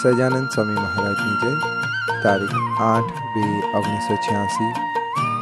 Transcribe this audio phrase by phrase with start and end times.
[0.00, 1.56] सजानंद स्वामी महाराज की जय।
[2.20, 2.50] तारीख
[2.80, 4.72] आठ बे ओगनीस सौ छियासी,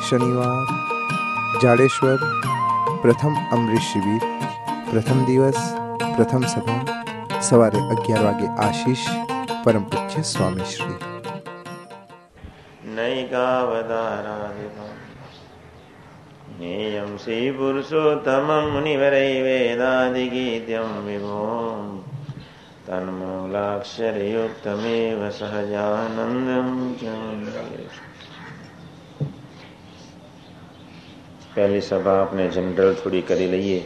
[0.08, 0.66] शनिवार,
[1.62, 2.18] जाडेश्वर,
[3.02, 4.20] प्रथम अमृत शिविर,
[4.90, 5.54] प्रथम दिवस,
[6.02, 7.02] प्रथम सभा,
[7.40, 9.08] सवार अगर वागे आशीष,
[9.64, 10.98] परम पुच्छ स्वामी श्री।
[16.60, 19.34] नेयम श्री पुरुषोत्तम मुनिवरै
[22.87, 26.99] तन्मूलाक्षरयुक्तमेव सहजानन्दं च
[31.53, 33.85] પહેલી સભા આપણે જનરલ થોડી કરી લઈએ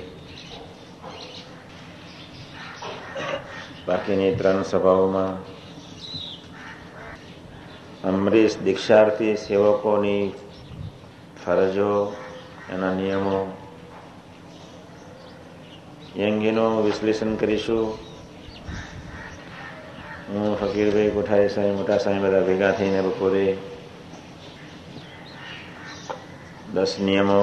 [3.88, 5.38] બાકીની ત્રણ સભાઓમાં
[8.04, 10.36] અમરીશ દીક્ષાર્થી સેવકોની
[11.38, 12.16] ફરજો
[12.74, 13.48] એના નિયમો
[16.16, 18.00] એ અંગેનું વિશ્લેષણ કરીશું
[20.33, 23.47] હું ફકીરભાઈ કોઠારી સાહેબ મોટા સાહેબ બધા ભેગા થઈને બપોરે
[26.75, 27.41] દસ નિયમો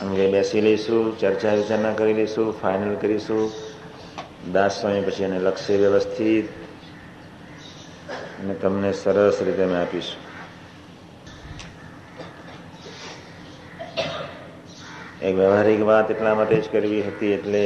[0.00, 3.44] અંગે બેસી લઈશું, ચર્ચા વિચારણા કરી લઈશું ફાઇનલ કરીશું.
[4.52, 6.46] દાસ સ્વામી પછી એને લક્ષ્ય વ્યવસ્થિત
[8.40, 10.20] અને તમને સરસ રીતે અમે આપીશું.
[15.22, 17.64] એક વ્યવહારિક વાત એટલા માટે જ કરવી હતી એટલે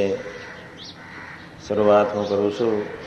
[1.67, 3.06] શરૂઆત હું કરું છું.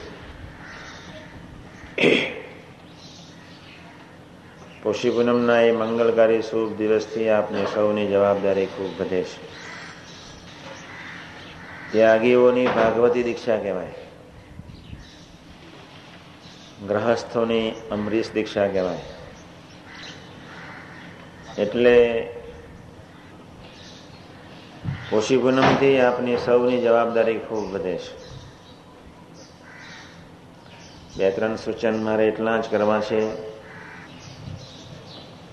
[4.82, 9.38] પોષી પૂનમના એ મંગલકારી શુભ દિવસથી આપને સૌની જવાબદારી ખૂબ વધે છે.
[11.92, 13.92] ત્યાગીઓની ભાગવતી દીક્ષા કહેવાય.
[16.88, 18.98] ગ્રહસ્થોની અમરીશ દીક્ષા કહેવાય.
[21.58, 22.28] એટલે
[25.10, 28.29] પોષી પૂનમથી આપની સૌની જવાબદારી ખૂબ વધે છે.
[31.16, 33.20] બે ત્રણ સૂચન મારે એટલા જ કરવા છે.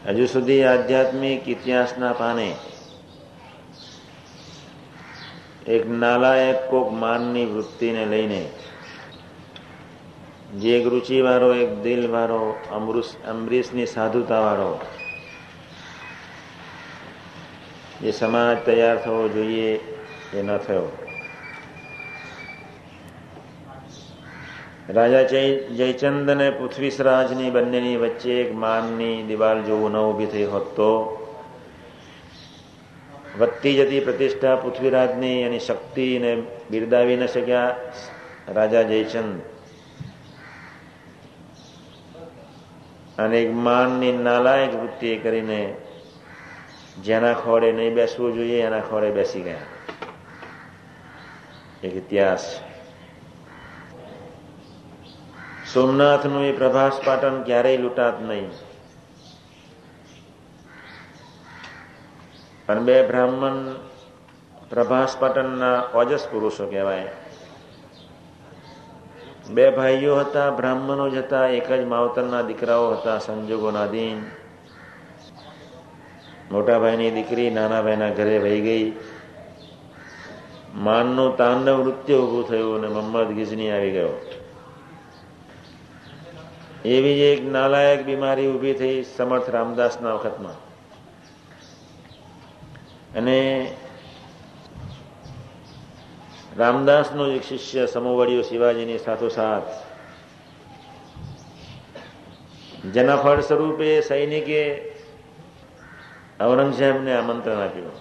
[0.08, 2.50] હજુ સુધી આધ્યાત્મિક ઇતિહાસના પાને
[5.68, 8.44] એક નાલાયક કોક માનની વૃત્તિને લઈને
[10.60, 14.72] જે એક રુચિવાળો, એક દિલવાળો અમૃત અમરીશની સાધુતાવાળો
[18.02, 19.70] જે સમાજ તૈયાર થવો જોઈએ
[20.34, 21.07] એ ન થયો.
[24.90, 25.24] રાજા
[25.78, 31.24] જયચંદ અને પૃથ્વીસરાજની બંનેની વચ્ચે એક માનની દિવાલ જોવું ન ઊભી થઈ હોત તો?
[33.40, 37.76] વધતી જતી પ્રતિષ્ઠા પૃથ્વીરાજની એની શક્તિને બિરદાવી ન શક્યા
[38.48, 39.42] રાજા જયચંદ.
[43.18, 45.76] અને એક માનની નાલાયક વૃત્તિ કરીને
[47.04, 49.58] જેના ખોડે નહીં બેસવું જોઈએ એના ખોડે બેસી ગયા.
[51.84, 52.60] એક ઇતિહાસ.
[55.74, 58.50] સોમનાથનું એ પ્રભાસ પાટણ ક્યારેય લૂંટાત નહીં.
[62.68, 63.74] પણ બે બ્રાહ્મણ
[64.70, 67.12] પ્રભાસ પાટણના ઓજસ પુરુષો કહેવાય.
[69.50, 74.24] બે ભાઈઓ હતા, બ્રાહ્મણો જ હતા, એક જ માવતરના દીકરાઓ હતા, સંજોગોના દિન.
[76.52, 78.94] મોટા ભાઈની દીકરી નાના ભાઈના ઘરે વહી ગઈ.
[80.76, 84.37] માનનું તાંડવ નૃત્ય ઊભું થયું અને મમ્મદ ગિઝની આવી ગયો.
[86.86, 90.68] એવી એક નાલાયક બીમારી ઊભી થઈ સમર્થ રામદાસના વખતમાં.
[93.14, 93.76] અને
[96.58, 99.64] રામદાસનો એક શિષ્ય સમોવડીઓ શિવાજીની સાથોસાથ
[102.86, 104.92] જેના ફળ સ્વરૂપે સૈનિકે
[106.42, 107.92] ઔરંગઝેબને આમંત્રણ આપ્યું.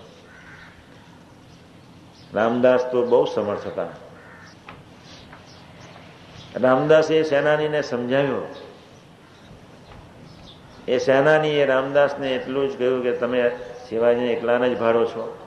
[2.35, 3.89] રામદાસ તો બહુ સમર્થ હતા.
[6.57, 8.66] રામદાસે સેનાનીને સમજાવ્યો
[10.89, 13.51] એ સેનાની, એ રામદાસને એટલું જ કહ્યું કે તમે
[13.89, 15.39] શિવાજીને એકલાને જ ભાડો છો.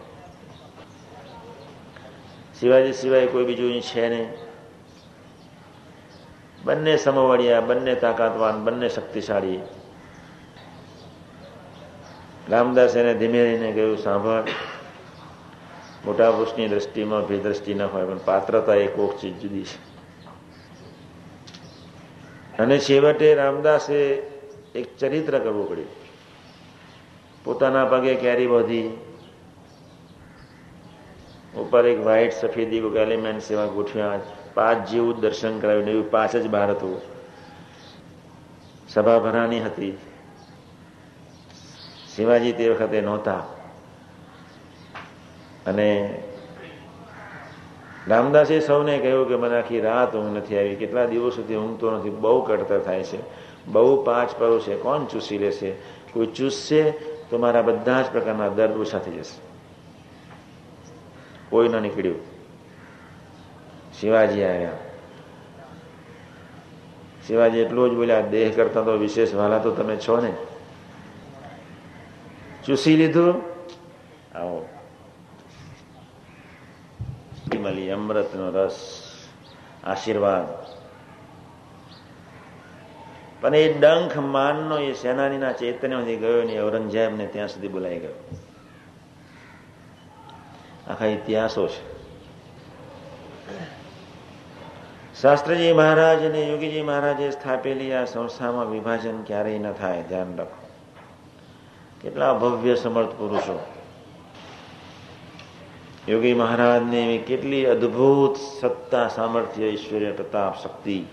[2.60, 4.30] શિવાજી સિવાય કોઈ બીજું છે નહીં.
[6.64, 9.60] બંને સમવડિયા, બંને તાકાતવાન, બંને શક્તિશાળી.
[12.50, 14.44] રામદાસ એને ધીમે ધીમે કહ્યું, સાંભળ,
[16.06, 19.90] મોટા પુરુષની દ્રષ્ટિમાં ભેદ્રષ્ટિ ન હોય, પણ પાત્રતા એ કોક ચીજ જુદી છે.
[22.58, 24.22] અને છેવટે રામદાસે
[24.76, 25.88] એક ચરિત્ર કરવું પડ્યું.
[27.44, 28.88] પોતાના પગે કેરી વધી
[31.58, 34.20] ઉપર એક વ્હાઇટ સફેદી એલિમેન્ટ સેવા ગોઠવ્યા.
[34.54, 37.02] પાંચ જેવું દર્શન કરાવ્યું એવું પાંચ જ બહાર હતું.
[38.90, 39.98] સભા ભરાની હતી.
[42.16, 43.44] શિવાજી તે વખતે નહોતા.
[45.66, 46.22] અને
[48.08, 50.76] રામદાસે સૌને કહ્યું કે મને આખી રાત ઊંઘ નથી આવી.
[50.76, 52.10] કેટલા દિવસ સુધી ઊંઘતો નથી.
[52.10, 53.39] બહુ કડતર થાય છે.
[53.68, 54.76] બહુ પાંચ પરો છે.
[54.76, 55.72] કોણ ચૂસી લેશે?
[56.14, 56.92] કોઈ ચૂસશે
[57.30, 59.42] તો મારા બધા જ પ્રકારના દર્દ ઓછા થઈ જશે.
[61.50, 62.20] કોઈ ન નીકળ્યું.
[64.00, 64.72] શિવાજી આવ્યા.
[67.28, 70.34] શિવાજી એટલું જ બોલ્યા દેહ કરતા તો વિશેષ વાલા તો તમે છો ને.
[72.66, 73.42] ચૂસી લીધું.
[74.38, 74.70] આવો.
[77.60, 79.04] મળી અમૃતનો રસ,
[79.84, 80.59] આશીર્વાદ.
[83.42, 88.38] પણ એ ડંખ માનનો એ સેનાનીના ચૈતન્યમાંથી ગયો ને ઔરંગઝેબને ત્યાં સુધી બોલાઈ ગયો.
[90.88, 92.00] આખા ઇતિહાસો છે.
[95.22, 100.70] શાસ્ત્રીજી મહારાજ અને યોગીજી મહારાજે સ્થાપેલી આ સંસ્થામાં વિભાજન ક્યારેય ન થાય, ધ્યાન રાખો.
[102.02, 103.66] કેટલા ભવ્ય સમર્થ પુરુષો.
[106.08, 111.06] યોગી મહારાજને એવી કેટલી અદ્ભુત સત્તા, સામર્થ્ય ઈશ્વર્ય પ્રતાપ, શક્તિ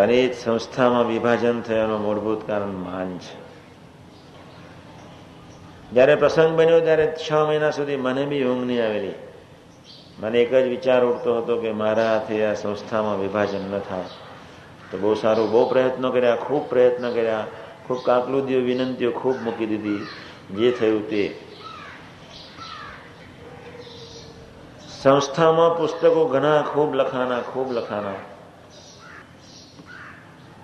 [0.00, 3.42] એ સંસ્થામાં વિભાજન થયાનું મૂળભૂત કારણ માન છે.
[5.92, 9.12] જ્યારે પ્રસંગ બન્યો ત્યારે છ મહિના સુધી મને બી ઊંઘ નહીં આવેલી.
[10.20, 14.04] મને એક જ વિચાર ઉઠતો હતો કે મારા હાથે આ સંસ્થામાં વિભાજન ન થાય.
[14.90, 17.46] તો બહુ સારું, બહુ પ્રયત્નો કર્યા, ખૂબ પ્રયત્ન કર્યા,
[17.86, 20.06] ખૂબ કાકલુદીઓ, વિનંતીઓ ખૂબ મૂકી દીધી.
[20.54, 21.38] જે થયું તે.
[25.02, 28.31] સંસ્થામાં પુસ્તકો ઘણા, ખૂબ લખાના ખૂબ લખાના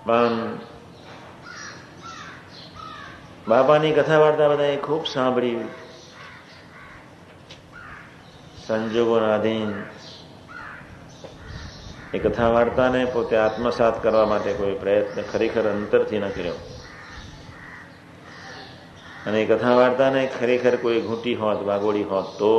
[0.09, 0.57] પણ
[3.47, 5.67] બાપાની કથા વાર્તા બધાએ ખૂબ સાંભળી.
[8.67, 9.73] સંજોગોના આધીન
[12.13, 16.53] એ કથા વાર્તાને પોતે આત્મસાત કરવા માટે કોઈ પ્રયત્ન ખરેખર અંતરથી ન કર્યો.
[19.27, 22.53] અને એ કથા વાર્તાને ખરેખર કોઈ ઘૂંટી હોત વાગોડી હોત તો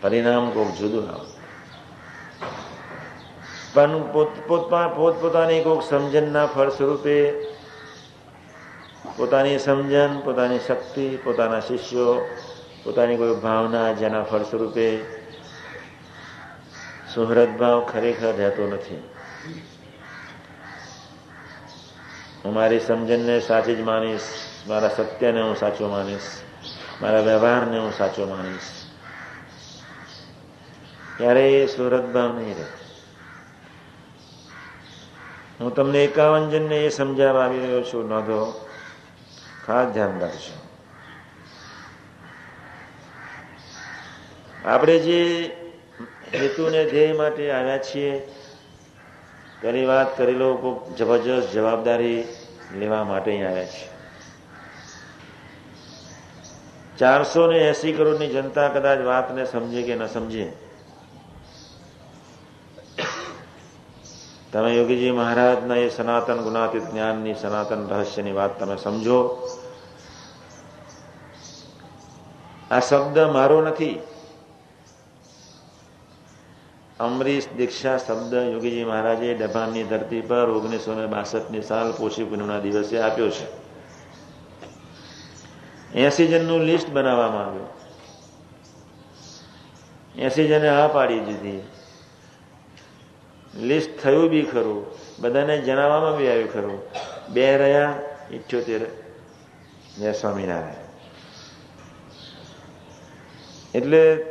[0.00, 1.29] પરિણામ કોઈક જુદું આવે
[3.74, 4.02] પણ
[4.96, 7.16] પોતપોતાની કોઈક સમજણના ફળ સ્વરૂપે
[9.16, 12.14] પોતાની સમજણ, પોતાની શક્તિ, પોતાના શિષ્યો,
[12.84, 14.86] પોતાની કોઈ ભાવના જેના ફળ સ્વરૂપે
[17.14, 19.02] સુહૃદ ભાવ ખરેખર રહેતો નથી.
[22.44, 24.28] હું મારી સમજણને સાચી જ માનીશ,
[24.68, 26.28] મારા સત્યને હું સાચો માનીશ,
[27.02, 28.68] મારા વ્યવહારને હું સાચો માનીશ.
[31.18, 32.68] ત્યારે એ સુરત ભાવ નહીં રહે.
[35.60, 38.68] હું તમને એકાવન જણને એ સમજાવવા આવી રહ્યો છું, નોંધો.
[39.66, 40.60] ખાસ ધ્યાન રાખજો.
[44.64, 45.44] આપણે જે
[46.34, 48.32] હેતુને ધ્યેય માટે આવ્યા છીએ
[49.62, 52.24] કરી વાત કરી લો જબરજસ્ત જવાબદારી
[52.74, 53.88] લેવા માટે આવ્યા છીએ.
[56.98, 60.69] ચારસો ને એસી કરોડની જનતા કદાચ વાતને સમજે કે ન સમજે.
[64.52, 69.48] તમે યોગીજી મહારાજના એ સનાતન ગુણાતીત જ્ઞાનની સનાતન રહસ્યની વાત તમે સમજો.
[72.70, 73.98] આ શબ્દ મારો નથી.
[77.00, 83.00] અમરીશ દીક્ષા શબ્દ યોગીજી મહારાજે ડભાનની ધરતી પર ઓગણીસો ને બાસઠની સાલ પોષી પૂનમના દિવસે
[83.00, 83.70] આપ્યો છે.
[85.94, 87.68] એસી જણનું લિસ્ટ બનાવવામાં આવ્યું.
[90.16, 91.62] એસી જણે હા પાડી દીધી.
[93.54, 94.86] લિસ્ટ થયું બી ખરું.
[95.18, 96.80] બધાને જણાવવામાં બી આવ્યું ખરું.
[97.28, 97.94] બે રહ્યા,
[98.30, 98.80] ઇઠ્યોતેર.
[99.98, 100.90] જય સ્વામિનારાયણ.
[103.74, 104.26] એટલે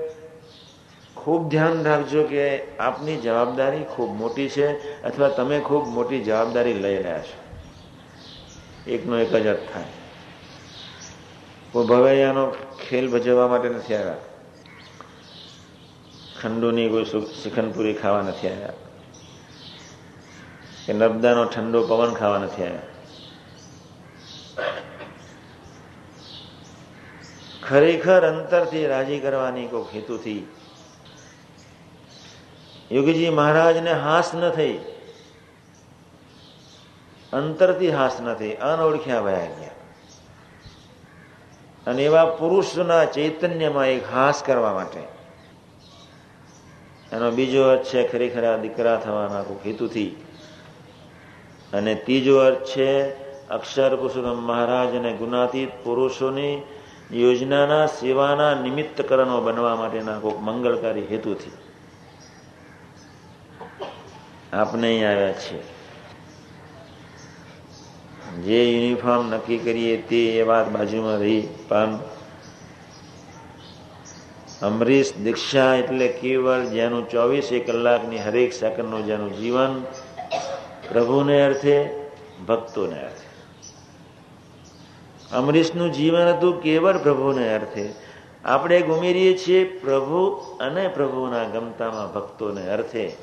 [1.16, 6.98] ખૂબ ધ્યાન રાખજો કે આપની જવાબદારી ખૂબ મોટી છે અથવા તમે ખૂબ મોટી જવાબદારી લઈ
[6.98, 7.60] રહ્યા છો.
[8.92, 9.84] એકનો એક જ અર્થ થાય.
[11.72, 12.52] કોઈ ભવૈયાનો
[12.90, 14.16] ખેલ ભજવવા માટે નથી આવ્યા.
[16.42, 17.06] ખંડુની કોઈ
[17.44, 18.70] શિખનપુરી ખાવા નથી આવ્યા.
[20.90, 22.82] કે નર્મદાનો ઠંડો પવન ખાવા નથી આવ્યા.
[27.64, 30.48] ખરેખર અંતરથી રાજી કરવાની કોઈ હેતુથી
[32.92, 34.80] યોગીજી મહારાજને હાસ ન થઈ.
[37.34, 38.52] અંતરથી હાસ ન થઈ.
[38.54, 39.70] અનઓળખ્યા વયા ગયા.
[41.88, 45.00] અને એવા પુરુષના ચૈતન્યમાં એક હાસ કરવા માટે.
[47.12, 50.26] એનો બીજો અર્થ છે, ખરેખર દીકરા થવાના કોઈ હેતુથી
[51.74, 52.90] અને ત્રીજો અર્થ છે,
[53.50, 56.56] અક્ષર પુરુષોત્તમ મહારાજ અને ગુનાતીત પુરુષોની
[57.12, 61.58] યોજનાના સેવાના નિમિત્તકરણો બનવા માટેના કોઈક મંગળકારી હેતુથી.
[64.54, 65.64] આપને આવ્યા છીએ
[68.46, 71.92] જે યુનિફોર્મ નક્કી કરીએ તે એ વાત બાજુમાં રહી, પણ
[74.62, 79.74] અમરીશ દીક્ષા એટલે કેવળ જેનું ચોવીસે કલાકની હરેક સેકન્ડનું જેનું જીવન
[80.90, 81.90] પ્રભુને અર્થે,
[82.48, 83.30] ભક્તોને અર્થે.
[85.36, 87.94] અમરીશનું જીવન હતું કેવળ પ્રભુને અર્થે.
[88.46, 90.26] આપણે ઉમેરીએ છીએ પ્રભુ
[90.60, 93.16] અને પ્રભુના ગમતામાં ભક્તોને અર્થે.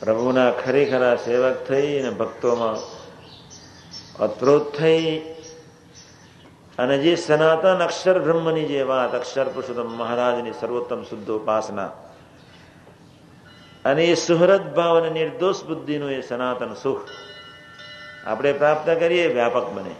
[0.00, 2.76] પ્રભુના ખરેખરા સેવક થઈ અને ભક્તોમાં
[4.22, 5.18] અત્રોત થઈ.
[6.78, 11.90] અને જે સનાતન અક્ષર બ્રહ્મની જે વાત અક્ષર પુરુષોત્તમ મહારાજની સર્વોત્તમ શુદ્ધ ઉપાસના
[13.84, 17.08] અને એ સુહૃદ ભાવ અને નિર્દોષ બુદ્ધિનું એ સનાતન સુખ.
[18.26, 19.94] આપણે પ્રાપ્ત કરીએ, વ્યાપક બને.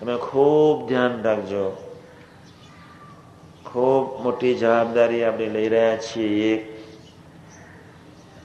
[0.00, 1.92] તમે ખૂબ ધ્યાન રાખજો.
[3.64, 6.72] ખૂબ મોટી જવાબદારી આપણે લઈ રહ્યા છીએ.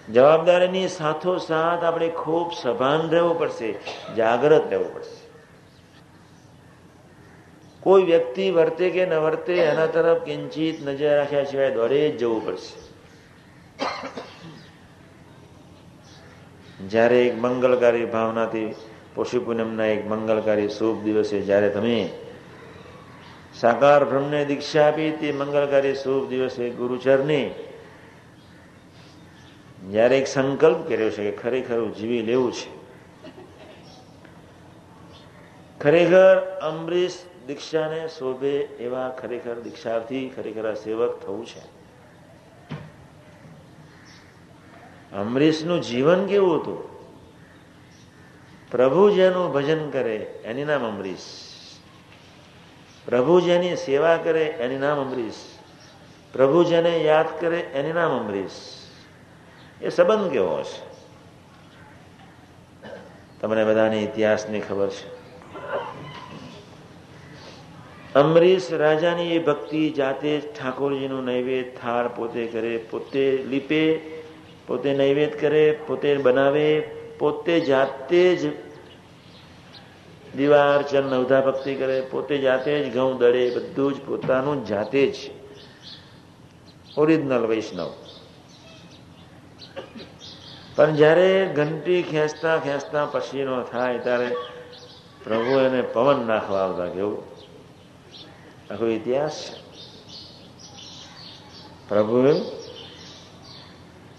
[0.09, 3.79] જવાબદારીની સાથોસાથ આપણે ખૂબ સભાન રહેવું પડશે,
[4.15, 5.20] જાગ્રત રહેવું પડશે.
[7.83, 12.41] કોઈ વ્યક્તિ વર્તે કે ન વર્તે, એના તરફ કિંચિત નજર રાખ્યા સિવાય દોડે જ જવું
[12.45, 12.73] પડશે.
[16.89, 18.75] જ્યારે એક મંગલકારી ભાવનાથી
[19.15, 21.97] પોષી પૂનમના એક મંગલકારી શુભ દિવસે જ્યારે તમે
[23.55, 27.47] સાકાર બ્રહ્મને દીક્ષા આપી, તે મંગલકારી શુભ દિવસે ગુરુચરની
[29.91, 32.69] જ્યારે એક સંકલ્પ કર્યો છે કે ખરેખર જીવી લેવું છે.
[35.81, 37.17] ખરેખર અમરીશ
[37.51, 41.81] દીક્ષાને શોભે એવા ખરેખર દીક્ષાર્થી, ખરેખર સેવક થવું છે.
[45.15, 46.91] અમરીશનું જીવન કેવું હતું?
[48.71, 51.25] પ્રભુ જેનું ભજન કરે, એની નામ અમરીશ.
[53.05, 55.35] પ્રભુ જેની સેવા કરે, એની નામ અમરીશ.
[56.33, 58.51] પ્રભુ જેને યાદ કરે, એની નામ અમરીશ.
[59.81, 60.91] એ સંબંધ કેવો છે
[63.41, 65.20] તમને બધાની ઇતિહાસની ખબર છે.
[68.15, 74.01] અમરીશ રાજાની એ ભક્તિ જાતે જ ઠાકોરજીનું નૈવેદ થાળ પોતે કરે, પોતે લીપે,
[74.67, 76.81] પોતે નૈવેદ કરે, પોતે બનાવે,
[77.19, 78.51] પોતે જાતે જ
[80.35, 85.31] દિવાર અર્ચન નવધા ભક્તિ કરે, પોતે જાતે જ ઘઉં દળે, બધું જ પોતાનું જાતે જ
[86.97, 87.91] ઓરિજિનલ વૈષ્ણવ.
[90.75, 94.35] પણ જ્યારે ઘંટી ખેંચતા ખેંચતા પછીનો થાય ત્યારે
[95.23, 97.40] પ્રભુ એને પવન નાખવા આવતા કેવું
[98.71, 99.37] આખો ઇતિહાસ
[101.87, 102.19] પ્રભુ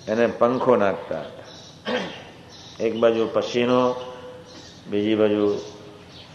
[0.07, 1.25] એને પંખો નાખતા
[2.79, 3.81] એક બાજુ પસીનો
[4.87, 5.47] બીજી બાજુ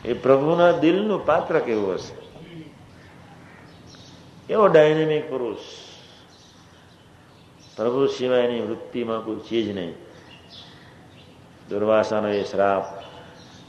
[0.04, 2.14] એ પ્રભુના દિલનું પાત્ર કેવું હશે
[4.50, 5.66] એવો ડાયનેમિક પુરુષ
[7.78, 9.96] પ્રભુ સિવાયની વૃત્તિમાં કોઈ ચીજ નહીં
[11.70, 12.86] દુર્વાસાનો એ શ્રાપ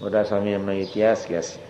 [0.00, 1.67] મોટા સ્વામી એમનો ઇતિહાસ કહે છે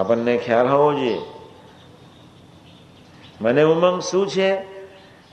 [0.00, 1.18] આપણને ખ્યાલ હોવો જોઈએ.
[3.40, 4.56] મને ઉમંગ શું છે?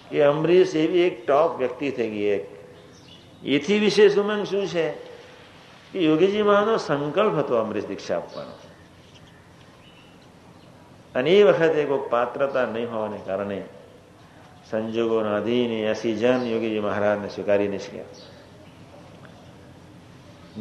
[0.10, 2.50] કે અમરીશ એવી એક ટોપ વ્યક્તિ થઈ ગઈ એક.
[3.44, 4.92] એથી વિશેષ ઉમંગ શું છે?
[5.94, 8.52] કે યોગીજી મહાનો સંકલ્પ હતો અમરીશ દીક્ષા આપવાનો.
[11.16, 13.64] અને એ વખતે કોઈ પાત્રતા નહીં હોવાને કારણે
[14.70, 18.04] સંજોગોના અધીન એસી જન યોગીજી મહારાજને સ્વીકારી નીકળ્યા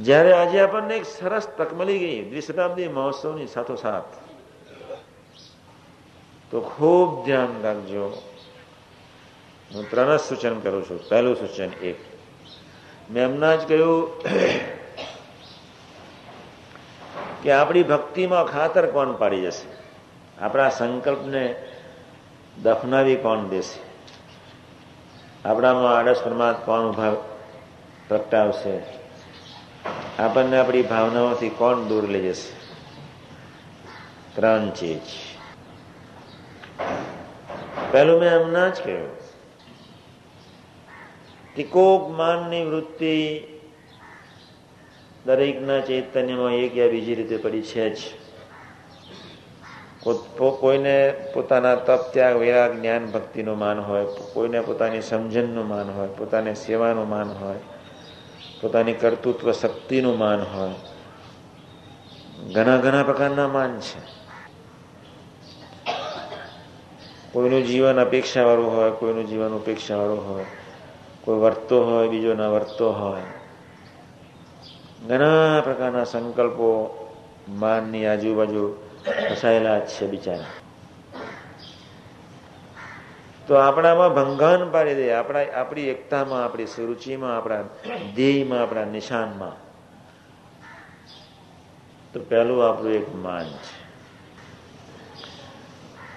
[0.02, 4.04] જ્યારે આજે આપણને એક સરસ તક મળી ગઈ, દ્વિશતાબ્દી મહોત્સવની સાથોસાથ.
[6.50, 8.22] તો ખૂબ ધ્યાન રાખજો.
[9.74, 11.08] હું ત્રણ જ સૂચન કરું છું.
[11.08, 11.96] પહેલું સૂચન એક.
[13.10, 14.22] મેં હમણાં જ કહ્યું
[17.42, 19.76] કે આપણી ભક્તિમાં ખાતર કોણ પાડી જશે?
[20.42, 21.54] આપણા સંકલ્પને
[22.62, 23.80] દફનાવી કોણ દેશે?
[25.48, 27.12] આપણામાં આડસ પરમાત્મા કોણ ઊભા
[28.08, 29.05] પ્રગટાવશે?
[30.18, 32.50] આપણને આપણી ભાવનાઓથી કોણ દૂર લઈ જશે?
[34.36, 35.06] ત્રણ ચીજ
[37.92, 39.10] પહેલું મેં હમણાં જ કહ્યું
[41.54, 43.14] ટીકોક માનની વૃત્તિ
[45.26, 47.98] દરેકના ચૈતન્યમાં એક યા બીજી રીતે પડી છે જ.
[50.60, 50.96] કોઈને
[51.34, 57.08] પોતાના તપ ત્યાગ, વિરાગ, જ્ઞાન ભક્તિનું માન હોય, કોઈને પોતાની સમજણનું માન હોય, પોતાને સેવાનું
[57.08, 57.58] માન હોય.
[58.60, 60.70] પોતાની કર્તૃત્વ શક્તિનું માન હોય.
[62.52, 64.16] ઘણા ઘણા પ્રકારના માન છે.
[67.32, 70.44] કોઈનું જીવન અપેક્ષાવાળું હોય, કોઈનું જીવન ઉપેક્ષાવાળું હોય,
[71.24, 73.22] કોઈ વર્તો હોય, બીજો ના વર્તો હોય.
[75.08, 76.98] ઘણા પ્રકારના સંકલ્પો
[77.48, 80.44] માનની આજુબાજુ ફસાયેલા જ છે બિચારા.
[83.46, 85.12] તો આપણામાં ભંગાન પાડી દે.
[85.12, 87.62] આપણા, આપણી એકતામાં, આપણી સુરુચિમાં, આપણા
[88.14, 89.66] ધ્યેયમાં, આપણા નિશાનમાં.
[92.12, 93.86] તો પહેલું આપણું એક માન છે.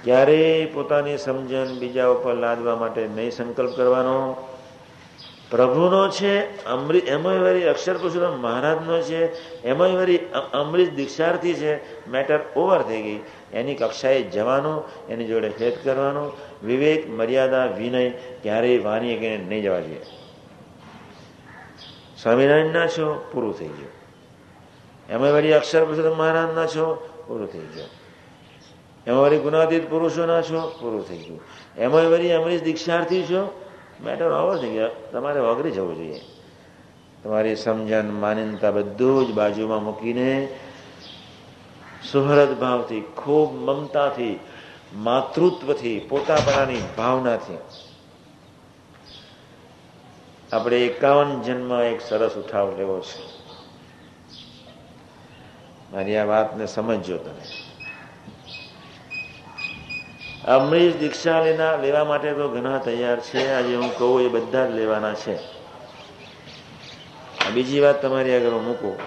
[0.03, 4.47] ક્યારેય પોતાની સમજણ બીજા ઉપર લાદવા માટે નહીં સંકલ્પ કરવાનો.
[5.51, 9.33] પ્રભુનો છે અમૃત એમાં વરી અક્ષર પુરુષોત્તમ મહારાજનો છે
[9.63, 10.19] એમાં વરી
[10.53, 12.07] અમૃત દીક્ષાર્થી છે.
[12.09, 13.19] મેટર ઓવર થઈ ગઈ.
[13.53, 16.31] એની કક્ષાએ જવાનું, એની જોડે ભેદ કરવાનો.
[16.63, 18.09] વિવેક, મર્યાદા, વિનય
[18.41, 20.01] ક્યારેય વાણી કે નહીં જવા જોઈએ.
[22.21, 23.99] સ્વામિનારાયણના છો, પૂરું થઈ ગયું.
[25.09, 27.87] એમાં વળી અક્ષર પુરુષોત્તમ મહારાજના છો, પૂરું થઈ ગયું.
[29.07, 31.41] એમાં વળી ગુનાતીત પુરુષોના છો, પૂરું થઈ ગયું.
[31.77, 33.65] એમાં વળી અમરીશ દીક્ષાર્થી છો
[34.05, 34.89] મેટર ઓવર થઈ ગયા.
[35.11, 36.21] તમારે વગરી જવું જોઈએ.
[37.23, 40.47] તમારી સમજણ, માન્યતા બધું જ બાજુમાં મૂકીને
[42.11, 44.39] સુહૃદ ભાવથી, ખૂબ મમતાથી,
[44.93, 47.57] માતૃત્વથી, પોતાપણાની ભાવનાથી.
[50.53, 53.39] આપણે એકાવન જન્મ એક સરસ ઉઠાવ લેવો છે.
[55.93, 57.41] મારી આ વાતને સમજજો તમે.
[60.45, 63.51] અમરીશ દીક્ષા લેના લેવા માટે તો ઘણા તૈયાર છે.
[63.51, 65.39] આજે હું કહું એ બધા જ લેવાના છે.
[67.51, 68.97] બીજી વાત તમારી આગળ મૂકું.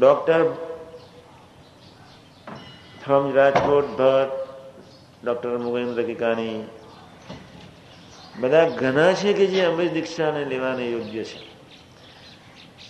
[0.00, 0.44] Doctor
[3.04, 6.64] from Rajkot Bhatt doctor Mugendra Kikani
[8.40, 11.40] બધા ઘણા છે કે જે અમરીશ દીક્ષાને લેવાને યોગ્ય છે.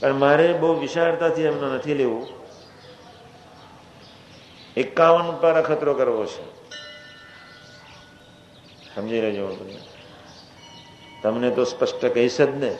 [0.00, 2.26] પણ મારે બહુ વિશાળતાથી એમનો નથી લેવું.
[4.76, 6.44] એકાવન પર અખતરો કરવો છે.
[8.94, 9.66] સમજી લેજો
[11.22, 12.78] તમને તો સ્પષ્ટ કહીશ જ ને.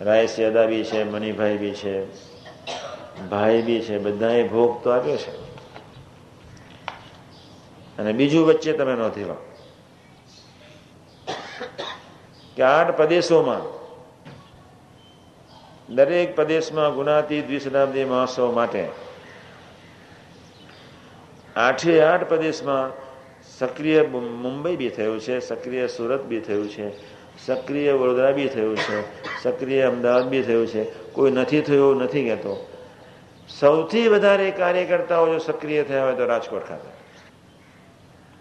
[0.00, 2.06] રાયસ યાદા બી છે મનીભાઈ બી છે,
[3.28, 5.45] ભાઈ બી છે, બધાએ ભોગ તો આપ્યો છે.
[7.98, 9.36] અને બીજું વચ્ચે તમે નોંધી લો
[12.56, 13.64] કે આઠ પ્રદેશોમાં,
[15.88, 18.84] દરેક પ્રદેશમાં ગુનાતી દ્વિશતાબ્દી મહોત્સવ માટે,
[21.56, 22.92] આઠે આઠ પ્રદેશમાં
[23.58, 26.92] સક્રિય મુંબઈ બી થયું છે, સક્રિય સુરત બી થયું છે,
[27.46, 28.98] સક્રિય વડોદરા બી થયું છે,
[29.42, 30.84] સક્રિય અમદાવાદ બી થયું છે.
[31.12, 32.68] કોઈ નથી થયું, નથી કહેતો
[33.48, 37.05] સૌથી વધારે કાર્યકર્તાઓ જો સક્રિય થયા હોય તો રાજકોટ ખાતે.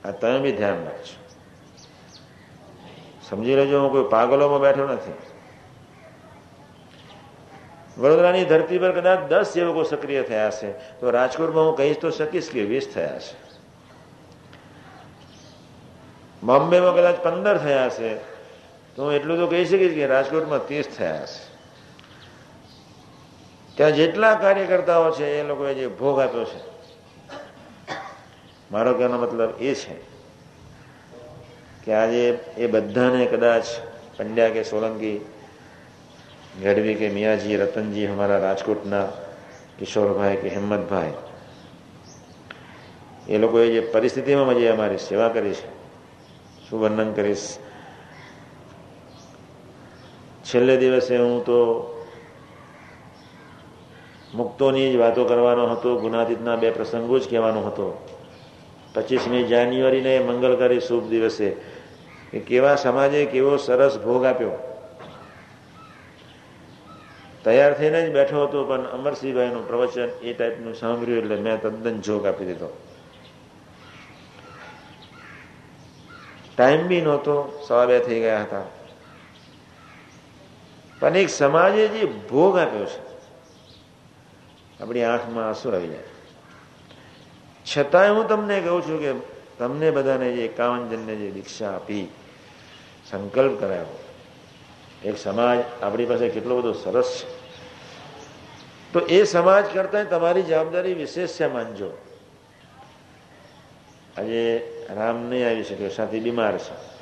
[0.06, 1.16] આ તમે બી ધ્યાન રાખજો.
[3.22, 5.18] સમજી લેજો, હું કોઈ પાગલોમાં બેઠો નથી.
[7.98, 12.50] વડોદરાની ધરતી પર કદાચ દસ સેવકો સક્રિય થયા છે તો રાજકોટમાં હું કહીશ તો શકીશ
[12.52, 13.36] કે વીસ થયા છે
[16.44, 18.10] બોમ્બેમાં કદાચ પંદર થયા છે
[18.96, 21.40] તો હું એટલું તો કહી શકીશ કે રાજકોટમાં ત્રીસ થયા છે
[23.78, 26.60] ત્યાં જેટલા કાર્યકર્તાઓ છે, એ લોકોએ જે ભોગ આપ્યો છે
[28.72, 29.96] મારો કહેવાનો મતલબ એ છે
[31.86, 33.66] કે આજે એ બધાને કદાચ
[34.18, 35.22] પંડ્યા કે સોલંકી,
[36.62, 39.08] ગઢવી કે મિયાજી, રતનજી અમારા રાજકોટના
[39.78, 41.14] કિશોરભાઈ કે હિંમતભાઈ,
[43.30, 45.70] એ લોકોએ જે પરિસ્થિતિમાં જે અમારી સેવા કરી છે,
[46.70, 47.60] શું વર્ણન કરીશ?
[50.46, 51.60] છેલ્લે દિવસે હું તો
[54.34, 58.15] મુક્તોની જ વાતો કરવાનો હતો, ગુનાતીતના બે પ્રસંગો જ કહેવાનો હતો.
[58.96, 61.50] પચીસમી જાન્યુઆરીને મંગલકારી શુભ દિવસે.
[62.32, 64.52] કે કેવા સમાજે કેવો સરસ ભોગ આપ્યો.
[67.44, 72.26] તૈયાર થઈને જ બેઠો હતો, પણ અમરસિંહભાઈનું પ્રવચન એ ટાઈપનું સાંભળ્યું એટલે મેં તદ્દન જોગ
[72.26, 72.82] આપી દીધો.
[76.58, 78.62] ટાઈમ બી નહોતો, સવા બે થઈ ગયા હતા.
[81.00, 83.00] પણ એક સમાજે જે ભોગ આપ્યો છે,
[84.84, 86.15] આપણી આંખમાં આંસુ આવી જાય.
[87.78, 89.14] છતાંય હું તમને કહું છું કે
[89.58, 92.08] તમને બધાને જે એકાવન જણને જે દીક્ષા આપી,
[93.12, 94.00] સંકલ્પ કરાયો
[95.04, 97.46] એક સમાજ આપણી પાસે કેટલો બધો સરસ છે.
[98.94, 101.92] તો એ સમાજ કરતા તમારી જવાબદારી વિશેષ છે, માનજો.
[104.18, 106.96] આજે રામ નહીં આવી શક્યો સાથી બીમાર છે.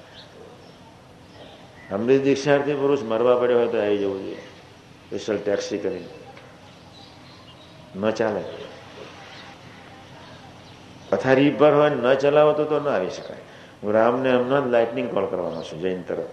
[1.94, 4.36] અમૃત દીક્ષાર્થી પુરુષ મરવા પડ્યો હોય તો આવી જવું જોઈએ.
[4.36, 6.08] સ્પેશિયલ ટેક્સી કરીને.
[7.96, 8.63] ન ચાલે.
[11.14, 13.44] પથારી પર હોય ન ચલાવો તો ન આવી શકાય.
[13.84, 16.32] હું રામને હમણાં જ લાઇટનિંગ કોલ કરવાનો છું, જૈન તરફ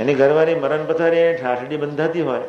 [0.00, 2.46] એની ઘરવાળી મરણ પથારી ઠાઠડી બંધાતી હોય,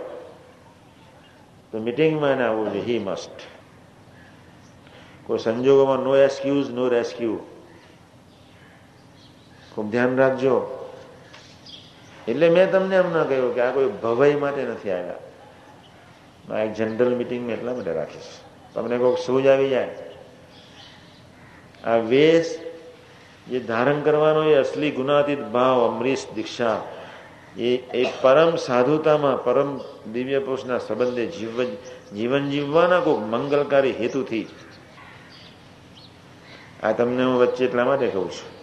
[1.71, 3.37] તો મિટિંગમાં એને આવવું જોઈએ હી મસ્ટ
[5.25, 7.35] કોઈ સંજોગોમાં નો એસ્ક્યુઝ નો રેસ્ક્યુ
[9.73, 10.55] ખૂબ ધ્યાન રાખજો.
[12.27, 15.21] એટલે મેં તમને એમ ના કહ્યું કે આ કોઈ ભવાઈ માટે નથી આવ્યા.
[16.51, 18.31] આ એક જનરલ મિટિંગ મેં એટલા માટે રાખીશ.
[18.73, 19.89] તમને કોઈક સૂજ આવી જાય.
[21.83, 22.59] આ વેશ
[23.49, 26.81] જે ધારણ કરવાનો એ અસલી ગુનાતીત ભાવ અમરીશ દીક્ષા.
[27.57, 29.79] એ એ પરમ સાધુતામાં, પરમ
[30.12, 31.67] દિવ્ય પુરુષના સંબંધે જીવન
[32.15, 34.47] જીવન જીવવાના કોઈક મંગલકારી હેતુથી.
[36.83, 38.53] આ તમને હું વચ્ચે એટલા માટે કહું છું.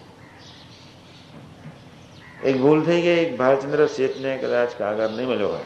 [2.42, 5.64] એક ભૂલ થઈ ગઈ, એક ભાલચંદ્ર શેઠને કદાચ કાગળ નહીં મળ્યો હોય.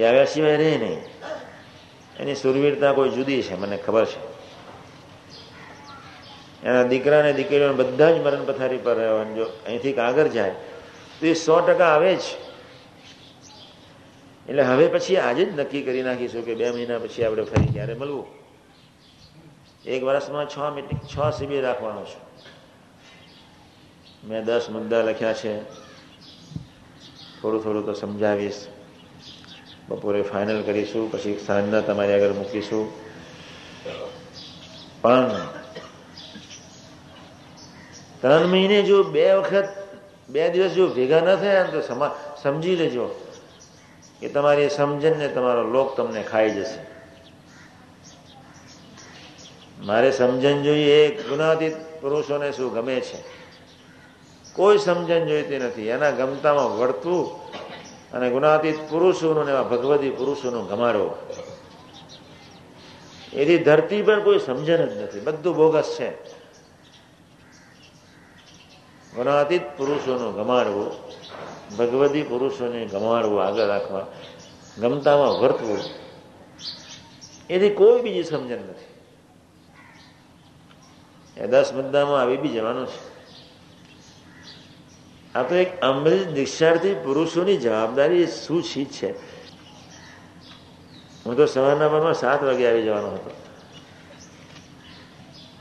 [0.00, 0.98] એ આવ્યા સિવાય રહે નહીં.
[2.20, 4.36] એની સુરવીરતા કોઈ જુદી છે, મને ખબર છે.
[6.62, 10.50] એના દીકરા અને દીકરીઓને બધા જ મરણ પથારી પર રહેવાનું, જો અહીંથી આગળ જાય,
[11.20, 12.20] તો એ સો ટકા આવે જ.
[14.48, 17.94] એટલે હવે પછી આજે જ નક્કી કરી નાખીશું કે બે મહિના પછી આપણે ફરી ક્યારે
[17.94, 18.26] મળવું.
[19.84, 22.26] એક વર્ષમાં છ મિટિંગ છ શિબિર રાખવાનો છે.
[24.26, 25.62] મેં દસ મુદ્દા લખ્યા છે.
[27.42, 28.66] થોડું થોડું તો સમજાવીશ.
[29.88, 32.84] બપોરે ફાઇનલ કરીશું, પછી સાંજના તમારી આગળ મૂકીશું.
[35.02, 35.30] પણ
[38.20, 39.68] ત્રણ મહિને જો બે વખત,
[40.28, 41.80] બે દિવસ જો ભેગા ન થયા તો
[42.42, 43.06] સમજી લેજો
[44.20, 46.80] કે તમારી સમજણ ને તમારો લોક તમને ખાઈ જશે.
[49.86, 53.18] મારે સમજણ જોઈએ એ ગુનાતીત પુરુષોને શું ગમે છે?
[54.52, 55.88] કોઈ સમજણ જોઈતી નથી.
[55.88, 57.22] એના ગમતામાં વળતું
[58.12, 61.16] અને ગુનાતીત પુરુષોનું એવા ભગવતી પુરુષોનો ગમારો
[63.32, 65.20] એથી ધરતી પર કોઈ સમજણ જ નથી.
[65.20, 66.36] બધું બોગસ છે.
[69.14, 70.90] ગુણાતીત પુરુષોનું ગમાડવું,
[71.76, 74.06] ભગવતી પુરુષોને ગમાડવું આગળ રાખવા,
[74.78, 75.78] ગમતામાં વર્તવું,
[77.50, 78.86] એથી કોઈ બીજી સમજણ નથી.
[81.40, 83.15] એ દસ મુદ્દામાં આવી બી જવાનું છે.
[85.36, 89.10] આ તો એક અમૃત નિષ્ઠાર્થી પુરુષોની જવાબદારી ચીજ છે?
[91.24, 93.30] હું તો સવારના પરમાં સાત વાગે આવી જવાનો હતો.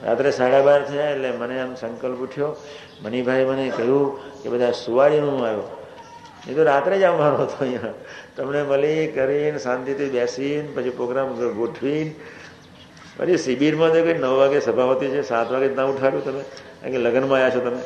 [0.03, 2.55] રાત્રે સાડા બાર થયા એટલે મને આમ સંકલ્પ ઉઠ્યો.
[3.01, 4.05] મનીભાઈ મને કહ્યું
[4.43, 5.85] કે બધા સુવાડીનું આવ્યો.
[6.47, 7.93] એ તો રાત્રે જ આવવાનો હતો અહીંયા.
[8.35, 12.15] તમને મળી કરીને શાંતિથી બેસીને પછી પ્રોગ્રામ ગોઠવીને.
[13.17, 16.41] પછી શિબિરમાં તો કંઈ નવ વાગે સભાવતી છે, સાત વાગે ના ઉઠાડ્યું તમે.
[16.81, 17.81] કારણ કે લગ્નમાં આવ્યા છો તમે.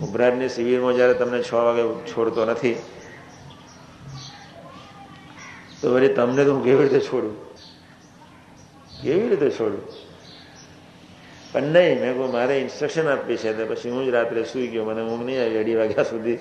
[0.00, 2.74] ઉભરાટની શિબિરમાં જ્યારે તમને છ વાગે છોડતો નથી,
[5.80, 7.36] તો પછી તમને તો હું કેવી રીતે છોડું?
[9.02, 9.82] કેવી રીતે છોડું?
[11.52, 14.84] પણ નહીં, મેં કહું મારે ઇન્સ્ટ્રક્શન આપી છે તો પછી હું જ રાત્રે સૂઈ ગયો.
[14.84, 16.38] મને ઊંઘ નહીં આવી અઢી વાગ્યા સુધી.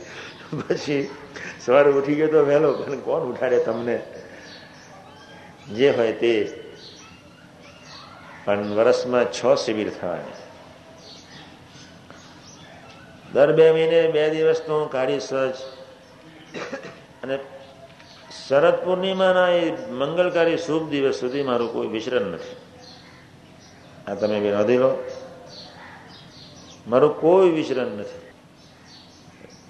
[0.52, 1.10] પછી
[1.66, 4.02] સવારે ઉઠી ગયો તો વહેલો, પણ કોણ ઉઠાડે તમને?
[5.76, 6.64] જે હોય તે.
[8.46, 10.41] પણ વર્ષમાં છ શિબિર થવાની.
[13.34, 15.56] દર બે મહિને બે દિવસ તો હું કાઢી સજ.
[17.24, 17.40] અને
[18.48, 22.56] શરદ પૂર્ણિમાના એ મંગલકારી શુભ દિવસ સુધી મારું કોઈ વિચરણ નથી.
[24.12, 25.10] આ તમે નોંધી લો.
[26.88, 28.22] મારું કોઈ વિચરણ નથી.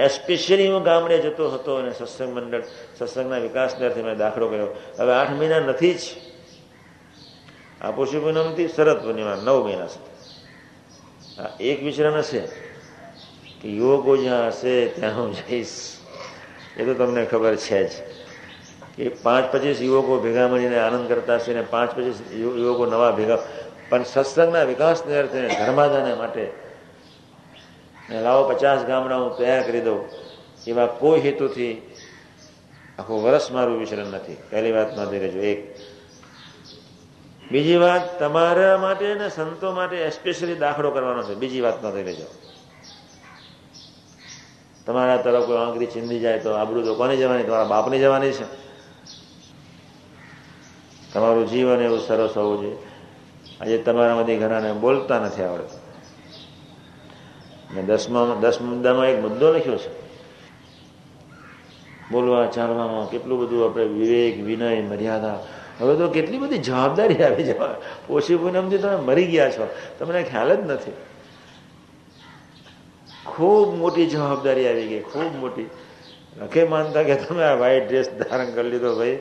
[0.04, 2.62] એસ્પેશિયલી હું ગામડે જતો હતો અને સત્સંગ મંડળ,
[3.00, 4.68] સત્સંગના વિકાસ દરથી મેં દાખલો કર્યો.
[5.00, 6.00] હવે આઠ મહિના નથી જ.
[7.82, 10.12] આ પોષી પૂનમથી શરદ પૂર્ણિમા નવ મહિના સુધી.
[11.64, 12.71] એક વિચરણ હશે.
[13.62, 15.98] કે યોગો જ્યાં હશે, ત્યાં હું જઈશ.
[16.78, 17.92] એ તો તમને ખબર છે જ.
[18.98, 23.38] કે પાંચ પચીસ યુવકો ભેગા મળીને આનંદ કરતા હશે ને પાંચ પચીસ યુવકો નવા ભેગા.
[23.90, 26.52] પણ સત્સંગના વિકાસને અર્થે ધર્માદાને માટે.
[28.10, 30.10] લાવો પચાસ ગામડા હું તૈયાર કરી દઉં.
[30.68, 31.82] એવા કોઈ હેતુથી
[33.00, 34.38] આખું વર્ષ મારું વિચરણ નથી.
[34.50, 35.40] પહેલી વાત નોંધી લેજો.
[35.40, 35.76] એક.
[37.52, 41.36] બીજી વાત, તમારા માટે ને સંતો માટે એસ્પેશિયલી દાખલો કરવાનો છે.
[41.36, 42.51] બીજી વાત નોંધી લેજો.
[44.92, 47.44] તમારા તરફ કોઈ આંગળી છીંદી જાય તો આબરૂ તો કોને જવાની?
[47.44, 48.44] તમારા બાપને જવાની છે.
[51.14, 52.78] તમારું જીવન એવું સરસ હોવું જોઈએ.
[53.62, 55.80] આજે તમારામાંથી ઘણાને બોલતા નથી આવડતું.
[57.76, 60.02] મેં દસમા દસ મુદ્દામાં એક મુદ્દો લખ્યો છે.
[62.12, 65.40] બોલવા, ચાલવામાં કેટલું બધું આપણે વિવેક, વિનય, મર્યાદા,
[65.82, 67.76] હવે તો કેટલી બધી જવાબદારી આવી જવા
[68.08, 69.68] પોષી પૂનમથી તમે મરી ગયા છો.
[70.00, 70.92] તમને ખ્યાલ જ નથી.
[73.26, 75.70] ખૂબ મોટી જવાબદારી આવી ગઈ, ખૂબ મોટી.
[76.42, 79.20] નથી માનતા કે તમે આ વ્હાઈટ ડ્રેસ ધારણ કરી લીધો ભાઈ.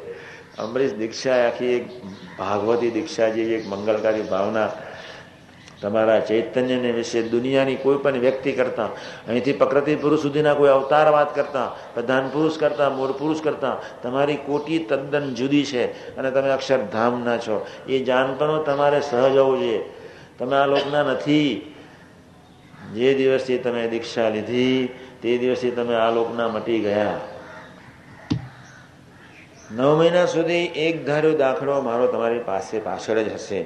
[0.58, 1.84] અમરીશ દીક્ષા આખી એક
[2.38, 4.70] ભાગવતી દીક્ષા જેવી એક મંગલકારી ભાવના
[5.80, 8.90] તમારા ચૈતન્યને વિશે દુનિયાની કોઈ પણ વ્યક્તિ કરતા,
[9.28, 14.36] અહીંથી પ્રકૃતિ પુરુષ સુધીના કોઈ અવતાર વાત કરતા, પ્રધાન પુરુષ કરતા, મૂળ પુરુષ કરતા, તમારી
[14.36, 17.66] કોટી તદ્દન જુદી છે અને તમે અક્ષરધામના છો.
[17.88, 19.82] એ જાણપણો તમારે સહજ હોવું જોઈએ.
[20.38, 21.69] તમે આ લોકના નથી.
[22.94, 24.88] જે દિવસથી તમે દીક્ષા લીધી,
[25.22, 27.20] તે દિવસથી તમે આ લોકના મટી ગયા.
[29.72, 33.64] નવ મહિના સુધી એક ધાર્યો દાખલો મારો તમારી પાસે પાછળ જ હશે.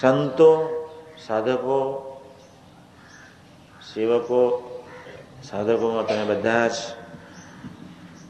[0.00, 0.68] સંતો,
[1.26, 2.10] સાધકો,
[3.94, 4.70] સેવકો,
[5.42, 6.72] સાધકોમાં તમે બધા જ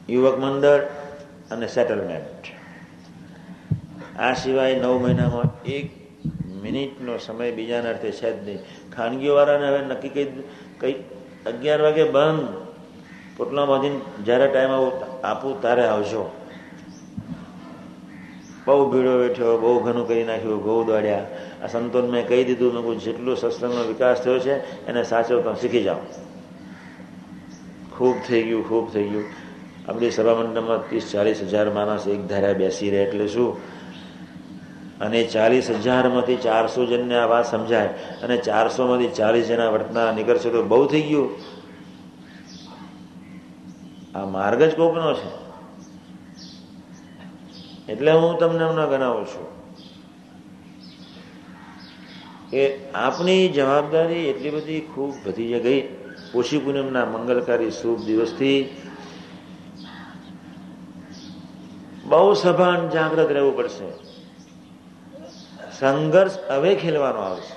[0.09, 0.81] યુવક મંડળ
[1.51, 2.45] અને સેટલમેન્ટ.
[4.19, 6.04] આ સિવાય નવ મહિનામાં એક
[6.65, 8.59] મિનિટનો સમય બીજાના અર્થે છે જ નહીં.
[8.97, 10.25] ખાનગીવાળાને હવે નક્કી કહી
[10.81, 10.97] કંઈક
[11.47, 12.49] અગિયાર વાગે બંધ.
[13.37, 14.93] પોટલા બાંધીને જ્યારે ટાઈમ આવું
[15.27, 16.31] આપું ત્યારે આવજો.
[18.67, 21.27] બહુ ભીડો બેઠ્યો બહુ ઘણું કરી નાખ્યું, બહુ દોડ્યા.
[21.63, 25.97] આ સંતોન મેં કહી દીધું, મેં જેટલું સત્સંગનો વિકાસ થયો છે, એને સાચવતા શીખી જાઓ.
[27.99, 29.25] ખૂબ થઈ ગયું, ખૂબ થઈ ગયું.
[29.89, 33.74] આપણી સભા ત્રીસ ચાલીસ હજાર માણસ એક ધારા બેસી રહે એટલે શું?
[35.05, 37.89] અને ચાલીસ હજારમાંથી ચારસો જણને આ વાત સમજાય.
[38.23, 41.29] અને ચારસોમાંથી ચાલીસ જણા વર્તના નીકળશે તો બહુ થઈ ગયું.
[44.15, 45.31] આ માર્ગ જ કોકનો છે.
[47.93, 49.49] એટલે હું તમને હમણાં ગણાવું છું
[52.51, 52.63] કે
[52.95, 55.83] આપની જવાબદારી એટલી બધી ખૂબ વધી ગઈ.
[56.35, 58.59] ઓછી પૂનમના મંગલકારી શુભ દિવસથી
[62.05, 64.14] બહુ સભાન જાગ્રત રહેવું પડશે.
[65.79, 67.55] સંઘર્ષ હવે ખેલવાનો આવશે.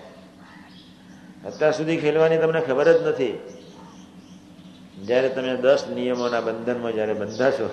[1.47, 3.35] અત્યાર સુધી ખેલવાની તમને ખબર જ નથી.
[5.07, 7.67] જ્યારે તમે દસ નિયમોના બંધનમાં જ્યારે બંધાશો,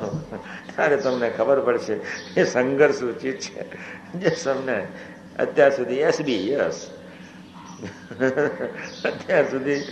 [0.71, 1.95] ત્યારે તમને ખબર પડશે
[2.37, 3.63] એ સંઘર્ષ ઉચિત છે.
[4.21, 4.77] જે તમને
[5.39, 6.79] અત્યાર સુધી એસ બી યસ
[9.09, 9.83] અત્યાર સુધી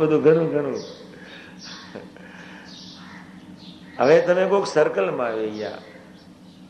[0.00, 0.80] બધું ઘણું ઘણું.
[3.98, 5.80] હવે તમે કોઈક સર્કલમાં આવી ગયા,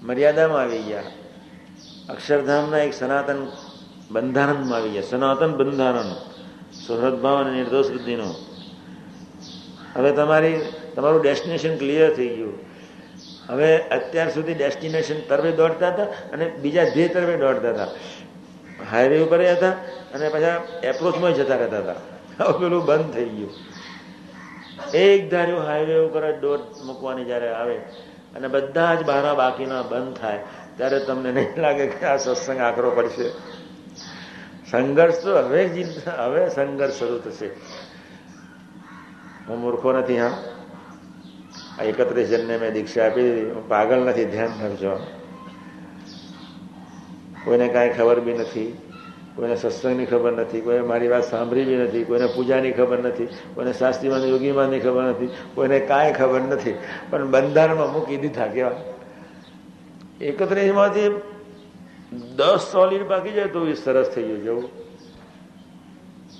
[0.02, 1.10] મર્યાદામાં આવી ગયા.
[2.08, 3.46] અક્ષરધામના એક સનાતન
[4.10, 5.02] બંધારણમાં આવી ગયા.
[5.02, 6.14] સનાતન બંધારણ.
[6.86, 8.34] સુહૃદભાવ અને નિર્દોષ બુદ્ધિનું.
[9.96, 10.60] હવે તમારી,
[10.94, 12.58] તમારું ડેસ્ટિનેશન ક્લિયર થઈ ગયું.
[13.48, 17.86] હવે અત્યાર સુધી ડેસ્ટિનેશન તરફે દોડતા હતા અને બીજા ધ્યેય તરફે દોડતા હતા.
[18.90, 19.70] હાઈવે ઉપર હતા
[20.14, 21.94] અને પાછા એપ્રોચમાં જતા રહેતા હતા.
[22.44, 23.50] હવે પેલું બંધ થઈ ગયું.
[24.94, 27.78] એક ધાર્યું હાઈવે ઉપર જ દોડ મૂકવાની જ્યારે આવે
[28.36, 30.44] અને બધા જ બહાર બાકીના બંધ થાય.
[30.78, 33.30] ત્યારે તમને નહીં લાગે કે આ સત્સંગ આકરો પડશે.
[34.70, 35.84] સંઘર્ષ તો હવે
[36.18, 37.46] હવે સંઘર્ષ શરૂ થશે.
[39.48, 40.38] હું મૂર્ખો નથી, હા.
[41.78, 43.22] આ એકત્રીસ જણને મેં દીક્ષા આપી.
[43.22, 45.06] દીધી હું પાગલ નથી, ધ્યાન રાખજો.
[47.44, 48.78] કોઈને કાંઈ ખબર બી નથી,
[49.36, 53.72] કોઈને સત્સંગની ખબર નથી કોઈને મારી વાત સાંભળી બી નથી, કોઈને પૂજાની ખબર નથી, કોઈને
[53.72, 56.74] શાસ્ત્રીમાં યોગીમાંની ખબર નથી, કોઈને કાંઈ ખબર નથી.
[57.10, 58.70] પણ બંધારણમાં મૂકી દીધા, કેવા?
[60.20, 61.20] એકત્રીસમાંથી
[62.36, 64.70] દસ સોલિડ બાકી જાય તો એ સરસ થઈ ગયું જવું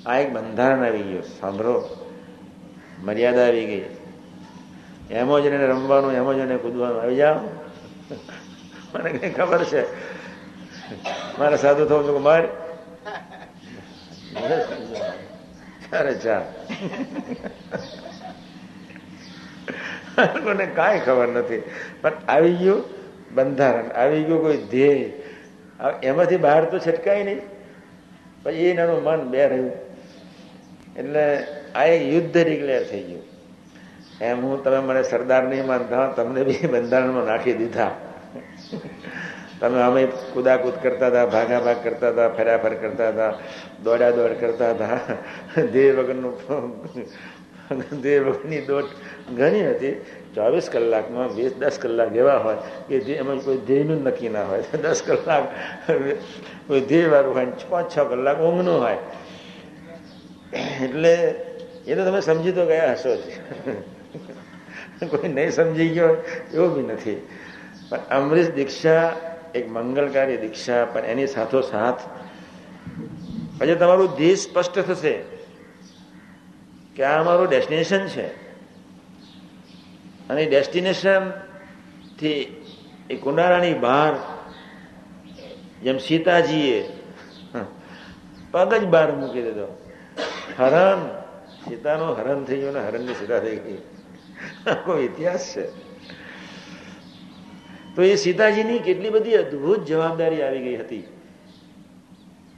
[0.07, 2.07] આ એક બંધારણ આવી ગયું, સાંભળો.
[3.03, 3.85] મર્યાદા આવી ગઈ.
[5.11, 7.03] એમ જ એને રમવાનું, એમ જ એને કૂદવાનું.
[7.03, 7.35] આવી જાઓ.
[8.95, 9.83] મને કઈ ખબર છે.
[11.39, 12.47] મારે સાધુ થવું છું કુમાર
[15.91, 16.43] ચારે ચાર.
[20.29, 21.63] કોને કાંઈ ખબર નથી.
[22.01, 22.98] પણ આવી ગયું.
[23.39, 23.89] બંધારણ.
[23.95, 25.13] આવી ગયું કોઈ ધ્યેય.
[26.03, 27.41] એમાંથી બહાર તો છટકાય નહીં.
[28.43, 29.73] પછી એનાનું મન બે રહ્યું.
[30.97, 31.25] એટલે
[31.75, 33.25] આ એક યુદ્ધ ડિક્લેર થઈ ગયું.
[34.21, 37.91] એમ હું તમે મને સરદાર નહીં માનતા તમને બી બંધારણમાં નાખી દીધા.
[39.61, 40.03] તમે અમે
[40.35, 43.31] કુદાકૂદ કરતા હતા ભાગા ભાગ કરતા હતા, ફેરાફેર કરતા હતા
[43.85, 44.99] દોડા દોડ કરતા હતા.
[45.73, 46.35] ધ્યેય વગરનું
[48.03, 48.85] ધ્યેય વગરની દોડ
[49.37, 49.95] ઘણી હતી.
[50.39, 54.63] ચોવીસ કલાકમાં વીસ, દસ કલાક એવા હોય કે એમાં કોઈ ધ્યેયનું નક્કી ના હોય.
[54.85, 55.45] દસ કલાક
[56.67, 58.99] કોઈ ધ્યેયવાળું હોય પાંચ, છ કલાક ઊંઘનું હોય.
[60.85, 61.15] એટલે
[61.87, 63.25] એ તો તમે સમજી તો ગયા હશો જ.
[65.11, 66.15] કોઈ નહીં સમજી ગયો
[66.55, 67.19] એવું બી નથી.
[67.91, 69.05] પણ અમરીશ દીક્ષા
[69.55, 72.03] એક મંગલકારી દીક્ષા, પણ એની સાથોસાથ
[73.59, 75.15] પછી તમારું ધ્યેય સ્પષ્ટ થશે
[76.97, 78.48] કે આ અમારું ડેસ્ટિનેશન છે.
[80.31, 82.41] અને ડેસ્ટિનેશનથી
[83.11, 84.15] એ કુંડારાની બહાર,
[85.83, 86.81] જેમ સીતાજીએ
[88.53, 89.69] પગ જ બહાર મૂકી દીધો.
[90.59, 91.01] હરણ,
[91.69, 93.81] સીતાનું હરણ થઈ ગયું હરણની સીતા થઈ ગઈ.
[94.85, 95.65] કોઈ ઇતિહાસ છે.
[97.95, 101.05] તો એ સીતાજીની કેટલી બધી અદભુત જવાબદારી આવી ગઈ હતી.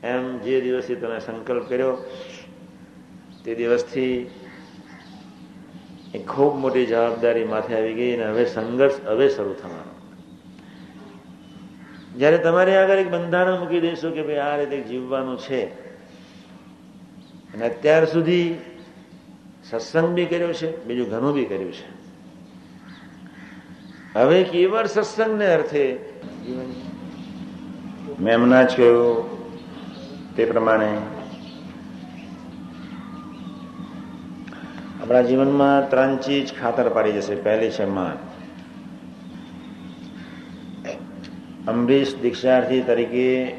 [0.03, 1.95] એમ જે દિવસથી તમે સંકલ્પ કર્યો,
[3.45, 4.31] તે દિવસથી
[6.15, 9.95] એ ખૂબ મોટી જવાબદારી માથે આવી ગઈ અને હવે સંઘર્ષ હવે શરૂ થવાનો.
[12.19, 15.67] જ્યારે તમારે આગળ એક બંધારણ મૂકી દઈશું કે ભાઈ આ રીતે જીવવાનું છે.
[17.55, 18.55] અને અત્યાર સુધી
[19.71, 21.89] સત્સંગ બી કર્યો છે, બીજું ઘણું બી કર્યું છે.
[24.15, 25.99] હવે કેવળ સત્સંગને અર્થે
[28.21, 29.07] મેં હમણાં જ કહ્યું
[30.37, 30.99] તે પ્રમાણે
[35.11, 37.35] આપણા જીવનમાં ત્રણ ચીજ ખાતર પાડી જશે.
[37.35, 38.19] પહેલી છે માન
[41.69, 43.57] અમરીશ દીક્ષાર્થી તરીકે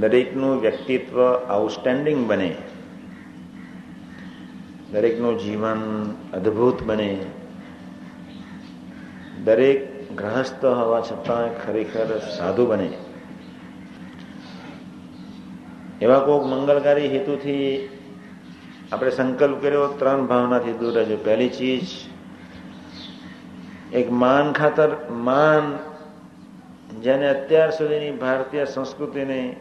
[0.00, 2.54] દરેકનું વ્યક્તિત્વ આઉટસ્ટેન્ડિંગ બને.
[4.92, 7.18] દરેકનું જીવન અદ્ભુત બને.
[9.44, 12.90] દરેક ગ્રહસ્થ હોવા છતાં ખરેખર સાધુ બને.
[16.00, 17.88] એવા કોઈક મંગલકારી હેતુથી
[18.92, 21.16] આપણે સંકલ્પ કર્યો, ત્રણ ભાવનાથી દૂર રહેજો.
[21.24, 21.86] પહેલી ચીજ,
[23.92, 24.90] એક માન ખાતર.
[25.10, 25.78] માન
[27.02, 29.56] જેને અત્યાર સુધીની ભારતીય સંસ્કૃતિને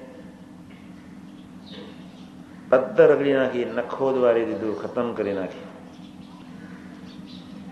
[2.70, 5.66] પદ્ધર રગડી નાખી નખો દ્વારી દીધું ખતમ કરી નાખી.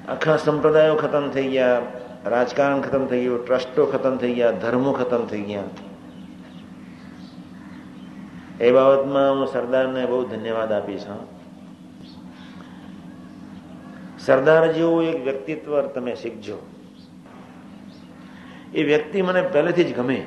[0.07, 1.81] આખા સંપ્રદાયો ખતમ થઈ ગયા,
[2.25, 5.63] રાજકારણ ખતમ થઈ ગયું, ટ્રસ્ટો ખતમ થઈ ગયા, ધર્મો ખતમ થઈ ગયા.
[8.61, 11.17] એ બાબતમાં હું સરદારને બહુ ધન્યવાદ આપીશ, હા.
[14.25, 16.57] સરદાર જેવું એક વ્યક્તિત્વ તમે શીખજો.
[18.73, 20.25] એ વ્યક્તિ મને પહેલેથી જ ગમે.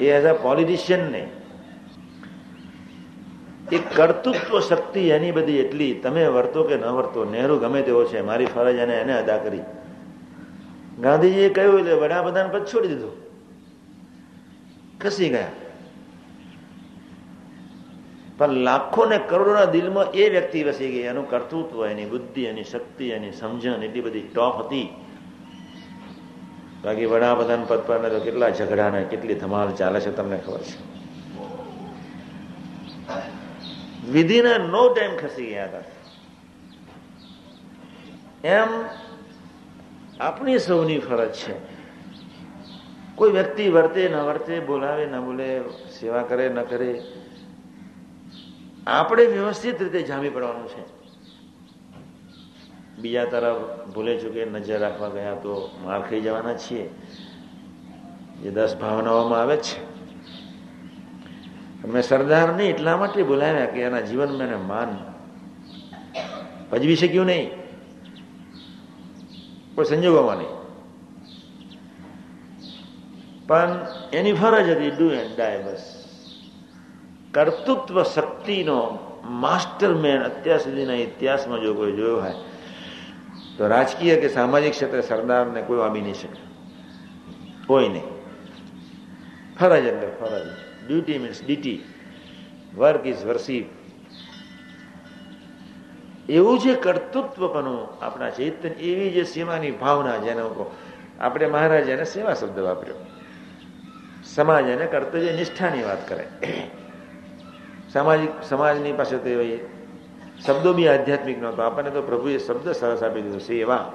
[0.00, 1.30] એ એઝ અ પોલિટિશિયન ને
[3.72, 8.20] એ કર્તૃત્વ શક્તિ એની બધી એટલી, તમે વર્તો કે ન વર્તો, નહેરુ ગમે તેવો છે,
[8.20, 9.60] મારી ફરજ એને એને અદા કરી.
[11.00, 13.12] ગાંધીજીએ કહ્યું એટલે વડાપ્રધાન પદ છોડી દીધું.
[15.00, 15.46] ખસી ગયા?
[18.40, 21.00] પણ લાખો ને કરોડોના દિલમાં એ વ્યક્તિ વસી ગઈ.
[21.00, 24.88] એનું કર્તૃત્વ, એની બુદ્ધિ, એની શક્તિ, એની સમજણ, એટલી બધી ટોપ હતી.
[26.84, 31.00] બાકી વડાપ્રધાન પદ પર તો કેટલા ઝઘડા ને કેટલી ધમાલ ચાલે છે તમને ખબર છે.
[34.12, 35.82] વિધિના નો ટાઈમ ખસી ગયા હતા.
[38.48, 38.68] એમ
[40.20, 41.54] આપણી સૌની ફરજ છે.
[43.14, 45.60] કોઈ વ્યક્તિ વર્તે, ન વર્તે, બોલાવે, ન બોલે,
[46.00, 47.02] સેવા કરે, ન કરે
[48.90, 51.00] આપણે વ્યવસ્થિત રીતે જામી પડવાનું છે.
[52.98, 56.90] બીજા તરફ ભૂલે ચૂકે નજર રાખવા ગયા તો માર ખાઈ જવાના છીએ.
[58.42, 59.90] જે દસ ભાવનાઓમાં આવે છે.
[61.88, 65.12] મેં સરદારને એટલા માટે બોલાવ્યા કે એના જીવનમાં એને માન
[66.72, 67.50] ભજવી શક્યું નહીં?
[69.74, 70.60] કોઈ સંજોગોમાં નહીં.
[73.46, 75.99] પણ એની ફરજ હતી ડુ એન્ડ ડાય બસ.
[77.34, 78.78] કર્તૃત્વ શક્તિનો
[79.24, 82.34] માસ્ટર મેન અત્યાર સુધીના ઇતિહાસમાં જો કોઈ જોયો હોય,
[83.56, 86.40] તો રાજકીય કે સામાજિક ક્ષેત્રે સરદારને કોઈ વામી નહીં શકે.
[87.66, 88.08] કોઈ નહીં.
[89.60, 90.46] ફરજ એટલે ફરજ.
[90.86, 91.84] Duty means DT
[92.76, 93.68] work is worship
[96.28, 100.42] એવું જે કર્તૃત્વપણું આપણા ચૈતન્ય, એવી જે સેવાની ભાવના જેને
[101.20, 102.94] આપણે મહારાજ એને સેવા શબ્દ વાપર્યો.
[104.24, 106.26] સમાજ એને કર્તવ્ય નિષ્ઠાની વાત કરે
[107.92, 109.68] સામાજિક સમાજની પાસે તો એવા
[110.46, 113.92] શબ્દો બી આધ્યાત્મિક નહોતો આપણને તો પ્રભુએ શબ્દ સરસ આપી દીધો, સેવા.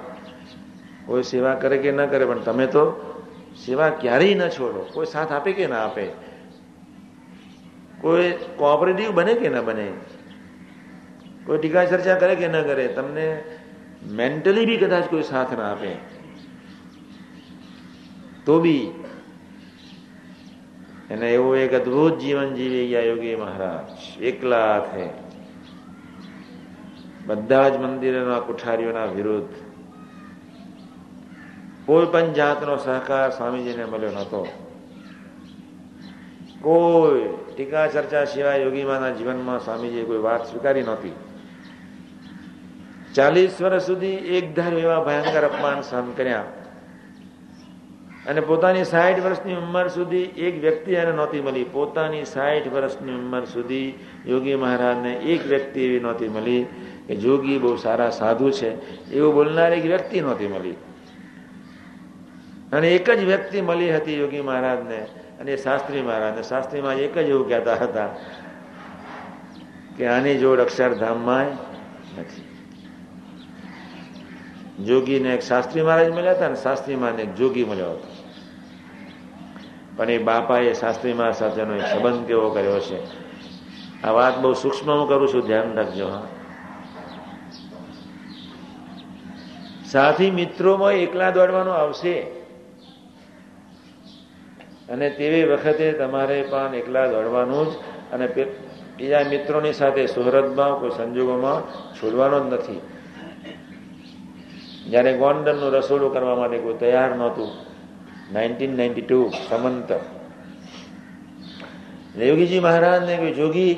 [1.06, 3.14] કોઈ સેવા કરે કે ન કરે, પણ તમે તો
[3.66, 4.86] સેવા ક્યારેય ન છોડો.
[4.92, 6.06] કોઈ સાથ આપે કે ના આપે?
[8.00, 9.92] કોઈ કોઓપરેટિવ બને કે ન બને?
[11.46, 12.88] કોઈ ટીકા ચર્ચા કરે કે ન કરે?
[12.88, 13.44] તમને
[14.06, 15.96] મેન્ટલી બી કદાચ કોઈ સાથ ના આપે.
[18.44, 18.90] તો બી
[21.10, 24.22] એને એવું એક અદભુત જીવન જીવી ગયા યોગી મહારાજ.
[24.22, 25.08] એકલા હાથે
[27.26, 29.54] બધા જ મંદિરોના કુઠારીઓના વિરુદ્ધ.
[31.86, 34.48] કોઈ પણ જાતનો સહકાર સ્વામીજીને મળ્યો નહોતો.
[36.60, 41.12] કોઈ ટીકા ચર્ચા સિવાય યોગીમાના જીવનમાં સ્વામીજીએ કોઈ વાત સ્વીકારી નહોતી.
[43.14, 46.44] ચાલીસ વર્ષ સુધી એક ધાર એવા ભયંકર અપમાન સહન કર્યા.
[48.26, 51.64] અને પોતાની સાઠ વર્ષની ઉંમર સુધી એક વ્યક્તિ એને નહોતી મળી.
[51.64, 53.94] પોતાની સાઠ વર્ષની ઉંમર સુધી
[54.26, 56.66] યોગી મહારાજને એક વ્યક્તિ એવી નહોતી મળી
[57.06, 58.70] કે જોગી બહુ સારા સાધુ છે.
[59.10, 60.70] એવું બોલનાર એક વ્યક્તિ નહોતી મળી.
[62.72, 65.06] અને એક જ વ્યક્તિ મળી હતી યોગી મહારાજને
[65.40, 66.42] અને શાસ્ત્રી મહારાજને.
[66.42, 68.08] શાસ્ત્રીમાં એક જ એવું કહેતા હતા
[69.96, 71.46] કે આની જોડ અક્ષરધામમાં
[72.20, 72.44] નથી.
[74.84, 78.15] જોગીને એક શાસ્ત્રી મહારાજ મળ્યા હતા અને શાસ્ત્રી એક જોગી મળ્યો હતો.
[79.96, 83.26] પણ એ બાપાએ શાસ્ત્રી મા સાથેનો એક સંબંધ કેવો કર્યો છે?
[84.02, 86.22] આ વાત બહુ સૂક્ષ્મ હું કરું છું, ધ્યાન રાખજો, હા.
[89.86, 92.20] સાથી મિત્રોમાં એકલા દોડવાનો આવશે.
[94.88, 97.74] અને તેવી વખતે તમારે પણ એકલા દોડવાનું જ,
[98.12, 98.26] અને
[98.96, 101.62] બીજા મિત્રોની સાથે સુહરતમાં કોઈ સંજોગોમાં
[101.94, 102.80] છોડવાનો જ નથી.
[104.88, 107.65] જ્યારે ગોંડલનું રસોડું કરવા માટે કોઈ તૈયાર નહોતું
[108.32, 109.98] નાઇન્ટીન નાઇન્ટી ટુ સમંતર
[112.18, 113.76] યોગીજી મહારાજને કોઈ જોગી,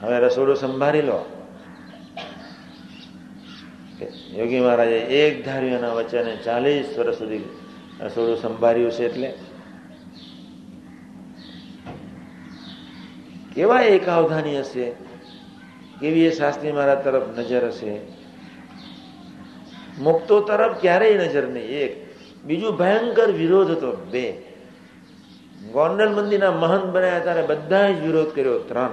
[0.00, 1.46] હવે રસોડું સંભાળી લો.
[4.30, 7.44] યોગી મહારાજે એક ધાર્યું એના વચ્ચે ચાલીસ વર્ષ સુધી
[8.00, 9.34] રસોડું સંભાળ્યું છે એટલે.
[13.54, 14.90] કેવા એકાવધાની હશે?
[16.00, 18.13] કેવી એ શાસ્ત્રી મારા તરફ નજર હશે?
[19.98, 21.64] મુક્તો તરફ ક્યારેય નજર નહીં.
[21.64, 22.14] એક.
[22.44, 23.96] બીજું ભયંકર વિરોધ હતો.
[24.10, 24.42] બે.
[25.72, 28.58] ગોંડલ મંદિરના મહંત બન્યા ત્યારે બધા જ વિરોધ કર્યો.
[28.58, 28.88] ત્રણ.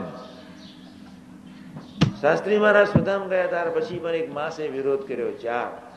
[2.22, 5.32] શાસ્ત્રી મહારાજ સુધામ ગયા ત્યારે પછી પણ એક માસે વિરોધ કર્યો.
[5.32, 5.92] ચાર.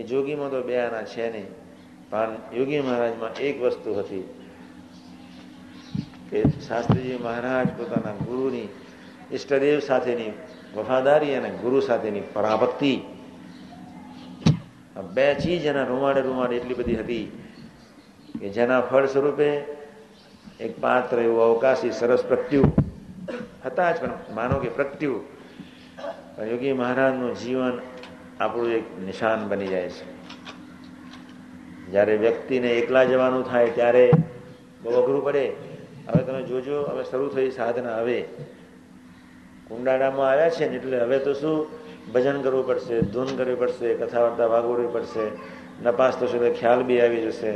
[0.00, 1.46] એ જોગીમાં તો બે આના છે નહીં.
[2.10, 4.34] પણ યોગી મહારાજમાં એક વસ્તુ હતી
[6.30, 8.68] કે શાસ્ત્રીજી મહારાજ પોતાના ગુરુની,
[9.32, 10.32] ઈષ્ટદેવ સાથેની
[10.76, 13.00] વફાદારી અને ગુરુ સાથેની પરાભક્તિ
[15.02, 17.42] બે ચીજ એના રૂમાડે રૂમાડે એટલી બધી હતી
[18.40, 19.48] કે જેના ફળ સ્વરૂપે
[20.60, 22.64] એક પાત્ર એવું અવકાશી સરસ પ્રત્યુ
[23.64, 25.20] હતા જ, પણ માનો કે પ્રત્યુ
[26.38, 27.80] યોગી મહારાજનું જીવન
[28.40, 30.16] આપણું એક નિશાન બની જાય છે.
[31.90, 34.10] જ્યારે વ્યક્તિને એકલા જવાનું થાય ત્યારે
[34.82, 35.52] બહુ અઘરું પડે.
[36.08, 38.22] હવે તમે જોજો, હવે શરૂ થઈ સાધના, હવે.
[39.68, 41.85] કુંડાડામાં આવ્યા છે ને એટલે હવે તો શું?
[42.14, 45.24] ભજન કરવું પડશે, ધૂન કરવી પડશે કથા વાર્તા વાગોડવી પડશે,
[45.82, 47.52] નપાસ થશે તો ખ્યાલ બી આવી જશે.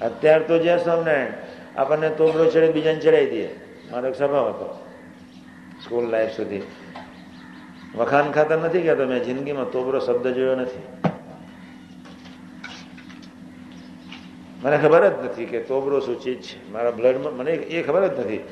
[0.00, 1.32] અત્યાર તો જ્યાં સ્વામિનારાયણ
[1.76, 3.48] આપણને તોબડો ચડે બીજાને ચડાવી દઈએ
[3.90, 4.68] મારો એક સ્વભાવ હતો
[5.84, 6.62] સ્કૂલ લાઈફ સુધી.
[7.94, 10.86] વખાણ ખાતર નથી કહેતો મેં, જિંદગીમાં તોબરો શબ્દ જોયો નથી.
[14.64, 16.72] મને ખબર જ નથી કે તોબરો શું ચીજ છે.
[16.72, 18.44] મારા બ્લડમાં મને એ ખબર જ નથી.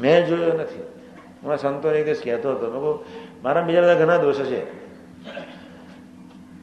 [0.00, 0.97] મેં જોયો નથી.
[1.42, 4.88] હું સંતો એક દિવસ કહેતો હતો, મેં મારા બીજા બધા ઘણા દોષો છે.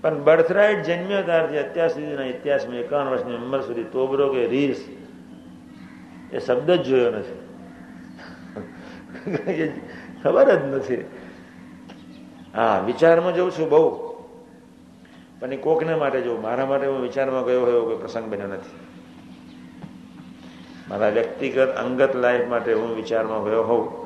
[0.01, 4.87] પણ બર્થરાઇટ જન્મ્યો ત્યારથી અત્યાર સુધીના ઇતિહાસમાં એકાવન વર્ષની ઉંમર સુધી તોબરો કે રીસ
[6.31, 7.45] એ શબ્દ જ જોયો નથી.
[10.23, 11.05] ખબર જ નથી.
[12.55, 14.15] હા, વિચારમાં જઉં છું બહુ.
[15.39, 18.69] પણ એ કોકને માટે જવું મારા માટે હું વિચારમાં ગયો હોય કોઈ પ્રસંગ બન્યો નથી.
[20.87, 24.05] મારા વ્યક્તિગત અંગત લાઈફ માટે હું વિચારમાં ગયો હોઉં.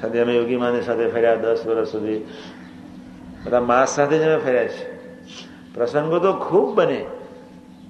[0.00, 2.24] સાથે અમે યોગી માની સાથે ફર્યા દસ વર્ષ સુધી.
[3.44, 4.96] બધા માસ સાથે જ અમે ફર્યા છે
[5.74, 7.06] પ્રસંગો તો ખૂબ બને.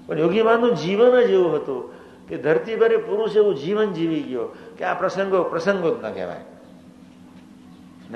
[0.07, 1.93] પણ યોગી માનું જીવન જ એવું હતું
[2.29, 4.47] કે ધરતી પર પુરુષ એવું જીવન જીવી ગયો
[4.79, 6.41] કે આ પ્રસંગો પ્રસંગો જ ન કહેવાય.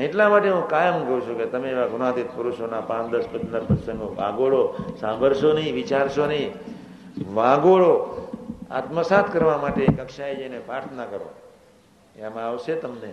[0.04, 4.14] એટલા માટે હું કાયમ કહું છું કે તમે એવા ગુણાતીત પુરુષોના પાંચ, દસ, પંદર પ્રસંગો
[4.18, 6.52] વાગોળો, સાંભળશો નહીં, વિચારશો નહીં.
[7.34, 8.16] વાગોળો
[8.70, 11.34] આત્મસાત કરવા માટે કક્ષાએ જઈને પ્રાર્થના કરો.
[12.16, 13.12] એમાં આવશે તમને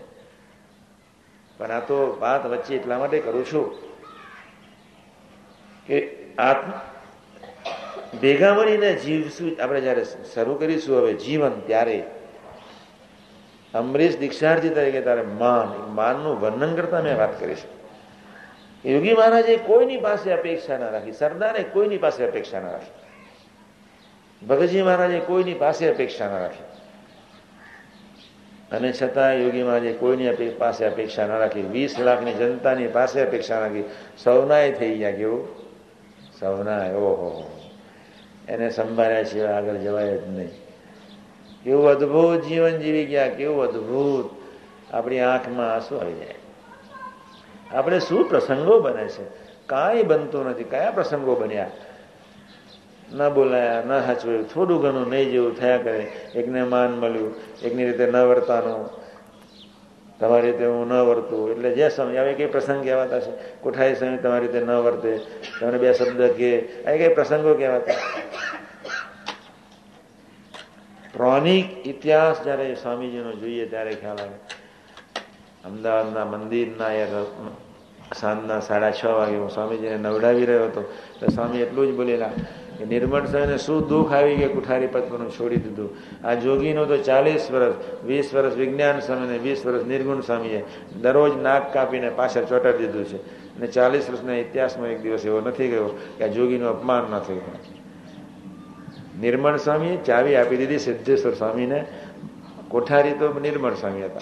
[1.58, 3.66] પણ આ તો વાત વચ્ચે એટલા માટે કરું છું
[5.88, 5.98] કે
[6.38, 6.72] આત્મ
[8.20, 9.64] ભેગા મળીને જીવશું.
[9.64, 10.04] આપણે જયારે
[10.34, 11.98] શરૂ કરીશું હવે જીવન ત્યારે
[13.74, 17.64] અમરીશ દીક્ષાર્થી તરીકે તારે માન માનનું વર્ણન કરતા મેં વાત કરીશ
[18.86, 22.96] યોગી મહારાજે કોઈની પાસે અપેક્ષા ના રાખી, સરદારે કોઈની પાસે અપેક્ષા ના રાખી.
[24.48, 26.77] ભગતજી મહારાજે કોઈની પાસે અપેક્ષા ના રાખી.
[28.72, 33.84] અને છતાં યોગી મહારાજે કોઈની પાસે અપેક્ષા ના રાખી, વીસ લાખની જનતાની પાસે અપેક્ષા રાખી,
[34.24, 35.48] સૌનાય થઈ ગયા કેવું?
[36.40, 37.52] સૌનાય, ઓહો.
[38.48, 40.50] એને સંભાળ્યા સિવાય આગળ જવાય જ નહીં.
[41.64, 44.38] કેવું અદભુત જીવન જીવી ગયા, કેવું અદભુત.
[44.94, 46.36] આપણી આંખમાં આંસુ આવી જાય.
[47.72, 49.24] આપણે શું પ્રસંગો બને છે?
[49.66, 50.64] કાંઈ બનતું નથી.
[50.64, 51.72] કયા પ્રસંગો બન્યા?
[53.12, 56.12] ન બોલાયા ના સાચવ્યું થોડું ઘણું નહીં જેવું થયા કરે.
[56.36, 58.90] એકને માન મળ્યું, એકની રીતે ન વર્તાનું.
[60.20, 61.52] તમારી રીતે હું ન વર્તું.
[61.52, 63.60] એટલે જે સમય આવે કઈ પ્રસંગ કહેવાતા છે?
[63.62, 65.20] કોઠાઈ સમય તમારી રીતે ન વર્તે.
[65.60, 67.94] તમને બે શબ્દ કે આ કઈ પ્રસંગો કહેવાતા?
[71.18, 74.36] પૌરાણિક ઇતિહાસ જ્યારે સ્વામીજીનો જોઈએ ત્યારે ખ્યાલ આવે.
[75.66, 76.92] અમદાવાદના મંદિરના
[78.14, 80.94] સાંજના સાડા છ વાગે હું સ્વામીજીને નવડાવી રહ્યો હતો.
[81.20, 82.28] તો સ્વામી એટલું જ બોલેલા
[82.78, 85.90] કે નિર્મળ સ્વામીને શું દુઃખ આવી ગયા કુઠારી પત્રનું છોડી દીધું?
[86.28, 87.74] આ જોગીનો તો ચાલીસ વર્ષ,
[88.06, 90.66] વીસ વર્ષ વિજ્ઞાન સ્વામીને, વીસ વર્ષ નિર્ગુણ સ્વામીએ
[91.02, 93.18] દરરોજ નાક કાપીને પાછળ ચોટાડી દીધું છે.
[93.58, 97.42] અને ચાલીસ વર્ષના ઇતિહાસમાં એક દિવસ એવો નથી ગયો કે આ જોગીનું અપમાન ન થયું
[99.22, 101.86] નિર્મળ સ્વામીએ ચાવી આપી દીધી સિદ્ધેશ્વર સ્વામીને.
[102.68, 104.20] કોઠારી તો નિર્મળ સ્વામી હતા.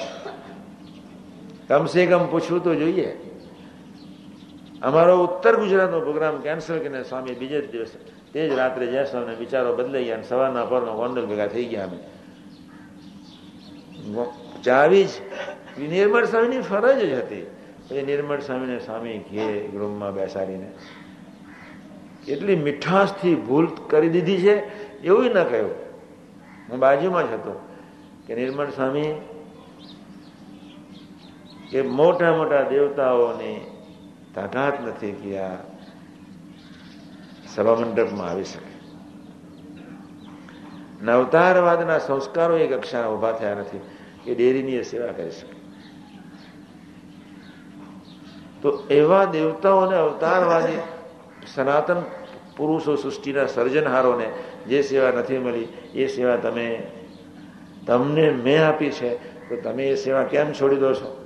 [1.67, 3.17] કમસે કમ પૂછવું તો જોઈએ.
[4.85, 7.97] અમારો ઉત્તર ગુજરાતનો પ્રોગ્રામ કેન્સલ કરીને સ્વામી બીજે જ દિવસે.
[8.33, 11.99] તે જ રાત્રે જ્યાં સ્વામીને વિચારો બદલાઈ ગયા સવારના પરમાં ગોંડલ ભેગા થઈ ગયા અમે.
[14.63, 15.09] ચાવી જ.
[15.79, 17.45] નિર્મળ સ્વામીની ફરજ જ હતી.
[17.87, 20.69] પછી નિર્મળ સ્વામીને સ્વામી ઘે રૂમમાં બેસાડીને
[22.27, 24.55] એટલી મીઠાશથી ભૂલ કરી દીધી છે,
[25.03, 25.71] એવું ન કહ્યું.
[26.69, 27.53] હું બાજુમાં જ હતો
[28.27, 29.13] કે નિર્મળ સ્વામી,
[31.71, 33.74] કે મોટા મોટા દેવતાઓની
[34.35, 35.55] તાકાત નથી કે આ
[37.55, 38.75] સભા આવી શકે.
[41.01, 43.79] નવતારવાદના સંસ્કારો એ કક્ષાના ઊભા થયા નથી.
[44.27, 45.55] એ ડેરીની સેવા કરી શકે.
[48.61, 50.77] તો એવા દેવતાઓને અવતારવાદી
[51.55, 52.01] સનાતન
[52.57, 54.31] પુરુષો સૃષ્ટિના સર્જનહારોને
[54.67, 56.87] જે સેવા નથી મળી, એ સેવા તમે,
[57.87, 59.15] તમને મેં આપી છે,
[59.49, 61.25] તો તમે એ સેવા કેમ છોડી દો છો?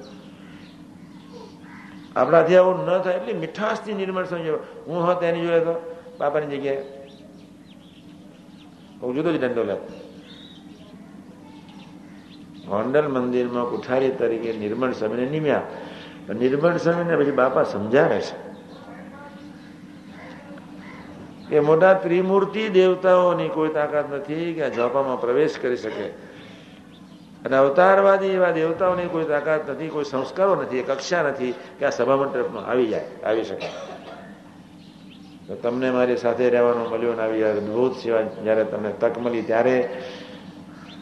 [2.16, 6.82] આપણાથી આવું ન થાય એટલી મીઠાશથી નિર્મળ સમજો હું હોત એની જોડે તો બાપાની જગ્યાએ
[9.02, 10.10] હું જુદો જ દંડો લેતો
[12.68, 15.62] ગોંડલ મંદિરમાં કુઠારી તરીકે નિર્મળ સ્વામીને નિમ્યા.
[16.40, 18.50] નિર્મળ સ્વામીને પછી બાપા સમજાવે છે.
[21.50, 26.29] કે મોટા ત્રિમૂર્તિ દેવતાઓની કોઈ તાકાત નથી કે આ ઝાપામાં પ્રવેશ કરી શકે.
[27.46, 32.26] અને અવતારવાદી એવા દેવતાઓની કોઈ તાકાત નથી, કોઈ સંસ્કારો નથી કક્ષા નથી કે આ સભા
[32.26, 33.68] તરફમાં આવી જાય, આવી શકે.
[35.48, 40.04] તો તમને મારી સાથે રહેવાનું મળ્યું ને આવી અદભુત સેવા જ્યારે તમને તક મળી ત્યારે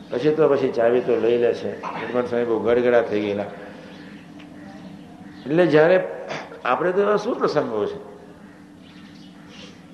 [0.10, 1.82] પછી તો પછી ચાવી તો લઈ લે છે.
[1.82, 3.44] નિર્મળ સ્વામી બહુ ગડગડા થઈ ગયેલા.
[5.46, 6.28] એટલે જ્યારે
[6.66, 8.00] આપણે તો એવા શું પ્રસંગો છે?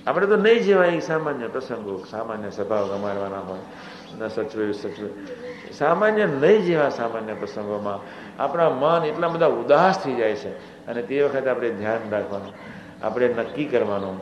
[0.08, 3.60] આપણે તો નહીં જેવા સામાન્ય પ્રસંગો, સામાન્ય સભાઓ ગમાડવાના હોય.
[4.20, 5.10] ન સચવે સચવે
[5.78, 8.00] સામાન્ય નહીં જેવા સામાન્ય પ્રસંગોમાં
[8.44, 10.52] આપણા મન એટલા બધા ઉદાસ થઈ જાય છે.
[10.88, 12.54] અને તે વખતે આપણે ધ્યાન રાખવાનું,
[13.04, 14.18] આપણે નક્કી કરવાનું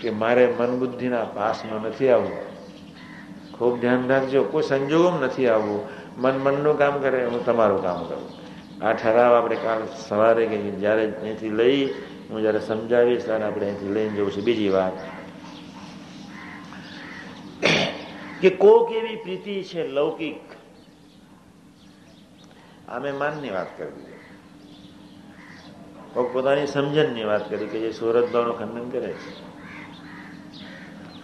[0.00, 2.38] કે મારે મન બુદ્ધિના પાસમાં નથી આવવું.
[3.52, 5.80] ખૂબ ધ્યાન રાખજો, કોઈ સંજોગોમાં નથી આવવું.
[6.18, 8.28] મન મનનું કામ કરે, હું તમારું કામ કરું.
[8.84, 11.84] આ ઠરાવ આપણે કાલ સવારે કે જ્યારે અહીંથી લઈ,
[12.30, 14.40] હું જ્યારે સમજાવીશ ત્યારે આપણે અહીંથી લઈને જવું છે.
[14.40, 14.92] બીજી વાત,
[18.40, 20.55] કે કોક એવી પ્રીતિ છે લૌકિક
[22.88, 24.04] અમે માનની વાત કરી
[26.14, 29.32] કોઈક પોતાની સમજણની વાત કરી કે જે સુરતભાવનું ખંડન કરે છે.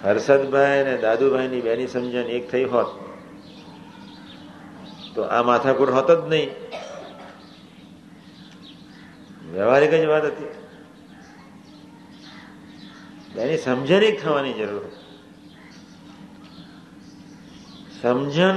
[0.02, 2.90] હર્ષદભાઈ અને દાદુભાઈની બેની સમજણ એક થઈ હોત,
[5.14, 6.50] તો આ માથાકૂટ હોત જ નહીં.
[9.52, 10.50] વ્યવહારિક જ વાત હતી.
[13.40, 14.84] એની સમજણ એક થવાની જરૂર
[18.02, 18.56] સમજણ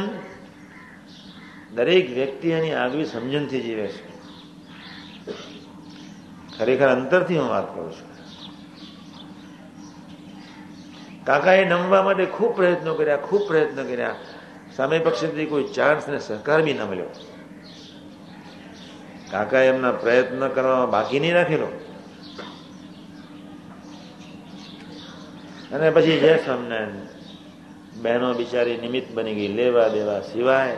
[1.76, 4.15] દરેક વ્યક્તિ એની આગવી સમજણથી જીવે છે.
[6.57, 8.15] ખરેખર અંતરથી હું વાત કરું છું.
[11.26, 14.15] કાકાએ નમવા માટે ખૂબ પ્રયત્નો કર્યા, ખૂબ પ્રયત્ન કર્યા.
[14.76, 17.05] સામે પક્ષેથી કોઈ ચાન્સ ને સહકાર બી ન મળ્યો.
[19.32, 21.67] કાકા એમના પ્રયત્ન કરવામાં બાકી નહીં રાખેલો.
[25.71, 26.89] અને પછી જય સ્વામિનારાયણ
[28.01, 30.78] બહેનો બિચારી નિમિત્ત બની ગઈ, લેવા દેવા સિવાય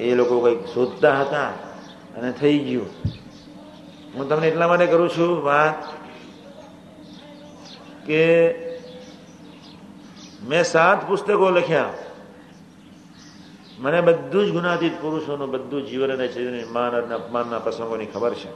[0.00, 1.48] એ લોકો કંઈક શોધતા હતા
[2.16, 2.86] અને થઈ ગયું.
[4.14, 5.84] હું તમને એટલા માટે કરું છું વાત
[8.06, 8.54] કે
[10.42, 11.90] મેં સાત પુસ્તકો લખ્યા.
[13.78, 18.48] મને બધું જ ગુનાતીત પુરુષોનું બધું જીવન અને માન અને અપમાનના પ્રસંગોની ખબર છે.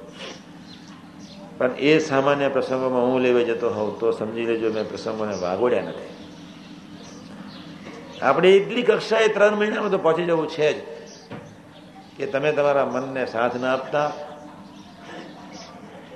[1.58, 6.17] પણ એ સામાન્ય પ્રસંગોમાં હું લેવા જતો હોઉં તો સમજી લેજો મેં પ્રસંગોને વાગોડ્યા નથી.
[8.22, 10.78] આપણે એટલી કક્ષાએ ત્રણ મહિનામાં તો પહોંચી જવું છે જ.
[12.16, 14.08] કે તમે તમારા મનને સાથ ના આપતા,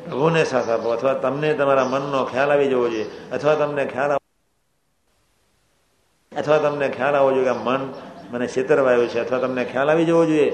[0.05, 4.13] પ્રભુને સાથ આપો, અથવા તમને તમારા મનનો ખ્યાલ આવી જવો જોઈએ, અથવા તમને ખ્યાલ
[6.33, 7.83] અથવા તમને ખ્યાલ આવવો જોઈએ કે મન
[8.33, 10.49] મને છેતરવાયું છે, અથવા તમને ખ્યાલ આવી જવો જોઈએ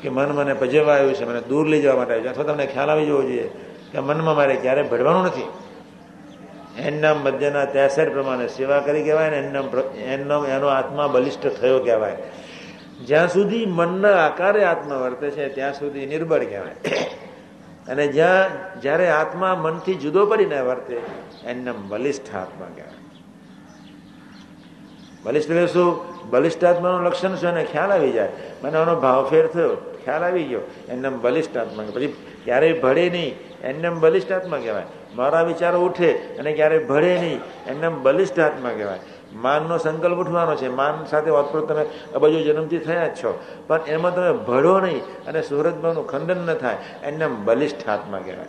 [0.00, 2.66] કે મન મને પજવવા આવ્યું છે, મને દૂર લઈ જવા માટે આવ્યું છે, અથવા તમને
[2.66, 3.46] ખ્યાલ આવી જવો જોઈએ
[3.92, 5.48] કે મનમાં મારે ક્યારે ભળવાનું નથી.
[6.80, 9.58] એમના મધ્યના ત્યાસર પ્રમાણે સેવા કરી કહેવાય ને એમના
[10.00, 12.16] એમનો એનો આત્મા બલિષ્ઠ થયો કહેવાય.
[13.06, 16.90] જ્યાં સુધી મનના આકારે આત્મા વર્તે છે, ત્યાં સુધી નિર્બળ કહેવાય.
[17.88, 18.46] અને જ્યાં,
[18.80, 21.00] જ્યારે આત્મા મનથી જુદો પડીને વર્તે
[21.44, 22.94] એમને બલિષ્ઠ આત્મા કહેવાય.
[25.24, 26.10] બલિષ્ઠ એટલે શું?
[26.30, 28.28] બલિષ્ઠ આત્માનું લક્ષણ છે અને ખ્યાલ આવી જાય.
[28.64, 29.98] મને આનો ભાવફેર થયો.
[30.04, 30.60] ખ્યાલ આવી ગયો.
[30.88, 33.34] એમને બલિષ્ઠ આત્મા પછી ક્યારેય ભળે નહીં.
[33.62, 34.82] એમને બલિષ્ઠ આત્મા કહેવાય.
[35.16, 37.40] મારા વિચારો ઉઠે અને ક્યારેય ભળે નહીં.
[37.66, 39.00] એમને બલિષ્ઠ આત્મા કહેવાય.
[39.34, 40.68] માનનો સંકલ્પ ઉઠવાનો છે.
[40.68, 41.86] માન સાથે ઓતપ્રોત તમે.
[42.14, 43.40] અબજો જન્મથી થયા જ છો.
[43.66, 46.76] પણ એમાં તમે ભળો નહીં અને સુરતભાવનું ખંડન ન થાય.
[47.02, 48.46] એમને બલિષ્ઠ આત્મા કહેવાય.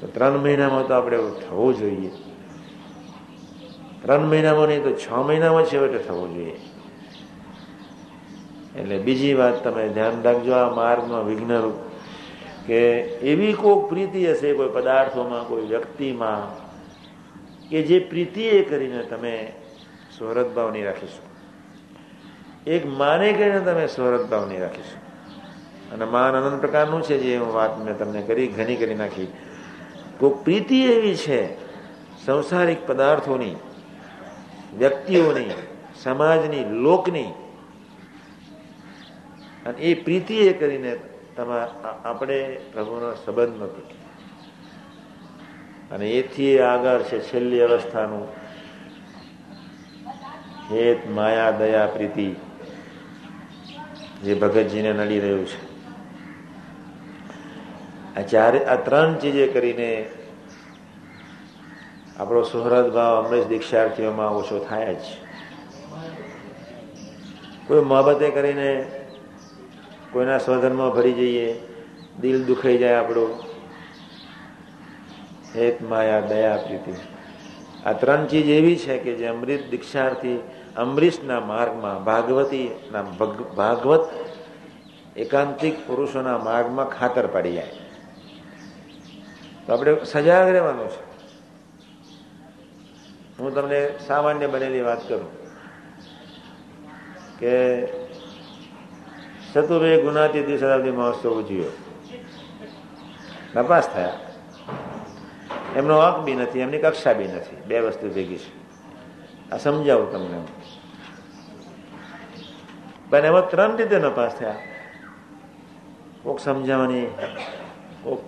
[0.00, 2.10] તો ત્રણ મહિનામાં તો આપણે એવું થવું જોઈએ.
[4.02, 6.60] ત્રણ મહિનામાં નહીં તો છ મહિનામાં છેવટે થવું જોઈએ.
[8.76, 10.52] એટલે બીજી વાત તમે ધ્યાન રાખજો.
[10.52, 11.85] આ માર્ગમાં વિઘ્નરૂપ
[12.66, 16.66] કે એવી કોઈક પ્રીતિ હશે કોઈ પદાર્થોમાં, કોઈ વ્યક્તિમાં,
[17.68, 19.52] કે જે પ્રીતિ એ કરીને તમે
[20.18, 21.36] શોહરત ભાવની રાખીશું
[22.66, 25.06] એક માને કરીને તમે સ્વરત ભાવ નહીં રાખીશું
[25.92, 29.26] અને માન અનંત પ્રકારનું છે જે વાત મેં તમને કરી, ઘણી કરી નાખી.
[30.18, 31.54] કોઈ પ્રીતિ એવી છે,
[32.26, 33.56] સંસારિક પદાર્થોની,
[34.78, 35.50] વ્યક્તિઓની,
[36.02, 37.30] સમાજની, લોકની.
[39.66, 40.96] અને એ પ્રીતિ એ કરીને
[42.04, 43.94] આપણે પ્રભુનો સંબંધ નથી.
[45.90, 48.28] અને એથી આગળ છે છેલ્લી અવસ્થાનું
[50.70, 52.34] હેત, માયા, દયા, પ્રીતિ,
[54.22, 55.76] જે ભગતજીને નડી રહ્યું છે.
[58.16, 60.10] આ ચારે આ ત્રણ ચીજે કરીને
[62.20, 64.98] આપણો સુહૃદ ભાવ અમરેશ દીક્ષાર્થીઓમાં ઓછો થાય જ.
[67.66, 68.95] કોઈ મોહબતે કરીને
[70.16, 71.48] કોઈના સ્વધર્મમાં ભરી જઈએ,
[72.20, 73.32] દિલ દુખાઈ જાય આપણું.
[75.54, 76.92] હેત માયા, દયા પ્રીતિ
[77.86, 80.38] આ ત્રણ ચીજ એવી છે કે જે અમૃત દીક્ષાર્થી
[80.76, 83.02] અમરીશના માર્ગમાં, ભાગવતીના
[83.56, 84.08] ભાગવત
[85.16, 87.72] એકાંતિક પુરુષોના માર્ગમાં ખાતર પડી જાય.
[89.66, 91.02] તો આપણે સજાગ રહેવાનું છે.
[93.38, 95.30] હું તમને સામાન્ય બનેલી વાત કરું
[97.38, 97.56] કે
[99.56, 101.64] ચતુર્વે ગુનાથી દ્વિશતાબ્દી મહોત્સવ ઉજવ્યો.
[103.56, 104.12] નપાસ થયા.
[105.76, 107.56] એમનો હક બી નથી, એમની કક્ષા બી નથી.
[107.66, 108.66] બે વસ્તુ ભેગી છે.
[109.50, 110.40] આ સમજાવું તમને
[113.10, 114.54] પણ એમાં ત્રણ રીતે નપાસ થયા.
[116.22, 117.06] કોક સમજાવવાની,
[118.02, 118.22] કોક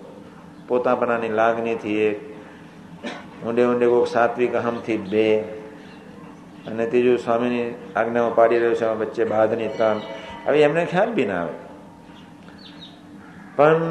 [0.67, 2.35] પોતાપણાની લાગણીથી એક,
[3.45, 5.39] ઊંડે ઊંડે કોક સાત્વિક અહમથી બે.
[6.67, 10.01] અને ત્રીજું સ્વામીની આજ્ઞામાં પાડી રહ્યો છે વચ્ચે બાદની ત્રણ.
[10.49, 11.55] હવે એમને ખ્યાલ બી ના આવે.
[13.55, 13.83] પણ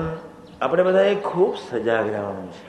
[0.60, 2.66] આપણે બધા એ ખૂબ સજાગ રહેવાનું છે.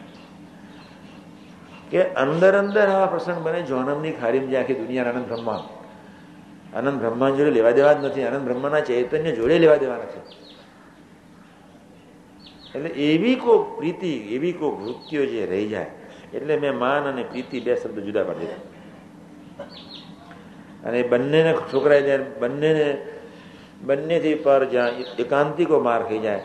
[1.92, 5.62] કે અંદર અંદર આવા પ્રસંગ બને જોનમની ખારીમ જે આખી દુનિયા આનંદ બ્રહ્મા
[6.76, 10.26] આનંદ બ્રહ્મા જોડે લેવા દેવા જ નથી, આનંદ બ્રહ્માના ચૈતન્ય જોડે લેવા દેવા નથી
[12.76, 15.92] એટલે એવી કોઈ પ્રીતિ, એવી કોઈ વૃત્તિઓ જે રહી જાય,
[16.34, 18.64] એટલે મેં માન અને પ્રીતિ બે શબ્દ જુદા પાડી દીધા.
[20.86, 22.86] અને બંનેને છોકરાએ જ્યારે બંનેને
[23.82, 26.42] બંનેથી પર જ્યાં એકાંતિકો માર થઈ જાય.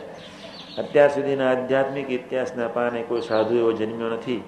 [0.77, 4.43] અત્યાર સુધીના આધ્યાત્મિક ઇતિહાસના પાને કોઈ સાધુ એવો જન્મ્યો નથી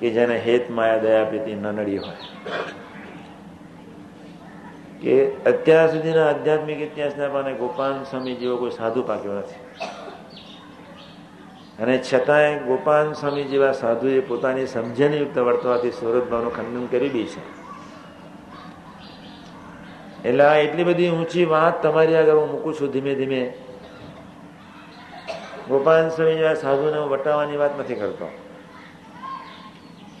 [0.00, 2.16] કે જેને હેત માયા, દયા, પ્રીતિ ન નડી હોય.
[5.00, 9.86] કે અત્યાર સુધીના આધ્યાત્મિક ઇતિહાસના પાને ગોપાલ સ્વામી જેવો કોઈ સાધુ પાક્યો નથી.
[11.82, 17.67] અને છતાંય ગોપાલ સ્વામી જેવા સાધુએ પોતાની સમજણયુક્ત વર્તવાથી સુરતભાવનું ખંડન કરી બી છે.
[20.24, 23.54] એટલે એટલી બધી ઊંચી વાત તમારી આગળ હું મૂકું છું ધીમે ધીમે.
[25.68, 28.30] ગોપાલ સ્વામી સાધુને હું વટાવવાની વાત નથી કરતો.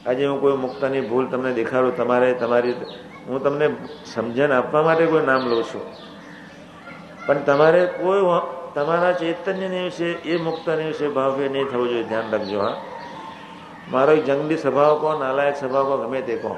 [0.06, 2.72] આજે હું કોઈ મુક્તાની ભૂલ તમને દેખાડું, તમારે તમારી
[3.26, 3.68] હું તમને
[4.06, 5.82] સમજણ આપવા માટે કોઈ નામ લઉં છું.
[7.26, 8.20] પણ તમારે કોઈ
[8.74, 12.80] તમારા ચૈતન્યને વિશે, એ મુક્તની વિશે ભાવ્ય નહીં થવું જોઈએ, ધ્યાન રાખજો, હા.
[13.90, 16.56] મારો એક જંગલી સ્વભાવ કહો, નાલાયક સ્વભાવ કહો, ગમે તે કહો.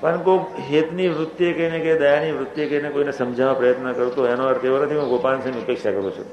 [0.00, 4.64] પણ કોઈ હેતની વૃત્તિએ કહીને કે દયાની વૃત્તિએ કહીને કોઈને સમજાવવા પ્રયત્ન કરતો એનો અર્થ
[4.64, 6.24] એવો નથી હું ગોપાલ સ્વામી ઉપેક્ષા કરું છું.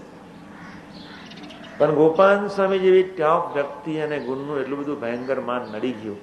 [1.78, 6.18] પણ ગોપાલ સ્વામી જેવી ટોપ વ્યક્તિ અને ગુણનું એટલું બધું ભયંકર માન નડી ગયું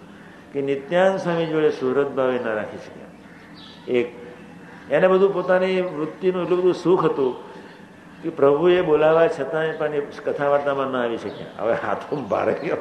[0.53, 3.07] કે નિત્યાન સ્વામી જોડે સુરત ભાવે ન રાખી શક્યા.
[3.93, 4.13] એક,
[4.91, 7.35] એને બધું પોતાની વૃત્તિનું એટલું બધું સુખ હતું
[8.23, 11.47] કે પ્રભુએ બોલાવા છતાંય પણ એ કથા વાર્તામાં ન આવી શક્યા.
[11.59, 12.77] હવે હાથો ભારે ગયો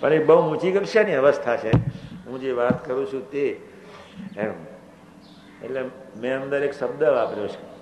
[0.00, 1.93] પણ એ બહુ ઊંચી કક્ષાની અવસ્થા છે.
[2.26, 3.60] હું જે વાત કરું છું તે
[4.36, 4.52] એમ.
[5.62, 5.84] એટલે
[6.16, 7.74] મેં અંદર એક શબ્દ વાપર્યો છે.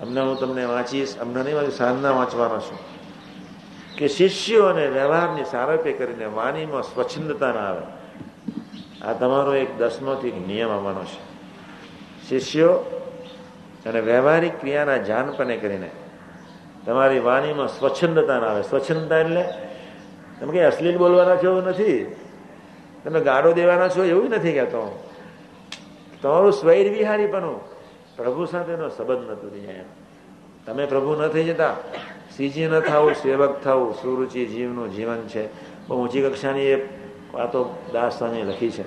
[0.00, 2.78] અમને હું તમને વાંચીશ, અમને નહીં વાંચું સાંજના વાંચવાનો છું.
[3.96, 7.86] કે શિષ્યો અને વ્યવહારની સારપે કરીને વાણીમાં સ્વચ્છંદતા ના આવે.
[9.02, 11.34] આ તમારો એક દસમોથી નિયમ આવવાનો છે.
[12.28, 12.72] શિષ્યો
[13.86, 15.90] અને વ્યવહારિક ક્રિયાના જાનપણે કરીને
[16.86, 18.62] તમારી વાણીમાં સ્વચ્છંદતા ના આવે.
[18.62, 19.44] સ્વચ્છંદતા એટલે
[20.40, 22.16] તમે કઈ અશ્લીલ બોલવાના છો એવું નથી.
[23.04, 25.08] તમે ગાળો દેવાના છો એવું નથી કહેતો.
[26.22, 27.60] તમારું સ્વૈર વિહારીપણું
[28.16, 29.84] પ્રભુ સાથેનો સંબંધ નથી જાય
[30.66, 31.76] તમે પ્રભુ ન થઈ જતા.
[32.36, 35.48] સીજી ન થવું સેવક થવું સુરુચિ જીવનું જીવન છે.
[35.88, 36.88] બહુ ઊંચી કક્ષાની એ
[37.34, 38.82] વાતો દાસ સ્વામી લખી છે.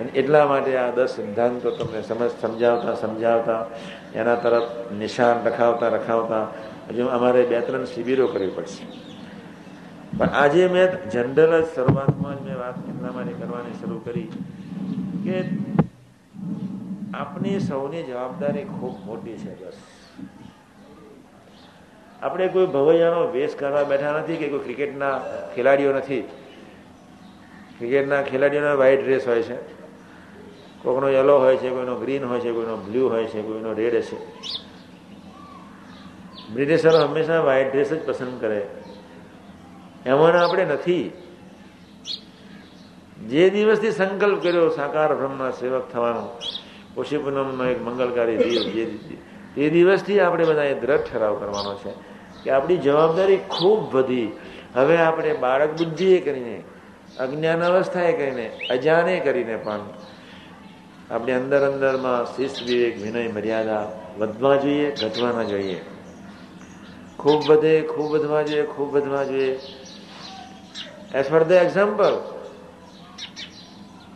[0.00, 3.66] અને એટલા માટે આ દસ સિદ્ધાંતો તમને સમજ સમજાવતા સમજાવતા,
[4.14, 6.42] એના તરફ નિશાન રખાવતા રખાવતા,
[6.88, 9.07] હજુ અમારે બે ત્રણ શિબિરો કરવી પડશે.
[10.16, 14.28] પણ આજે મેં જનરલ જ શરૂઆતમાં જ મેં વાત એટલા માટે કરવાની શરૂ કરી
[15.24, 15.44] કે
[17.14, 19.74] આપણી સૌની જવાબદારી ખૂબ મોટી છે બસ.
[22.22, 25.18] આપણે કોઈ ભવૈયાનો વેશ કરવા બેઠા નથી કે કોઈ ક્રિકેટના
[25.54, 26.22] ખેલાડીઓ નથી.
[27.78, 29.78] ક્રિકેટના ખેલાડીઓનો વ્હાઇટ ડ્રેસ હોય છે
[30.82, 34.16] કોઈનો યલો હોય છે, કોઈનો ગ્રીન હોય છે, કોઈનો બ્લુ હોય છે, કોઈનો રેડ હશે.
[36.54, 38.66] બ્રિટિશરો હંમેશા વ્હાઇટ ડ્રેસ જ પસંદ કરે.
[40.08, 41.06] એમાંના આપણે નથી.
[43.28, 46.24] જે દિવસથી સંકલ્પ કર્યો, સાકાર બ્રહ્મના સેવક થવાનો
[46.96, 48.84] ઓછી પૂનમનો એક મંગલકારી દિવસ જે
[49.54, 51.92] તે દિવસથી આપણે બધાએ દ્રઢ ઠરાવ કરવાનો છે
[52.42, 54.28] કે આપણી જવાબદારી ખૂબ વધી.
[54.74, 56.56] હવે આપણે બાળક બુદ્ધિએ કરીને,
[57.20, 59.80] અજ્ઞાન અવસ્થાએ કરીને, અજાણે કરીને પણ
[61.10, 63.84] આપણે અંદર અંદરમાં શિસ્ત, વિવેક, વિનય, મર્યાદા
[64.18, 65.80] વધવા જોઈએ, ઘટવા ના જોઈએ.
[67.18, 69.58] ખૂબ વધે, ખૂબ વધવા જોઈએ, ખૂબ વધવા જોઈએ.
[71.14, 72.20] એઝ ફોર ધ એક્ઝામ્પલ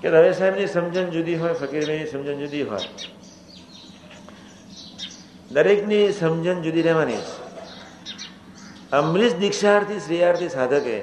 [0.01, 2.81] કે રવે સાહેબની સમજણ જુદી હોય, ફકીરભાઈની સમજણ જુદી હોય.
[5.53, 7.17] દરેકની સમજણ જુદી રહેવાની
[8.93, 11.01] અમરીશ દીક્ષાર્થી શ્રેયાર્થી સાધકે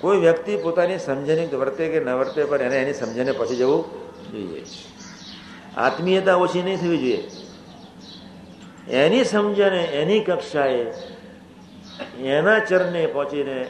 [0.00, 3.84] કોઈ વ્યક્તિ પોતાની સમજણ વર્તે કે ન વર્તે પણ એને એની સમજણને પછી જવું
[4.32, 4.64] જોઈએ.
[5.76, 7.30] આત્મીયતા ઓછી નહીં થવી જોઈએ.
[8.90, 10.92] એની સમજણે, એની કક્ષાએ
[12.18, 13.66] એના ચરણે પહોંચીને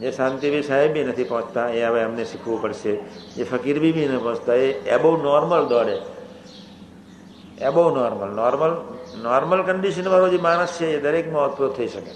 [0.00, 2.96] જે શાંતિવી સાહેબ બી નથી પહોંચતા, એ હવે એમને શીખવું પડશે.
[3.36, 5.98] જે ફકીર બી બી ન પહોંચતા, એ એબો નોર્મલ દોડે.
[7.64, 12.10] એબો નોર્મલ નોર્મલ નોર્મલ કન્ડિશનવાળો જે માણસ છે, એ દરેકમાં ઓતપ્રોત થઈ શકે.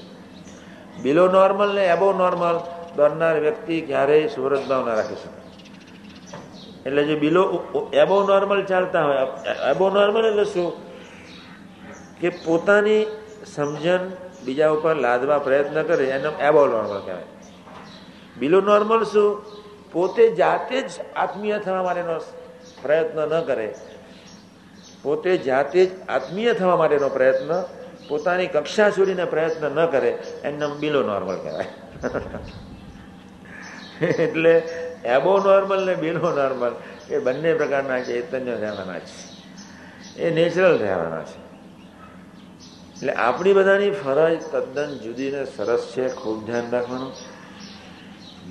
[1.02, 2.60] બિલો નોર્મલ ને એબો નોર્મલ
[2.96, 5.40] દોડનાર વ્યક્તિ ક્યારેય સુરત ભાવ રાખી શકે.
[6.86, 9.16] એટલે જે બિલો એબો નોર્મલ ચાલતા હોય
[9.70, 10.72] એબો નોર્મલ એટલે શું?
[12.20, 13.06] કે પોતાની
[13.44, 13.98] સમજણ
[14.44, 17.22] બીજા ઉપર લાદવા પ્રયત્ન કરે, એનો એબો નોર્મલ કહેવાય.
[18.38, 19.42] બિલો નોર્મલ શું?
[19.92, 22.18] પોતે જાતે જ આત્મીય થવા માટેનો
[22.82, 23.74] પ્રયત્ન ન કરે.
[25.02, 27.62] પોતે જાતે જ આત્મીય થવા માટેનો પ્રયત્ન
[28.08, 31.66] પોતાની કક્ષા છોડીને પ્રયત્ન ન કરે, એને બિલો નોર્મલ કહેવાય.
[34.06, 34.50] એટલે
[35.04, 36.74] એબો નોર્મલ ને બિલો નોર્મલ
[37.10, 39.30] એ બંને પ્રકારના ચૈતન્ય રહેવાના છે.
[40.22, 41.49] એ નેચરલ રહેવાના છે.
[43.00, 47.12] એટલે આપણી બધાની ફરજ તદ્દન જુદી ને સરસ છે, ખૂબ ધ્યાન રાખવાનું.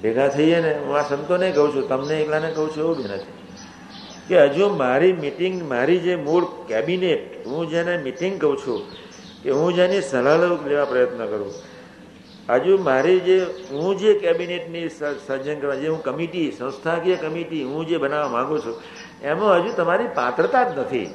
[0.02, 3.34] ભેગા થઈએ ને, હું આ સંતોને કહું છું, તમને એકલાને કહું છું એવું બી નથી.
[4.28, 8.82] કે હજુ મારી મિટિંગ મારી જે મૂળ કેબિનેટ હું જેને મિટિંગ કહું છું,
[9.43, 11.54] કે હું જેની સલાહ લેવા પ્રયત્ન કરું.
[12.50, 14.89] હજુ મારી જે, હું જે કેબિનેટની
[15.28, 18.76] સર્જન કરવા, જે હું કમિટી સંસ્થાકીય કમિટી હું જે બનાવવા માગું છું,
[19.22, 21.10] એમાં હજુ તમારી પાત્રતા જ નથી.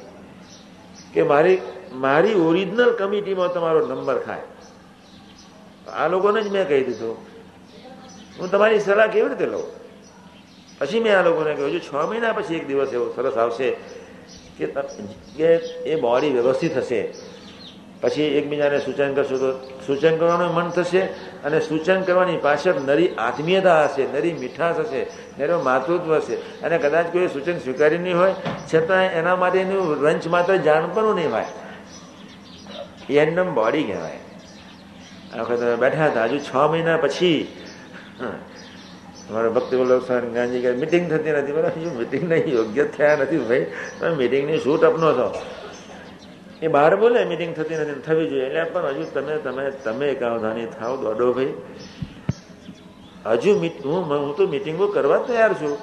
[1.13, 1.57] કે મારી
[2.03, 4.45] મારી ઓરિજિનલ કમિટીમાં તમારો નંબર ખાય.
[5.99, 7.15] આ લોકોને જ મેં કહી દીધું.
[8.39, 9.65] હું તમારી સલાહ કેવી રીતે લઉં?
[10.79, 13.69] પછી મેં આ લોકોને કહ્યું છું છ મહિના પછી એક દિવસ એવો સરસ આવશે
[14.57, 15.49] કે
[15.85, 17.01] એ બોડી વ્યવસ્થિત હશે,
[18.01, 19.49] પછી એકબીજાને સૂચન કરશો તો
[19.85, 21.01] સૂચન કરવાનું મન થશે
[21.45, 25.01] અને સૂચન કરવાની પાછળ નરી આત્મીયતા હશે, નરી મીઠાશ હશે
[25.37, 26.35] નરો માતૃત્વ હશે.
[26.63, 28.33] અને કદાચ કોઈ સૂચન સ્વીકારી નહીં હોય
[28.69, 31.49] છતાં એના માટેનું રંચ માત્ર જાણપણું નહીં હોય.
[33.09, 34.19] એમનેમ બોડી કહેવાય.
[35.33, 37.41] આ વખતે બેઠા હતા, હજુ છ મહિના પછી.
[39.29, 41.51] અમારા ભક્તિ વલ્લભ ગાંધી કે મિટિંગ થતી નથી.
[41.51, 43.65] બરાબર હજુ મિટિંગ નહીં, યોગ્ય થયા નથી ભાઈ.
[43.99, 45.27] તમે મિટિંગની શૂટ અપનો છો?
[46.61, 48.45] એ બહાર બોલે મિટિંગ થતી નથી, થવી જોઈએ.
[48.45, 51.53] એટલે પણ હજુ તમે તમે તમે એકાવધાની થાવ, દોડો ભાઈ.
[53.25, 53.51] હજુ
[53.85, 55.77] હું હું તો મિટિંગો કરવા તૈયાર છું.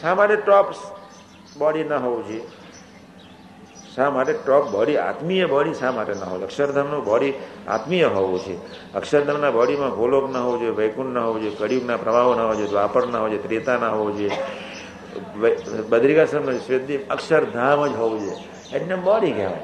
[0.00, 0.66] શા માટે ટોપ
[1.58, 2.42] બોડી ના હોવું જોઈએ.
[3.98, 7.32] શા માટે ટોપ બોડી આત્મીય બોડી શા માટે ના હોય અક્ષરધામનું બોડી
[7.68, 8.56] આત્મીય હોવું છે.
[8.94, 12.68] અક્ષરધામના બોડીમાં ગોલોક ન હોવું જોઈએ, વૈકુંઠ ન હોવું જોઈએ, કળિયુગના પ્રવાહો ન હોવો જોઈએ,
[12.68, 14.30] દ્વાપર ના હોવો જોઈએ, ત્રેતા ના હોવું જોઈએ
[15.88, 18.76] બદ્રિકાશ્રમ શ્વેતદીપ અક્ષરધામ જ હોવું જોઈએ.
[18.76, 19.60] એટલે બોડી કહેવાય.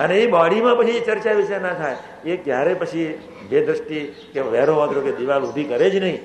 [0.00, 1.96] અને એ બોડીમાં પછી ચર્ચા વિશે ના થાય.
[2.24, 6.18] એ ક્યારે પછી બે દ્રષ્ટિ કે વેરો વાદરો કે દિવાલ ઊભી કરે જ નહીં.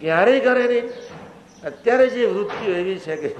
[0.00, 0.82] ક્યારેય કરે નહીં.
[1.62, 3.30] અત્યારે જે વૃત્તિઓ એવી છે કે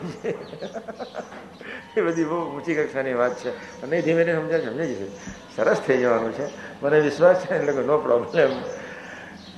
[1.96, 3.50] એ બધી બહુ ઊંચી કક્ષાની વાત છે.
[3.82, 5.08] અને ધીમે ધીમે સમજાય સમજાય જશે
[5.56, 6.46] સરસ થઈ જવાનું છે.
[6.82, 8.50] મને વિશ્વાસ છે, એટલે નો પ્રોબ્લેમ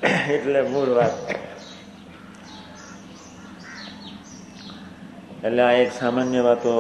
[0.03, 1.15] એટલે મૂળ વાત.
[5.43, 6.73] એટલે આ એક સામાન્ય વાતો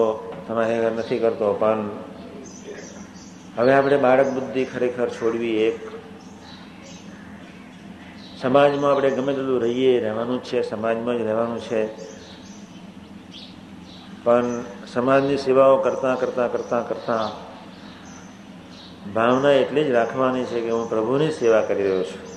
[0.46, 1.88] તમારે નથી કરતો, પણ
[3.56, 5.99] હવે આપણે બાળક બુદ્ધિ ખરેખર છોડવી એક
[8.42, 11.88] સમાજમાં આપણે ગમે તેટલું રહીએ, રહેવાનું છે, સમાજમાં જ રહેવાનું છે.
[14.24, 17.50] પણ સમાજની સેવાઓ કરતાં કરતાં કરતાં કરતાં
[19.12, 22.30] ભાવના એટલી જ રાખવાની છે કે હું પ્રભુની સેવા કરી રહ્યો છું.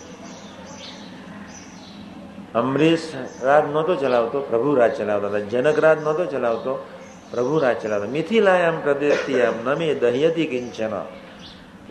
[2.53, 5.39] અમરીશ રાજ નહોતો ચલાવતો, પ્રભુ રાજ ચલાવતા હતા.
[5.39, 6.89] જનક રાજ નહોતો ચલાવતો,
[7.31, 8.75] પ્રભુ રાજ ચલાવતા મિથિલાયામ
[9.41, 10.91] આમ નમી દહ્યતી કિંચન.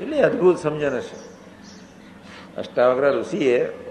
[0.03, 1.33] એટલે અદ્ભુત સમજણ હશે.
[2.61, 3.82] અષ્ટાવગ્ર ઋષિએ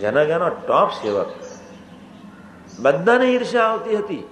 [0.00, 1.30] જનક એનો ટોપ સેવક.
[2.78, 4.24] બધાને ઈર્ષા આવતી હતી.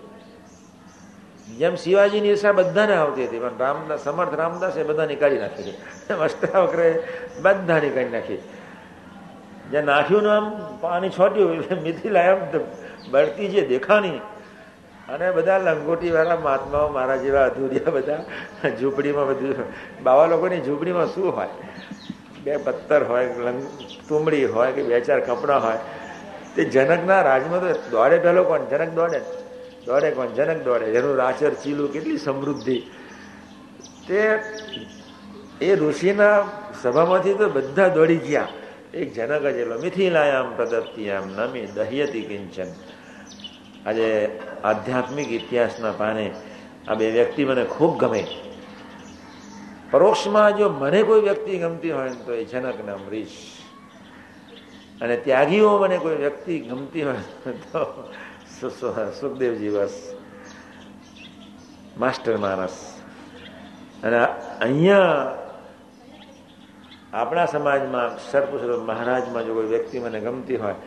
[1.58, 5.74] જેમ શિવાજીની ઈર્ષા બધાને આવતી હતી, પણ રામદાસ સમર્થ રામદાસ બધાની કાઢી નાખી
[6.20, 6.88] અષ્ટાવક્રે
[7.42, 8.40] બધાની કાઢી નાખી.
[9.70, 10.46] જે નાખ્યું આમ
[10.80, 12.38] પાણી છોટ્યું મિથિલા એમ
[13.10, 14.20] બળતી જે દેખાણી.
[15.08, 18.20] અને બધા લંગોટી વાળા મહાત્માઓ મારા જેવા અધૂરિયા બધા
[18.80, 19.54] ઝૂંપડીમાં બધું,
[20.02, 21.48] બાવા લોકોની ઝૂંપડીમાં શું હોય?
[22.44, 23.26] બે પથ્થર હોય
[24.08, 25.78] તુમડી હોય કે બે ચાર કપડાં હોય,
[26.56, 28.64] તે જનકના રાજમાં તો દોડે પહેલો કોણ?
[28.64, 29.20] જનક દોડે
[29.86, 30.26] દોડે કોણ?
[30.26, 30.84] જનક દોડે.
[30.84, 32.82] એનું રાચર ચીલું કેટલી સમૃદ્ધિ.
[34.08, 34.40] તે,
[35.60, 36.44] એ ઋષિના
[36.82, 38.48] સભામાંથી તો બધા દોડી ગયા.
[38.94, 42.66] એક જનક જ એટલો મિથિલાયામ પ્રદત્તિયામ નમી દહ્યતી કિંચન.
[43.86, 46.30] આજે આધ્યાત્મિક ઇતિહાસના પાને
[46.88, 48.26] આ બે વ્યક્તિ મને ખૂબ ગમે.
[49.92, 53.60] પરોક્ષમાં જો મને કોઈ વ્યક્તિ ગમતી હોય તો એ જનક ને અમરીશ.
[55.02, 57.24] અને ત્યાગીઓ મને કોઈ વ્યક્તિ ગમતી હોય
[57.72, 57.82] તો
[59.20, 59.96] સુખદેવજી બસ.
[62.00, 62.76] માસ્ટર માણસ.
[64.04, 64.18] અને
[64.64, 65.36] અહીંયા
[67.12, 70.78] આપણા સમાજમાં સર્પુરુષ મહારાજમાં જો કોઈ વ્યક્તિ મને ગમતી હોય,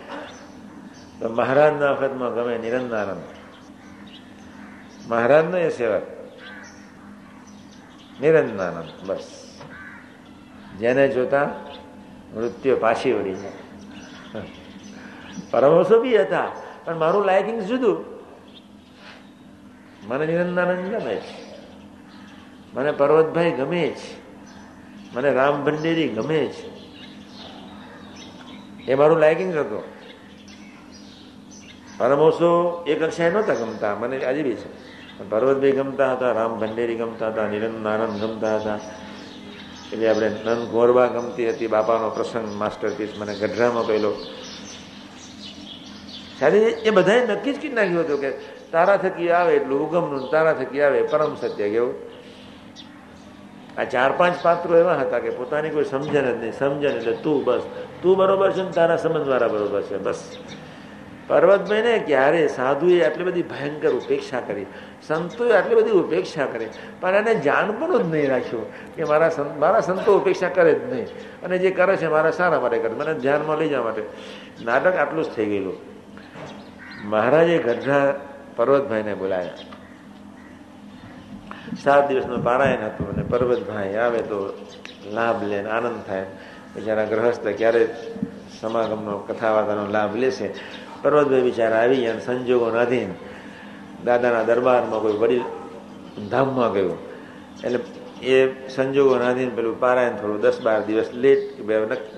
[1.19, 3.23] તો મહારાજના વખતમાં ગમે નિરંદાનંદ
[5.07, 6.14] મહારાજનો એ સેવક.
[8.21, 9.43] નિરંદાનંદ બસ.
[10.79, 11.49] જેને જોતા
[12.35, 13.51] મૃત્યુ પાછી વળી જાય.
[15.51, 16.51] પરમહંસો બી હતા,
[16.85, 18.05] પણ મારું લાઇકિંગ જુદું.
[20.07, 21.45] મને નિરંજનાનંદ ગમે છે.
[22.73, 24.25] મને પર્વતભાઈ ગમે છે.
[25.15, 26.75] મને રામ ભંડેરી ગમે છે.
[28.91, 29.83] એ મારું લાઇકિંગ હતું.
[31.97, 34.94] પરમહંસો એ કક્ષાએ નહોતા ગમતા, મને આજે બી છે.
[35.19, 38.79] પર્વતભાઈ ગમતા હતા, રામ ભંડેરી ગમતા હતા નિરંદાનંદ ગમતા હતા.
[39.93, 44.13] એટલે આપણે નંદ ગોરબા ગમતી હતી, બાપાનો પ્રસંગ માસ્ટરપીસ મને ગઢરામાં પહેલો.
[46.39, 48.31] સાથે એ બધાએ નક્કી જ કરી નાખ્યું હતું કે
[48.71, 51.95] તારા થકી આવે એટલું ઉગમનું તારા થકી આવે પરમ સત્ય કેવું?
[53.77, 57.45] આ ચાર પાંચ પાત્રો એવા હતા કે પોતાની કોઈ સમજણ જ નહીં, સમજણ એટલે તું,
[57.45, 57.61] બસ.
[58.01, 60.37] તું બરોબર છે ને તારા સમજવાળા બરોબર છે, બસ.
[61.27, 64.65] પર્વતભાઈને ક્યારે સાધુએ આટલી બધી ભયંકર ઉપેક્ષા કરી?
[65.07, 66.67] સંતોએ આટલી બધી ઉપેક્ષા કરી.
[67.01, 71.05] પણ એને જાણપણું જ નહીં રાખ્યું કે મારા સંત, મારા સંતો ઉપેક્ષા કરે જ નહીં.
[71.43, 74.03] અને જે કરે છે મારા સારા માટે કરે મને ધ્યાનમાં લઈ જવા માટે.
[74.65, 75.73] નાટક આટલું જ થઈ ગયેલું.
[77.03, 78.13] મહારાજે ગઢડા
[78.55, 79.49] પર્વતભાઈને બોલાયા.
[81.83, 84.67] સાત દિવસનું પારાયણ હતું અને પર્વતભાઈ આવે તો
[85.13, 86.25] લાભ લે આનંદ થાય.
[86.75, 87.95] બિચારા ગ્રહસ્થ ક્યારે
[88.61, 90.53] સમાગમનો કથા વાર્તાનો લાભ લેશે.
[91.01, 93.09] પર્વતભાઈ બિચારા આવી ગયા સંજોગો નાધીન
[94.05, 95.41] દાદાના દરબારમાં કોઈ વડીલ
[96.29, 96.97] ધામમાં ગયું.
[97.63, 97.79] એટલે
[98.25, 101.61] એ સંજોગો નાધીન પેલું પારાયણ થોડું દસ બાર દિવસ લેટ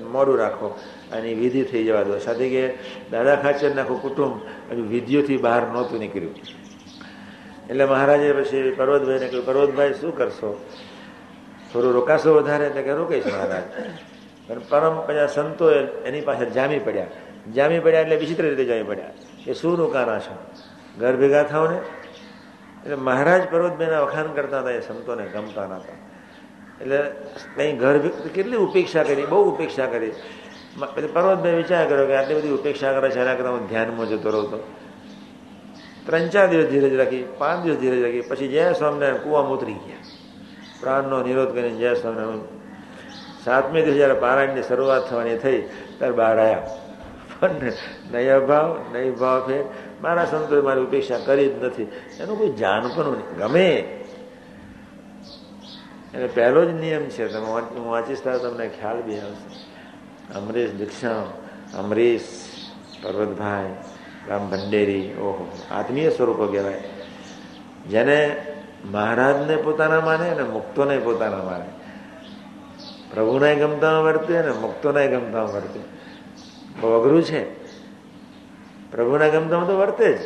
[0.01, 0.79] મોડું રાખો.
[1.11, 2.19] અને વિધિ થઈ જવા દો.
[2.19, 2.73] સાથે કે
[3.11, 6.35] દાદા ખાચર આખું કુટુંબ હજુ વિધિઓથી બહાર નહોતું નીકળ્યું.
[7.69, 10.65] એટલે મહારાજે પછી પર્વતભાઈને કહ્યું, પર્વતભાઈ, શું કરશો?
[11.73, 12.65] થોડું રોકાશો વધારે?
[12.65, 13.63] એટલે કે રોકાઈશ મહારાજ.
[14.47, 15.71] પણ પરમ પછી સંતો
[16.05, 17.07] એની પાછળ જામી પડ્યા.
[17.55, 19.13] જામી પડ્યા એટલે વિચિત્ર રીતે જામી પડ્યા.
[19.47, 20.33] એ શું રોકાના છો
[20.99, 21.77] ઘર ભેગા થાવ ને
[22.83, 25.97] એટલે મહારાજ પર્વતભાઈના વખાણ કરતા હતા, એ સંતોને ગમતા નતા
[26.81, 26.99] એટલે
[27.55, 27.95] કંઈ ઘર
[28.35, 30.13] કેટલી ઉપેક્ષા કરી, બહુ ઉપેક્ષા કરી.
[30.77, 34.29] પછી પર્વતભાઈ વિચાર કર્યો કે આટલી બધી ઉપેક્ષા કરે છે, એના કરતા હું ધ્યાનમાં જતો
[34.31, 34.61] રહું
[36.05, 40.03] ત્રણ ચાર દિવસ ધીરજ રાખી, પાંચ દિવસ ધીરજ રાખી, પછી જય સ્વામિનારાયણ કુવામાં ઉતરી ગયા.
[40.81, 42.45] પ્રાણનો નિરોધ કરીને જય સ્વામિનારાયણ
[43.45, 45.59] સાતમે દિવસ જયારે પારાયણની શરૂઆત થવાની થઈ
[45.97, 46.86] ત્યારે બહાર આવ્યા
[47.39, 47.49] પણ
[48.11, 49.63] નહીં અભાવ નહીં ભાવ ફેર
[50.01, 51.83] મારા સંતોએ મારી ઉપેક્ષા કરી જ નથી.
[52.19, 53.69] એનું કોઈ જાન પણ ગમે.
[56.13, 59.67] એટલે પહેલો જ નિયમ છે, તમે હું વાંચીશ ત્યારે તમને ખ્યાલ બી આવશે.
[60.33, 61.25] અમરીશ દીક્ષા
[61.77, 62.21] અમરીશ
[63.03, 63.75] પર્વતભાઈ,
[64.29, 66.83] રામ ભંડેરી, ઓહો, આત્મીય સ્વરૂપો કહેવાય.
[67.89, 68.45] જેને
[68.85, 71.65] મહારાજને પોતાના માને અને મુક્તોને પોતાના માને.
[73.13, 75.96] પ્રભુને ગમતા વર્તે અને મુક્તોને ગમતા વર્તે.
[76.81, 77.67] બહુ અઘરું છે.
[78.91, 80.19] પ્રભુના ગમતામાં તો વર્તે જ,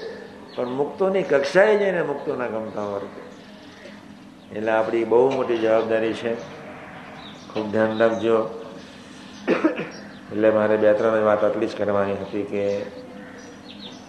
[0.56, 3.22] પણ મુક્તોની કક્ષાએ જઈને મુક્તોના ગમતામાં વર્તે.
[4.58, 6.36] એટલે આપણી બહુ મોટી જવાબદારી છે.
[7.54, 8.66] ખૂબ ધ્યાન રાખજો.
[10.32, 12.82] એટલે મારે બે ત્રણ વાત આટલી જ કરવાની હતી કે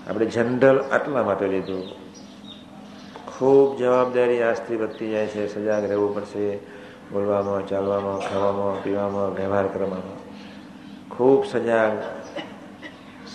[0.09, 1.89] આપણે જનરલ આટલા માટે લીધું.
[3.39, 5.55] ખૂબ જવાબદારી આજથી વધતી જાય છે.
[5.55, 6.57] સજાગ રહેવું પડશે.
[7.13, 10.33] બોલવામાં, ચાલવામાં, ખાવામાં, પીવામાં, વ્યવહાર કરવામાં.
[11.09, 12.22] ખૂબ સજાગ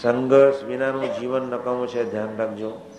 [0.02, 2.92] સંઘર્ષ વિનાનું જીવન નકામું છે, ધ્યાન રાખજો.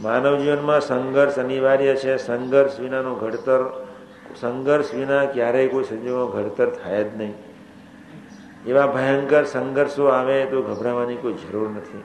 [0.00, 2.16] માનવ જીવનમાં સંઘર્ષ અનિવાર્ય છે.
[2.16, 3.86] સંઘર્ષ વિનાનું ઘડતર,
[4.40, 7.34] સંઘર્ષ વિના ક્યારેય કોઈ સંજોગો ઘડતર થાય જ નહીં.
[8.66, 12.02] એવા ભયંકર સંઘર્ષો આવે તો ગભરાવાની કોઈ જરૂર નથી.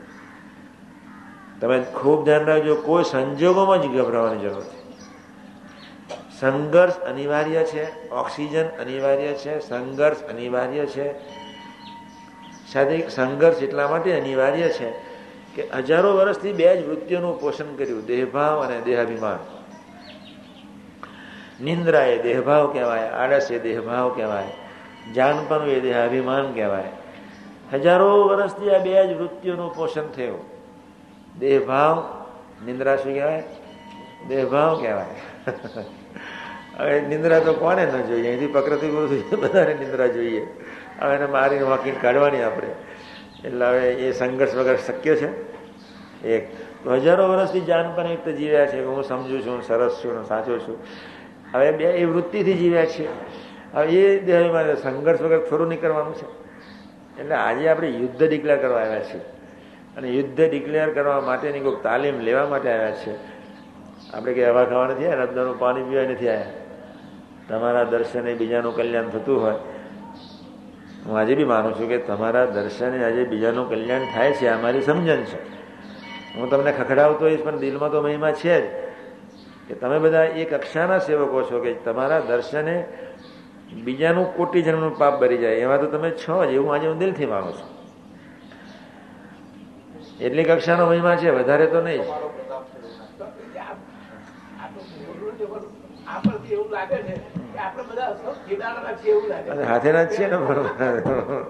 [1.61, 4.93] તમે ખૂબ ધ્યાન રાખજો, કોઈ સંજોગોમાં જ ગભરાવાની જરૂર નથી.
[6.39, 11.37] સંઘર્ષ અનિવાર્ય છે, ઓક્સિજન અનિવાર્ય છે, સંઘર્ષ અનિવાર્ય છે
[12.77, 14.89] શારીરિક સંઘર્ષ એટલા માટે અનિવાર્ય છે
[15.55, 19.39] કે હજારો વર્ષથી બે જ વૃત્તિઓનું પોષણ કર્યું, દેહભાવ અને દેહાભિમાન.
[21.63, 24.43] નિંદ્રા એ દેહભાવ કહેવાય, આળસ એ દેહભાવ કહેવાય
[25.15, 26.83] જાનપણ એ દેહાભિમાન કહેવાય.
[27.73, 30.39] હજારો વર્ષથી આ બે જ વૃત્તિઓનું પોષણ થયું.
[31.39, 32.25] દેહભાવ,
[32.65, 33.43] નિંદ્રા શું કહેવાય?
[34.27, 35.05] દેહભાવ કહેવાય.
[36.79, 38.27] હવે નિંદ્રા તો કોને ન જોઈએ?
[38.27, 40.47] અહીંથી પ્રકૃતિ પુરુષ બધાને નિંદ્રા જોઈએ.
[41.01, 42.67] હવે એને મારીને વાંકીને કાઢવાની આપણે.
[43.45, 45.57] એટલે હવે એ સંઘર્ષ વગર શક્ય છે.
[46.27, 46.47] એક.
[46.87, 50.77] હજારો વર્ષથી જાનપણ યુક્ત જીવ્યા છે હું સમજુ છું, સરસ છું સાચો છું.
[51.53, 53.07] હવે બે એ વૃત્તિથી જીવ્યા છે.
[53.73, 56.25] હવે એ દેહમાં સંઘર્ષ વગર થોડું નીકળવાનું છે.
[57.21, 59.21] એટલે આજે આપણે યુદ્ધ ડિક્લેર કરવા આવ્યા છીએ.
[59.97, 63.37] અને યુદ્ધ ડિક્લેર કરવા માટેની કોઈક તાલીમ લેવા માટે આવ્યા છે
[64.13, 66.45] આપણે કંઈ હવા ખાવા નથી આવ્યા રબદાનું પાણી પીવા નથી આવ્યા.
[67.49, 69.55] તમારા દર્શને બીજાનું કલ્યાણ થતું હોય.
[71.07, 74.81] હું આજે બી માનું છું કે તમારા દર્શને આજે બીજાનું કલ્યાણ થાય છે, આ મારી
[74.81, 75.39] સમજણ છે.
[76.35, 78.65] હું તમને ખખડાવતો હોઈશ, પણ દિલમાં તો મહિમા છે જ.
[79.67, 82.85] કે તમે બધા એ કક્ષાના સેવકો છો કે તમારા દર્શને
[83.83, 85.55] બીજાનું કોટી જન્મનું પાપ ભરી જાય.
[85.55, 87.69] એમાં તો તમે છો જ, એવું આજે હું દિલથી માનું છું.
[90.19, 92.01] એટલી કક્ષાનો મહિમા છે, વધારે તો નહીં
[96.07, 97.36] આપણને એવું લાગે છે.
[100.27, 101.45] ને બરોબર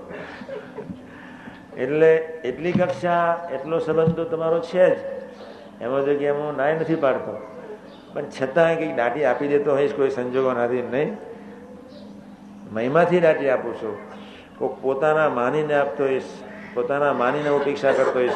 [1.77, 4.97] એટલે એટલી કક્ષા, એટલો સંબંધ તો તમારો છે જ.
[5.81, 7.37] એમાં તો કે હું નાય નથી પાડતો.
[8.13, 11.17] પણ છતાં કંઈક દાટી આપી દેતો હોઈશ, કોઈ સંજોગો નથી નહીં.
[12.71, 13.97] મહિમાથી દાટી આપું છું.
[14.59, 16.23] કોઈક પોતાના માનીને આપતો હોઈશ,
[16.73, 18.33] પોતાના માનીને ઉપેક્ષા કરતો હોઈશ.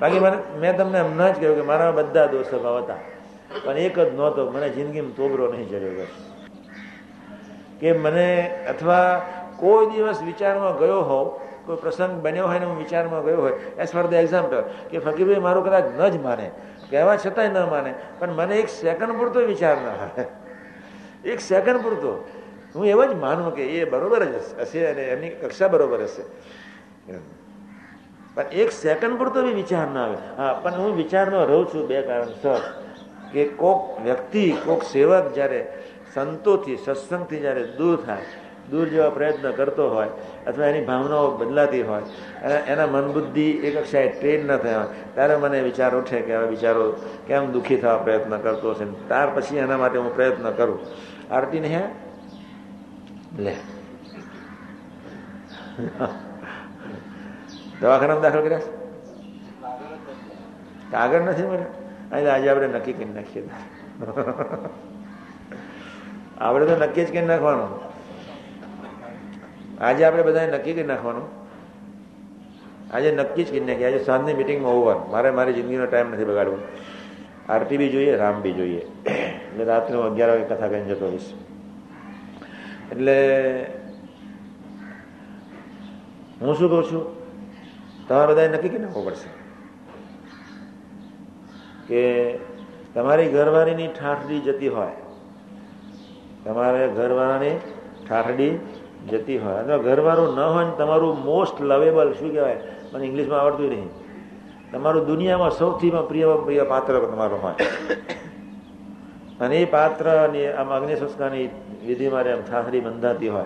[0.00, 2.96] બાકી મને મેં તમને હમણાં જ કહ્યું કે મારા બધા દોષ સ્વભાવ હતા.
[3.64, 4.50] પણ એક જ નહોતો.
[4.50, 6.35] મને જિંદગીમાં તોબરો નહીં જર્યો બસ.
[7.80, 8.28] કે મને
[8.72, 9.08] અથવા
[9.60, 11.28] કોઈ દિવસ વિચારમાં ગયો હોઉં,
[11.66, 15.44] કોઈ પ્રસંગ બન્યો હોય ને હું વિચારમાં ગયો હોય એઝ ફોર ધ એક્ઝામ્પલ કે ફકીરભાઈ
[15.46, 16.50] મારું કદાચ ન જ માને,
[16.90, 20.24] કહેવા છતાંય ન માને, પણ મને એક સેકન્ડ પૂરતો વિચાર ન આવે.
[21.24, 22.12] એક સેકન્ડ પૂરતો.
[22.74, 26.24] હું એવો જ માનું કે એ બરોબર જ હશે અને એમની કક્ષા બરોબર હશે.
[28.34, 30.16] પણ એક સેકન્ડ પૂરતો બી વિચાર ન આવે.
[30.38, 32.60] હા, પણ હું વિચારમાં રહું છું બે કારણસર,
[33.32, 35.60] કે કોક વ્યક્તિ, કોક સેવક જ્યારે
[36.16, 38.22] સંતોથી, સત્સંગથી જ્યારે દૂર થાય,
[38.70, 40.08] દૂર જેવા પ્રયત્ન કરતો હોય
[40.46, 42.02] અથવા એની ભાવનાઓ બદલાતી હોય,
[42.42, 46.36] અને એના મન બુદ્ધિ એ કક્ષાએ ટ્રેન ન થયા હોય, ત્યારે મને વિચાર ઉઠે કે
[46.36, 46.92] હવે વિચારો
[47.26, 49.08] કેમ દુઃખી થવા પ્રયત્ન કરતો છે.
[49.08, 50.78] ત્યાર પછી એના માટે હું પ્રયત્ન કરું.
[51.30, 51.82] આરતીને હે?
[53.42, 53.56] લે.
[57.80, 58.60] દવાખાનામાં દાખલ કર્યા
[60.90, 62.34] કાગળ નથી મળ્યા?
[62.34, 63.48] આજે આપણે નક્કી કરી નાખીએ.
[66.40, 67.70] આપણે તો નક્કી જ કરી નાખવાનું.
[69.80, 71.26] આજે આપણે બધાએ નક્કી કરી નાખવાનું.
[72.94, 73.86] આજે નક્કી જ કરી નાખીએ.
[73.86, 76.58] આજે સાંજની મિટિંગમાં ઓવર મારે મારી જિંદગીનો ટાઈમ નથી બગાડવો.
[77.48, 78.82] આરતી બી જોઈએ, રામ બી જોઈએ.
[79.46, 81.28] એટલે રાત્રે હું અગિયાર વાગે કથા કરીને જતો હોઈશ
[82.92, 83.16] એટલે
[86.40, 87.04] હું શું કહું છું?
[88.08, 89.28] તમારે બધાએ નક્કી કરી નાખવું પડશે
[91.88, 92.02] કે
[92.94, 95.05] તમારી ઘરવાળીની ઠાઠડી જતી હોય
[96.46, 97.60] તમારે ઘરવાળાની
[98.08, 98.58] ઠાઠડી
[99.10, 99.54] જતી હોય.
[99.54, 102.60] અથવા ઘરવાળું ન હોય ને તમારું મોસ્ટ લવેબલ શું કહેવાય?
[102.92, 103.88] મને ઇંગ્લિશમાં આવડતું નહીં.
[104.72, 107.54] તમારું દુનિયામાં સૌથી પ્રિય પ્રિય પાત્ર તમારું હોય.
[109.40, 111.48] અને એ પાત્રની આમ અગ્નિ સંસ્કારની
[111.86, 113.44] વિધિ મારે આમ ઠાઠડી બંધાતી હોય.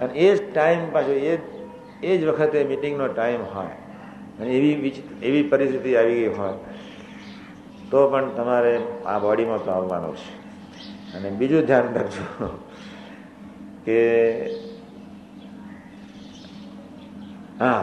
[0.00, 1.38] અને એ જ ટાઈમ પાછો એ
[2.02, 3.66] એ જ વખતે મિટિંગનો ટાઈમ હોય.
[4.40, 6.52] અને એવી એવી પરિસ્થિતિ આવી ગઈ હોય.
[7.90, 10.47] તો પણ તમારે આ બોડીમાં તો આવવાનું છે.
[11.14, 12.48] અને બીજું ધ્યાન રાખજો
[13.84, 13.98] કે
[17.60, 17.82] હા,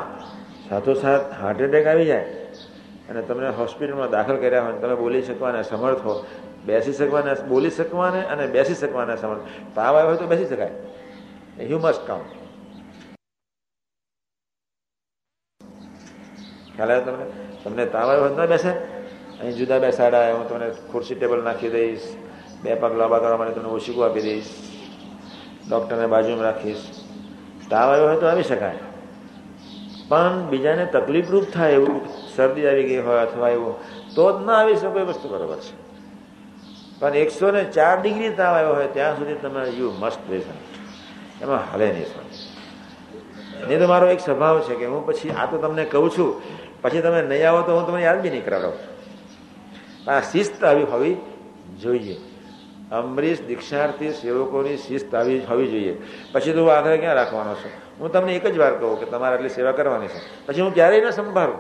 [0.70, 2.26] સાથોસાથ હાર્ટ એટેક આવી જાય
[3.10, 6.26] અને તમને હોસ્પિટલમાં દાખલ કર્યા હોય તમે બોલી શકવાના સમર્થ હો.
[6.66, 9.44] બેસી શકવાના, બોલી શકવાને અને બેસી શકવાના સમર્થ.
[9.76, 10.74] તાવ આવ્યો હોય તો બેસી શકાય.
[11.64, 12.22] યુ મસ્ટ કમ
[16.76, 17.26] ખ્યાલ આવ્યો તમને?
[17.64, 18.72] તમને તાવ આવ્યો હોય ન બેસે.
[19.40, 22.08] અહીં જુદા બેસાડા હું તમને ખુરશી ટેબલ નાખી દઈશ.
[22.66, 24.52] બે પગ લાંબા કરવા માટે તમને ઓશીકું આપી દઈશ.
[25.68, 26.84] ડૉક્ટરને બાજુમાં રાખીશ.
[27.70, 28.82] તાવ આવ્યો હોય તો આવી શકાય.
[30.10, 31.98] પણ બીજાને તકલીફરૂપ થાય એવું
[32.36, 33.76] શરદી આવી ગઈ હોય અથવા એવું,
[34.16, 35.74] તો જ ના આવી શકો એ વસ્તુ બરોબર છે.
[37.00, 41.64] પણ એકસો ને ચાર ડિગ્રી તાવ આવ્યો હોય ત્યાં સુધી તમે યુ મસ્ટ પેશન્ટ એમાં
[41.72, 42.24] હલે નહીં સર
[43.68, 46.32] નહીં તો મારો એક સ્વભાવ છે કે હું પછી, આ તો તમને કહું છું,
[46.84, 48.80] પછી તમે નહીં આવો તો હું તમને યાદ બી નહીં કરાવું
[50.08, 51.16] આ શિસ્ત આવી હોવી
[51.84, 52.18] જોઈએ.
[52.92, 56.02] અમરીશ દીક્ષાર્થી સેવકોની શિસ્ત આવી હોવી જોઈએ.
[56.32, 57.72] પછી તો આગ્રહ ક્યાં રાખવાનો છું?
[58.00, 60.48] હું તમને એક જ વાર કહું કે તમારે આટલી સેવા કરવાની છે.
[60.48, 61.56] પછી હું ક્યારેય ન સંભાળું.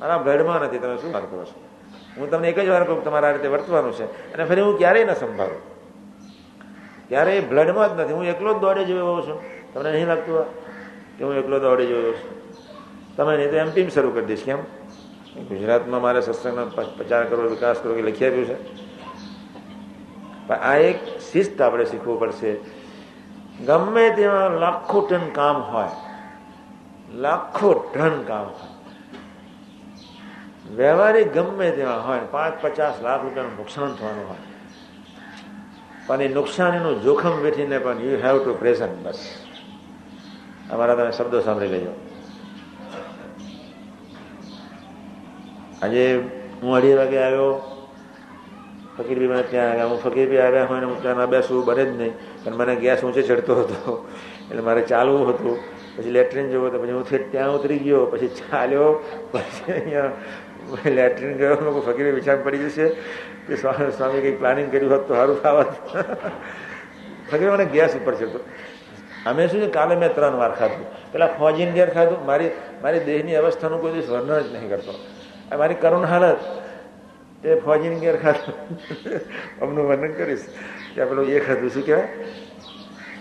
[0.00, 1.64] મારા બ્લડમાં નથી, તમે શું વાત કરો છો?
[2.16, 5.04] હું તમને એક જ વાર કહું તમારે આ રીતે વર્તવાનું છે અને ફરી હું ક્યારેય
[5.04, 5.70] ન સંભાળું.
[7.08, 8.12] ક્યારેય બ્લડમાં જ નથી.
[8.12, 9.40] હું એકલો જ દોડે જોયો છું.
[9.74, 10.44] તમને નહીં લાગતું
[11.18, 12.40] કે હું એકલો દોડે જોયો છું?
[13.16, 14.44] તમે નહીં તો એમ ટીમ શરૂ કરી દઈશ?
[14.44, 14.58] કેમ?
[15.48, 16.66] ગુજરાતમાં મારે સત્સંગનો
[16.96, 18.89] પ્રચાર કરવો વિકાસ કરવો કે લખી આપ્યું છે.
[20.50, 20.98] પણ આ એક
[21.32, 22.52] શિસ્ત આપણે શીખવું પડશે.
[23.66, 25.90] ગમે તેમાં લાખો ટન કામ હોય,
[27.14, 28.70] લાખો ટન કામ હોય.
[30.76, 34.42] વ્યવહારિક ગમે તેમાં હોય, પાંચ, પચાસ લાખ રૂપિયાનું નુકસાન થવાનું હોય.
[36.06, 39.20] પણ એ નુકસાનીનું જોખમ વેઠીને પણ યુ હેવ ટુ પ્રેઝન્ટ બસ
[40.70, 41.92] અમારા તમે શબ્દો સાંભળી લેજો.
[45.82, 46.30] આજે
[46.62, 47.69] હું અઢી વાગે આવ્યો.
[49.02, 49.84] ફકીર બી મને ત્યાં આવ્યા.
[49.84, 52.12] હું ફકીર બી આવ્યા હોય ને હું ત્યાં બેસવું બને જ નહીં.
[52.44, 54.08] પણ મને ગેસ ઊંચે ચડતો હતો.
[54.50, 55.58] એટલે મારે ચાલવું હતું.
[55.96, 58.06] પછી લેટ્રિન જવું તો પછી હું ત્યાં ઉતરી ગયો.
[58.06, 59.04] પછી ચાલ્યો.
[59.32, 60.12] પછી અહીંયા
[60.86, 61.54] લેટ્રિન ગયો.
[61.60, 62.88] લોકો ફકીર વિચાર પડી જશે
[63.46, 65.66] કે સ્વામી સ્વામી કંઈક પ્લાનિંગ કર્યું હોત તો સારું ખાવત
[67.32, 68.40] ફકીર મને ગેસ ઉપર ચડતો.
[69.26, 69.66] અમે શું છે?
[69.66, 71.12] કાલે મેં ત્રણ વાર ખાધું.
[71.12, 72.26] પેલા ફોજીન ઘેર ખાધું.
[72.26, 72.50] મારી
[72.82, 74.94] મારી દેહની અવસ્થાનું કોઈ દિવસ વર્ણન જ નહીં કરતો.
[75.58, 76.36] મારી કરુણ હાલત.
[77.42, 78.54] તે ફોજીની ઘેર ખાધું.
[79.60, 80.44] અમનું વર્ણન કરીશ.
[80.94, 82.08] ત્યાં પેલું એ ખાધું, શું કહેવાય?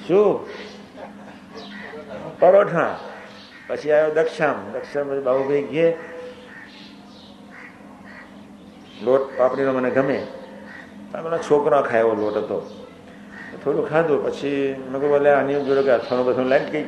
[0.08, 0.48] શું?
[2.40, 3.00] પરોઠા.
[3.68, 4.72] પછી આવ્યો દક્ષામ.
[4.74, 5.94] દક્ષામ પછી બાબુભાઈ ઘે.
[9.04, 10.28] લોટ પાપડીનો મને ગમે.
[11.12, 12.86] પેલા છોકરા ખાયો લોટ હતો.
[13.64, 14.26] થોડું ખાધું.
[14.26, 16.84] પછી મેં કહું ભલે આની જોડે કે અથાણું બધું લાઈટ કઈ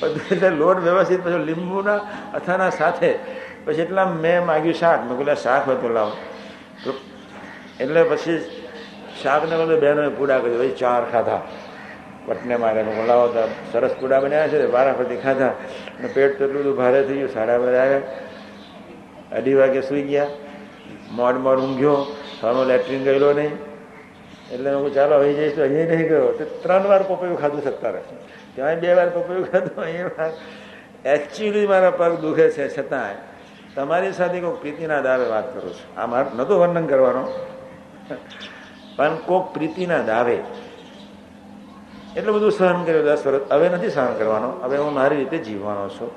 [0.00, 1.96] બધું એટલે લોટ વ્યવસ્થિત, પછી લીંબુના
[2.34, 3.14] અથાના સાથે
[3.64, 5.00] પછી એટલા મેં માગ્યું શાક.
[5.04, 6.12] મેં કહું શાક હોય તો લાવો.
[7.80, 8.38] એટલે પછી
[9.22, 10.58] શાકને બધું બહેનોએ પૂડા કર્યું.
[10.58, 11.42] ભાઈ ચાર ખાધા.
[12.26, 15.48] પટને મારે બોલાવો હતા તો સરસ પૂડા બન્યા છે, વારાફરતી ખાધા.
[15.98, 18.00] અને પેટ તો એટલું બધું ભારે થઈ ગયું, સાડા બાર આવ્યા.
[19.32, 20.26] અઢી વાગે સુઈ ગયા.
[21.10, 22.16] મોડ મોડ ઊંઘ્યો.
[22.40, 23.52] સવારમાં લેટ્રિન ગયેલો નહીં.
[24.52, 26.32] એટલે હું ચાલો, અહીં જઈશ તો અહીં નહીં ગયો.
[26.32, 28.00] તો ત્રણ વાર પપૈયું ખાધું સત્તારે.
[28.54, 30.30] ત્યાં બે વાર પપૈયું ખાધું અહીંયા
[31.04, 33.33] એકચ્યુઅલી મારા પગ દુખે છે છતાં
[33.74, 36.00] તમારી સાથે કોઈક પ્રીતિના દાવે વાત કરું છું.
[36.00, 37.46] આ મારે નહોતું વર્ણન કરવાનો.
[38.96, 40.38] પણ કોઈક પ્રીતિના દાવે.
[42.16, 44.48] એટલું બધું સહન કર્યું દસ વર્ષ હવે નથી સહન કરવાનો.
[44.48, 46.10] હવે હું મારી રીતે જીવવાનો છું.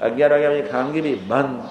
[0.00, 1.64] અગિયાર વાગ્યા પછી ખાનગીરી બંધ.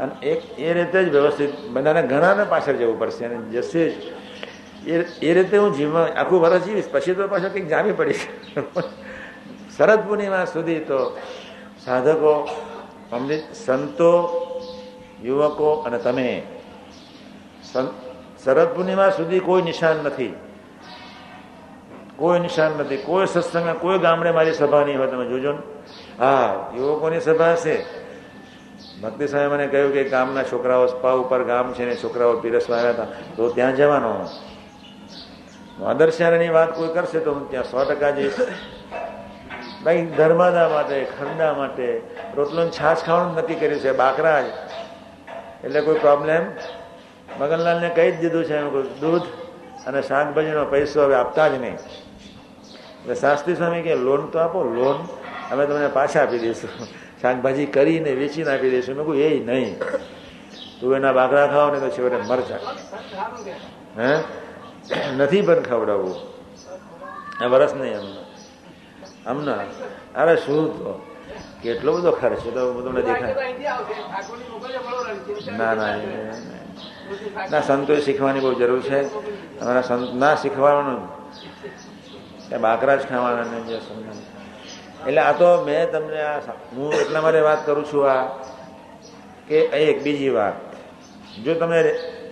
[0.00, 3.24] અને એક એ રીતે જ વ્યવસ્થિત બધાને ઘણાને પાછળ જવું પડશે.
[3.24, 3.92] અને જશે જ.
[5.22, 6.84] એ રીતે હું જીવવા આખું વર્ષ જીવીશ.
[6.92, 8.26] પછી તો પાછળ કંઈક જામી પડીશ.
[9.78, 11.18] શરદ પૂર્ણિમા સુધી તો
[11.84, 12.48] સાધકો
[13.12, 14.12] અમૃત સંતો,
[15.22, 16.42] યુવકો અને તમે.
[18.44, 20.34] શરદ પૂર્ણિમા સુધી કોઈ નિશાન નથી.
[22.16, 22.96] કોઈ નિશાન નથી.
[22.96, 25.06] કોઈ સત્સંગ, કોઈ ગામડે મારી સભા નહીં હોય.
[25.06, 25.62] તમે જોજો ને.
[26.18, 27.76] હા, યુવકોની સભા છે.
[29.02, 32.90] ભક્તિ સાહેબ મને કહ્યું કે ગામના છોકરાઓ સ્પા ઉપર ગામ છે ને છોકરાઓ પીરસવા આવ્યા
[32.90, 33.06] હતા,
[33.36, 34.26] તો ત્યાં જવાનો
[35.86, 38.34] આદર્શાની વાત કોઈ કરશે તો હું ત્યાં સો ટકા જઈશ.
[39.84, 42.00] ભાઈ ધર્માદા માટે, ખંડા માટે
[42.34, 44.44] રોટલો છાશ ખાવાનું નક્કી કર્યું છે બાકરા
[45.64, 46.42] એટલે કોઈ પ્રોબ્લેમ
[47.38, 48.60] મગનલાલને કહી જ દીધું છે
[49.00, 49.22] દૂધ
[49.86, 51.74] અને શાકભાજીનો પૈસો હવે આપતા જ નહીં.
[51.74, 55.08] એટલે શાસ્ત્રી સ્વામી કે, લોન તો આપો, લોન.
[55.52, 56.70] અમે તમને પાછા આપી દઈશું.
[57.22, 58.96] શાકભાજી કરીને વેચીને આપી દઈશું.
[58.96, 59.78] મેં કહું એ નહીં.
[60.80, 62.58] તું એના બાકરા ખાવ ને તો છેવટે મરચા
[63.98, 64.22] હે?
[65.16, 66.14] નથી પણ ખવડાવવું.
[67.44, 68.17] આ વરસ નહીં અમને
[69.28, 69.68] હમણાં
[70.14, 70.92] અરે શું તો?
[71.62, 73.36] કેટલો બધો ખર્ચ તો તમને દેખાય.
[75.52, 75.92] ના ના
[77.50, 79.00] ના સંતોએ શીખવાની બહુ જરૂર છે.
[79.58, 81.00] તમારા સંત ના શીખવાનું.
[82.58, 84.20] બાકરા જ ખાવાના જે સમજણ
[85.00, 86.38] એટલે આ તો મેં તમને આ
[86.72, 88.22] હું એટલા માટે વાત કરું છું આ
[89.48, 90.56] કે એક બીજી વાત.
[91.44, 91.78] જો તમે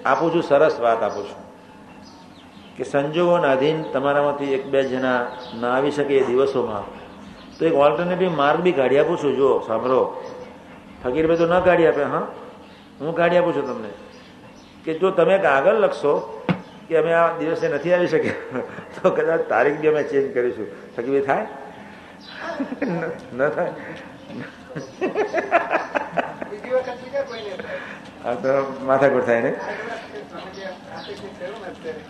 [0.04, 1.40] આપું છું સરસ વાત આપું છું.
[2.76, 5.20] કે સંજોગોના અધીન તમારામાંથી એક બે જણા
[5.60, 6.84] ના આવી શકે એ દિવસોમાં.
[7.58, 10.00] તો એક ઓલ્ટરનેટિવ માર્ગ બી કાઢી આપું છું જો સાંભળો.
[11.02, 12.26] ફકીરભાઈ તો ન કાઢી આપે, હા?
[13.00, 13.90] હું કાઢી આપું છું તમને.
[14.84, 16.14] કે જો તમે આગળ લખશો
[16.88, 18.62] કે અમે આ દિવસે નથી આવી શક્યા
[18.94, 20.68] તો કદાચ તારીખ બી અમે ચેન્જ કરીશું.
[20.96, 21.46] ફકીરભાઈ, થાય?
[23.32, 23.72] ન થાય?
[28.24, 28.52] હા તો
[28.84, 29.52] માથાકૂટ થાય ને?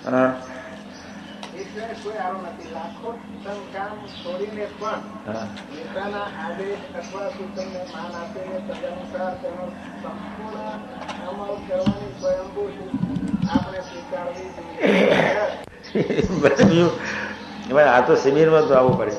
[0.04, 0.30] હા.
[2.02, 2.70] કોઈ આરો નથી.
[2.74, 3.08] લાખો
[3.44, 5.00] તન કામ છોડીને પણ
[5.74, 9.64] નેતાના આદેશ અથવા સૂચનને માન આપીને તદનુસાર તેનો
[10.02, 10.80] સંપૂર્ણ
[11.28, 12.70] અમલ કરવાની સ્વયંભૂ
[13.54, 14.50] આપણે સ્વીકારવી
[17.70, 17.84] જોઈએ.
[17.94, 19.16] આ તો શિબિરમાં તો આવવું પડે.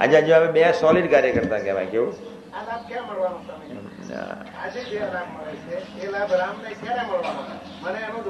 [0.00, 2.14] આજે જો હવે બે સોલિડ કાર્યકર્તા કહેવાય કેવું?
[4.62, 5.76] આજે જે લાભ મળે છે
[6.06, 7.42] એ લાભ રામને ક્યારે મળવાનો?
[7.82, 8.24] મને એનું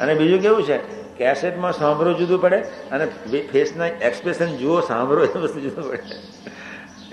[0.00, 0.76] અને બીજું કેવું છે?
[1.16, 2.58] કેસેટમાં સાંભળવું જુદું પડે
[2.92, 3.06] અને
[3.52, 6.16] ફેસના એક્સપ્રેશન જુઓ, સાંભળો એ વસ્તુ જુદું પડે.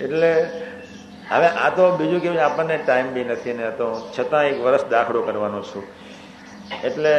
[0.04, 0.30] એટલે
[1.32, 5.22] હવે આ તો બીજું કેવું આપણને ટાઈમ બી નથી ને તો છતાં એક વર્ષ દાખલો
[5.22, 5.84] કરવાનો છું.
[6.84, 7.14] એટલે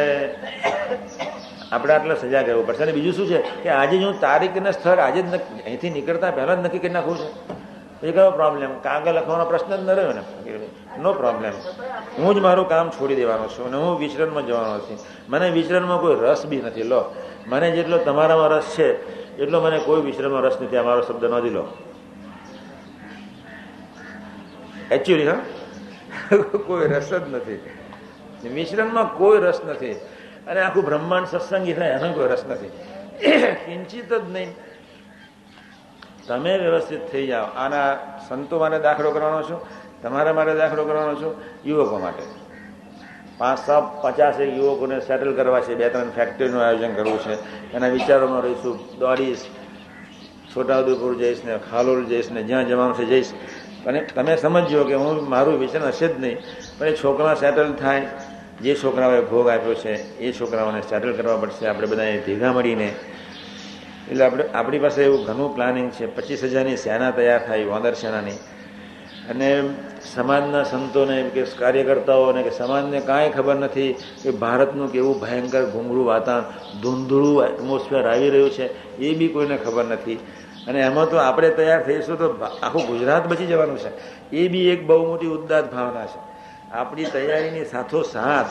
[1.73, 2.83] આપણે આટલા સજા રહેવું પડશે.
[2.83, 6.63] અને બીજું શું છે કે આજે જ હું તારીખના સ્થળ આજે જ અહીંથી નીકળતા પહેલાં
[6.63, 7.29] જ નક્કી કરી નાખવું છે.
[8.07, 10.23] એ કયો પ્રોબ્લેમ કાગળ લખવાનો પ્રશ્ન જ ન રહ્યો ને.
[10.99, 11.53] નો પ્રોબ્લેમ
[12.19, 14.99] હું જ મારું કામ છોડી દેવાનો છું અને હું વિચરણમાં જવાનો છું
[15.29, 16.83] મને વિચરણમાં કોઈ રસ બી નથી.
[16.83, 17.15] લો,
[17.47, 20.77] મને જેટલો તમારામાં રસ છે, એટલો મને કોઈ વિચરણમાં રસ નથી.
[20.77, 21.69] અમારો શબ્દ ન લો
[24.91, 25.39] એકચ્યુઅલી હા?
[26.67, 27.61] કોઈ રસ જ નથી.
[28.49, 29.93] મિશ્રણમાં કોઈ રસ નથી.
[30.47, 32.67] અને આખું બ્રહ્માંડ સત્સંગી થાય, એનો કોઈ રસ નથી.
[33.53, 34.55] કિંચિત જ નહીં.
[36.29, 37.45] તમે વ્યવસ્થિત થઈ જાઓ.
[37.45, 37.97] આના
[38.29, 39.61] સંતો માટે દાખલો કરવાનો છું.
[40.03, 41.35] તમારા માટે દાખલો કરવાનો છું
[41.67, 42.41] યુવકો માટે.
[43.39, 47.35] પાંચ, સાત, પચાસ એક યુવકોને સેટલ કરવા છે, બે, ત્રણ ફેક્ટરીનું આયોજન કરવું છે.
[47.73, 48.99] એના વિચારોમાં રહીશું.
[48.99, 49.39] દોડીશ,
[50.57, 53.33] છોટાઉદેપુર જઈશ ને ખાલોલ જઈશ ને જ્યાં જવાનું છે જઈશ.
[53.87, 56.37] અને તમે સમજો કે હું, મારું વિચાર હશે જ નહીં,
[56.79, 58.07] પણ એ છોકરા સેટલ થાય,
[58.63, 61.67] જે છોકરાઓએ ભોગ આપ્યો છે, એ છોકરાઓને સેટલ કરવા પડશે.
[61.67, 62.95] આપણે બધાએ ભેગા મળીને.
[64.11, 66.07] એટલે આપણે, આપણી પાસે એવું ઘણું પ્લાનિંગ છે.
[66.07, 68.33] પચીસ હજારની સેના તૈયાર થાય, વાંદર સેનાની.
[69.29, 69.63] અને
[70.05, 76.81] સમાજના સંતોને કે કાર્યકર્તાઓને કે સમાજને કાંઈ ખબર નથી કે ભારતનું કેવું ભયંકર ઘૂંઘળું વાતાવરણ,
[76.81, 80.19] ધૂંધળું એટમોસ્ફિયર આવી રહ્યું છે, એ બી કોઈને ખબર નથી.
[80.69, 83.91] અને એમાં તો આપણે તૈયાર થઈશું તો આખું ગુજરાત બચી જવાનું છે.
[84.31, 86.19] એ બી એક બહુ મોટી ઉદ્દાત ભાવના છે.
[86.73, 88.47] આપણી તૈયારીની સાથોસાથ,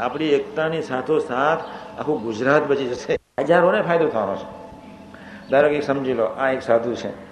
[0.00, 1.58] આપણી એકતાની સાથોસાથ
[2.00, 3.18] આખું ગુજરાત બચી જશે.
[3.38, 4.62] હજારોને ફાયદો થવાનો છે.
[5.50, 7.31] ધારો કે સમજી લો, આ એક સાધુ છે.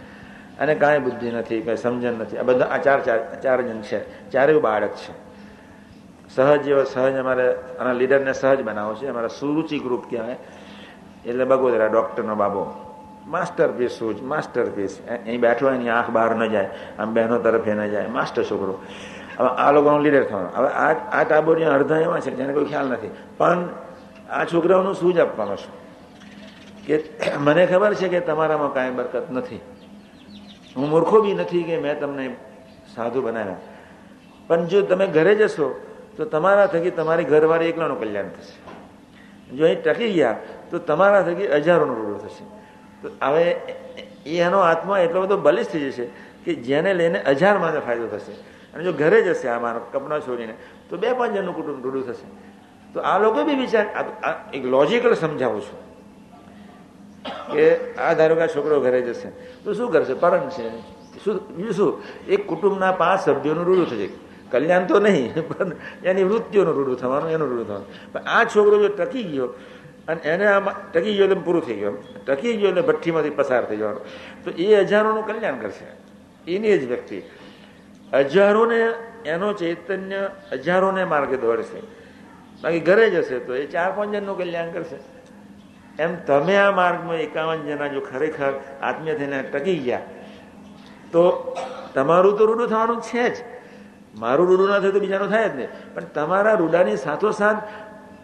[0.61, 2.39] અને કાંઈ બુદ્ધિ નથી, કંઈ સમજણ નથી.
[2.39, 4.31] આ બધા આ ચાર ચાર ચાર જણ છે.
[4.31, 5.31] ચારેય બાળક છે.
[6.35, 9.07] સહજ એવો સહજ અમારે આના લીડરને સહજ બનાવો છે.
[9.07, 10.37] અમારા સુરુચિ ગ્રુપ કહેવાય.
[11.27, 12.87] એટલે બગોદરા, ડૉક્ટરનો બાબો.
[13.27, 16.69] માસ્ટર પીસ શું માસ્ટર પીસ અહીં બેઠો એની આંખ બહાર ન જાય.
[16.99, 18.07] આમ બહેનો તરફ ન જાય.
[18.07, 18.78] માસ્ટર છોકરો.
[19.39, 20.49] હવે આ લોકોનો લીડર થવાનો.
[20.55, 23.11] હવે આ આ ટાબોરિયા અડધા એવા છે, જેને કોઈ ખ્યાલ નથી.
[23.37, 23.69] પણ
[24.31, 25.81] આ છોકરાઓનું શું જ આપવાનો છું.
[26.87, 27.05] કે
[27.39, 29.61] મને ખબર છે કે તમારામાં કાંઈ બરકત નથી.
[30.76, 32.36] હું મૂર્ખો બી નથી કે મેં તમને
[32.94, 33.56] સાધુ બનાવ્યા.
[34.48, 35.68] પણ જો તમે ઘરે જશો,
[36.16, 38.55] તો તમારા થકી તમારી ઘરવાળી એકલાનું કલ્યાણ થશે.
[39.56, 40.36] જો અહીં ટકી ગયા,
[40.70, 42.44] તો તમારા થકી હજારોનો રૂડો થશે.
[43.02, 43.56] તો હવે
[44.26, 46.06] એનો આત્મા એટલો બધો બલિષ્ઠ થઈ જશે
[46.44, 48.32] કે જેને લઈને હજાર માને ફાયદો થશે.
[48.74, 50.55] અને જો ઘરે જશે આ મારો કપના છોડીને,
[50.90, 52.26] તો બે પાંચ જણનું કુટુંબ રૂડું થશે.
[52.94, 53.86] તો આ લોકો બી વિચાર
[54.52, 55.89] એક લોજિકલ સમજાવું છું.
[57.24, 59.30] કે આ ધારો કે છોકરો ઘરે જશે.
[59.64, 60.14] તો શું કરશે?
[60.14, 60.80] પરણ છે
[61.24, 61.56] શું?
[61.56, 62.02] બીજું શું?
[62.28, 64.09] એક કુટુંબના પાંચ સભ્યોનું રૂડું થશે
[64.51, 65.72] કલ્યાણ તો નહીં, પણ
[66.05, 68.12] એની વૃત્તિઓનું રૂડું થવાનું, એનું રૂડું થવાનું.
[68.12, 69.47] પણ આ છોકરો જો ટકી ગયો,
[70.09, 72.24] અને એને આમાં ટકી ગયો એટલે પૂરું થઈ ગયું.
[72.24, 74.02] ટકી ગયો એટલે ભઠ્ઠીમાંથી પસાર થઈ જવાનું.
[74.44, 75.86] તો એ હજારોનું કલ્યાણ કરશે.
[76.52, 77.22] એની જ વ્યક્તિ.
[78.12, 78.92] હજારોને,
[79.26, 81.80] એનો ચૈતન્ય હજારોને માર્ગે દોડશે.
[82.62, 85.19] બાકી ઘરે જશે તો એ ચાર પાંચ જણનું કલ્યાણ કરશે.
[85.98, 88.52] એમ તમે આ માર્ગમાં એકાવન જણા જો ખરેખર
[88.82, 90.00] આત્મીય થઈને ટકી ગયા,
[91.12, 91.22] તો
[91.94, 93.36] તમારું તો રૂડું થવાનું છે જ.
[94.14, 95.68] મારું રૂડું ના થયું તો બીજાનું થાય જ નહીં.
[95.94, 97.60] પણ તમારા રૂડાની સાથોસાથ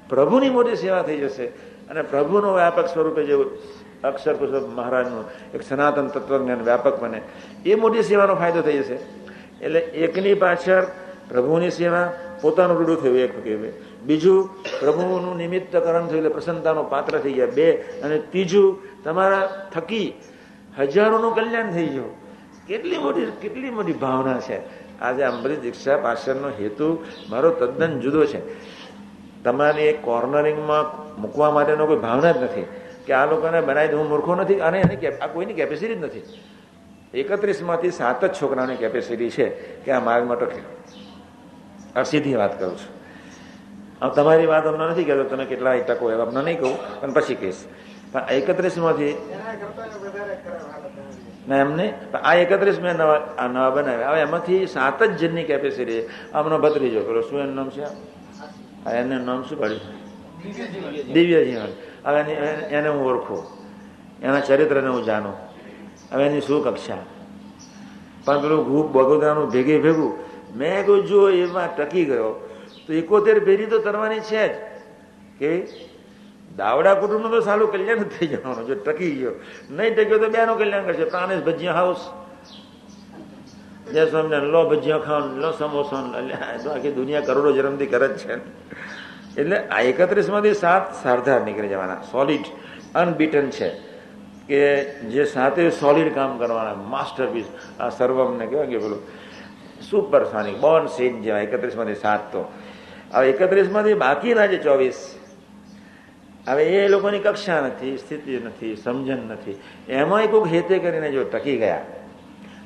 [0.08, 1.46] પ્રભુની મોટી સેવા થઈ જશે.
[1.90, 3.34] અને પ્રભુનો વ્યાપક સ્વરૂપે જે
[4.04, 5.24] અક્ષર પુરુષ મહારાજનું
[5.54, 7.20] એક સનાતન તત્વજ્ઞાન વ્યાપક બને,
[7.66, 8.98] એ મોટી સેવાનો ફાયદો થઈ જશે.
[9.62, 10.84] એટલે એકની પાછળ
[11.28, 13.72] પ્રભુની સેવા, પોતાનું રૂડું થયું, એક કહેવાય
[14.06, 17.46] બીજું, પ્રભુનું નિમિત્તકરણ થયું એટલે પ્રસન્નતાનું પાત્ર થઈ ગયા.
[17.46, 20.14] બે, અને ત્રીજું, તમારા થકી
[20.78, 22.26] હજારોનું કલ્યાણ થઈ ગયું.
[22.66, 24.86] કેટલી મોટી કેટલી મોટી ભાવના છે.
[25.00, 28.40] આજે અમૃત દીક્ષા પાછળનો હેતુ મારો તદ્દન જુદો છે.
[29.44, 32.66] તમારી એક કોર્નરિંગમાં મૂકવા માટેનો કોઈ ભાવના જ નથી
[33.06, 34.54] કે આ લોકોને બનાવી હું મૂર્ખો નથી.
[34.54, 36.22] અને એની આ કોઈની કેપેસિટી જ નથી.
[37.14, 39.48] એકત્રીસમાંથી સાત જ છોકરાની કેપેસિટી છે
[39.84, 40.46] કે આ માર્ગ માટે
[41.96, 42.95] આ સીધી વાત કરું છું.
[44.00, 47.34] હવે તમારી વાત અમને નથી કહેતો તમે કેટલા ટકો એવા અમને નહીં કહું, પણ પછી
[47.34, 47.64] કહીશ.
[48.12, 49.14] પણ એકત્રીસમાંથી
[51.48, 54.10] ના એમને આ એકત્રીસ મેં નવા નવા બનાવ્યા.
[54.10, 56.02] હવે એમાંથી સાત જ જણની કેપેસિટી
[56.34, 57.84] આમનો ભત્રીજો પેલો શું એનું નામ છે?
[58.86, 59.80] આ એનું નામ શું પાડ્યું?
[61.12, 61.72] દિવ્ય જીવન
[62.04, 62.20] હવે
[62.70, 63.42] એને હું ઓળખું.
[64.22, 65.36] એના ચરિત્રને હું જાણું.
[66.12, 67.02] હવે એની શું કક્ષા?
[68.24, 70.12] પણ પેલું ઘૂપ બગોદરાનું ભેગે ભેગું.
[70.56, 72.45] મેં કહ્યું જો એમાં ટકી ગયો
[72.86, 74.56] તો એકોતેર ભેરી તો તરવાની છે જ.
[75.38, 75.66] કે
[76.56, 79.32] દાવડા કુટુંબનું તો સારું કલ્યાણ થઈ જવાનું જો ટકી ગયો.
[79.70, 81.04] નહીં ટક્યો તો બેનું કલ્યાણ કરશે.
[81.04, 82.10] પ્રાણેશ ભજીયા હાઉસ
[83.92, 84.50] જય સ્વામિનારાયણ.
[84.50, 88.34] લો ભજીયા ખાવ લો સમોસા તો આખી દુનિયા કરોડો જન્મથી કરે જ છે.
[89.40, 92.02] એટલે આ એકત્રીસમાંથી સાત સારધાર નીકળી જવાના.
[92.02, 92.44] સોલિડ
[92.94, 93.68] અનબીટન છે.
[94.48, 97.44] કે જે સાથે સોલિડ કામ કરવાના માસ્ટરપીસ
[97.80, 98.98] આ સર્વમને કહેવાય કે પેલું
[99.90, 102.52] સુપર સોનિક બોન સીન જેવા એકત્રીસમાંથી સાત તો.
[103.12, 105.14] હવે એકત્રીસમાંથી બાકીના જે ચોવીસ.
[106.48, 109.60] હવે એ લોકોની કક્ષા નથી, સ્થિતિ નથી, સમજણ નથી.
[109.88, 111.82] એમાંય કોઈક હેતે કરીને જો ટકી ગયા.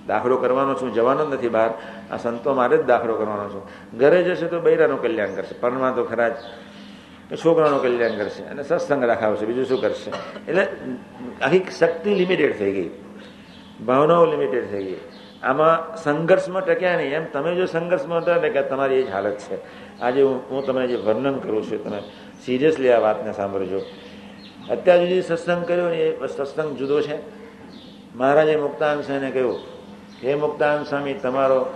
[0.06, 1.70] દાખલો કરવાનો છું, જવાનો જ નથી બહાર.
[2.10, 3.62] આ સંતો મારે જ દાખલો કરવાનો છું.
[3.98, 6.34] ઘરે જશે તો બૈરાનું કલ્યાણ કરશે પરમા તો ખરા જ.
[7.44, 10.10] છોકરાનું કલ્યાણ કરશે અને સત્સંગ રાખાવશે, બીજું શું કરશે?
[10.50, 10.68] એટલે
[11.42, 12.90] આખી શક્તિ લિમિટેડ થઈ ગઈ.
[13.86, 15.00] ભાવનાઓ લિમિટેડ થઈ ગઈ.
[15.42, 17.12] આમાં સંઘર્ષમાં ટક્યા નહીં.
[17.12, 19.56] એમ તમે જો સંઘર્ષમાં હતા ને કે તમારી એ જ હાલત છે.
[20.00, 22.00] આજે હું તમને જે વર્ણન કરું છું તમે
[22.44, 23.80] સિરિયસલી આ વાતને સાંભળજો.
[24.70, 27.16] અત્યાર સુધી સત્સંગ કર્યો ને એ સત્સંગ જુદો છે.
[28.16, 29.58] મહારાજે મુક્તાન સ્વામીને કહ્યું,
[30.24, 31.74] હે મુક્તાન સ્વામી, તમારો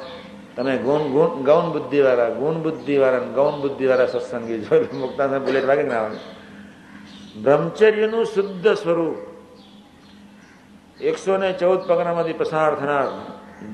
[0.57, 5.83] તમે ગુણ ગુણ ગૌણ બુદ્ધિવાળા ગુણ બુદ્ધિવાળા ગૌણ બુદ્ધિવાળા સત્સંગી જો મુક્તાન સ્વામી બુલેટ વાગે
[5.83, 6.11] ના
[7.43, 9.17] બ્રહ્મચર્યનું શુદ્ધ સ્વરૂપ
[11.03, 13.09] એકસો ને ચૌદ પગનામાંથી પસાર થનાર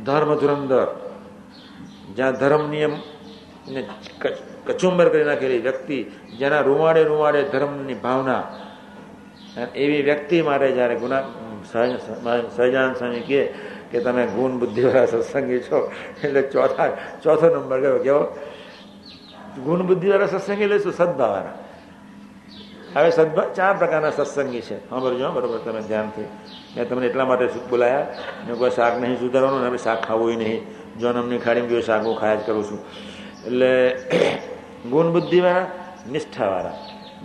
[0.07, 0.89] ધર્મ ધુરંધર
[2.16, 2.94] જ્યાં ધર્મ નિયમ
[3.69, 3.81] ને
[4.66, 5.98] કચુંબર કરી નાખેલી વ્યક્તિ,
[6.39, 8.43] જેના રૂવાડે રૂવાડે ધર્મની ભાવના
[9.74, 11.23] એવી વ્યક્તિ માટે જ્યારે ગુના
[12.57, 13.43] સહજાન સ્વામી કહે
[13.90, 15.78] કે તમે ગુણ બુદ્ધિવાળા સત્સંગી છો,
[16.24, 16.90] એટલે ચોથા,
[17.23, 18.23] ચોથો નંબર કયો, કેવો?
[19.65, 21.57] ગુણ બુદ્ધિવાળા સત્સંગી લઈશું સદભાવાળા
[22.94, 24.77] હવે સદભા, ચાર પ્રકારના સત્સંગી છે.
[24.89, 26.28] સાંભળજો બરોબર, તમે ધ્યાનથી.
[26.77, 28.07] મેં તમને એટલા માટે બોલાયા.
[28.47, 30.67] મેં કોઈ શાક નહીં સુધારવાનું હવે શાક ખાવું નહીં.
[30.99, 32.79] જો નમની ખાડી ગયો શાક હું ખાયા જ કરું છું.
[33.47, 33.97] એટલે
[34.91, 35.67] ગુણ બુદ્ધિવાળા,
[36.13, 36.73] નિષ્ઠાવાળા.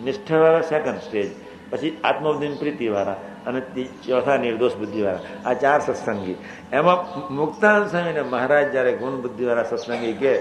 [0.03, 1.31] નિષ્ઠાવાળા સેકન્ડ સ્ટેજ
[1.69, 3.15] પછી આત્મબુદ્ધિ પ્રીતિવાળા.
[3.45, 3.61] અને
[4.07, 5.49] ચોથા નિર્દોષ બુદ્ધિવાળા.
[5.49, 6.35] આ ચાર સત્સંગી.
[6.73, 10.35] એમાં મુક્તાન સ્વામીને મહારાજ જ્યારે ગુણ બુદ્ધિવાળા સત્સંગી કે,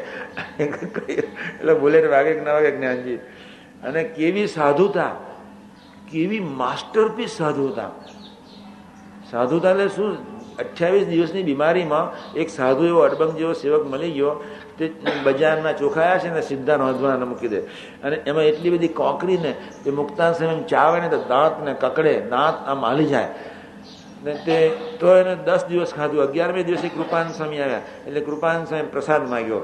[0.59, 3.15] એટલે બુલેટ વાગે કે ના વાગે જ્ઞાનજી.
[3.83, 5.11] અને કેવી સાધુતા.
[6.11, 7.91] કેવી માસ્ટરપીસ સાધુતા.
[9.35, 10.11] સાધુતા એટલે શું
[10.57, 14.33] અઠ્યાવીસ દિવસની બીમારીમાં એક સાધુ એવો અડબંગ જેવો સેવક મળી ગયો
[14.79, 14.93] તે
[15.23, 17.61] બજારના ચોખાયા છે ને સીધા નોંધવાના મૂકી દે.
[18.05, 19.53] અને એમાં એટલી બધી કોકરીને
[19.85, 23.29] તે મુક્તાન સમય ચાવે ને તો દાંત ને કકડે દાંત આમ હાલી જાય.
[24.25, 24.57] ને તે
[25.01, 26.23] તો એને દસ દિવસ ખાધું.
[26.23, 27.83] અગિયારમે દિવસે કૃપાન સ્વામી આવ્યા.
[28.07, 29.61] એટલે કૃપાન સ્વામી પ્રસાદ માગ્યો.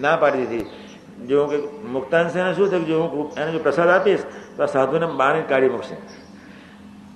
[0.00, 0.66] ના પાડી દીધી.
[1.26, 1.56] જો કે
[1.88, 2.86] મુક્તાન સ્વામી શું થયું?
[2.86, 4.24] જો હું એને જો પ્રસાદ આપીશ,
[4.56, 5.96] તો આ સાધુને બહાર કાઢી મૂકશે.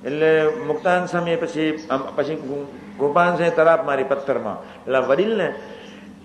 [0.05, 0.31] એટલે
[0.67, 1.69] મુક્તાન સ્વામી પછી
[2.17, 2.37] પછી
[2.99, 4.57] કૃપાન સ્વામી તરાપ મારી પથ્થરમાં.
[4.85, 5.49] એટલે વડીલને,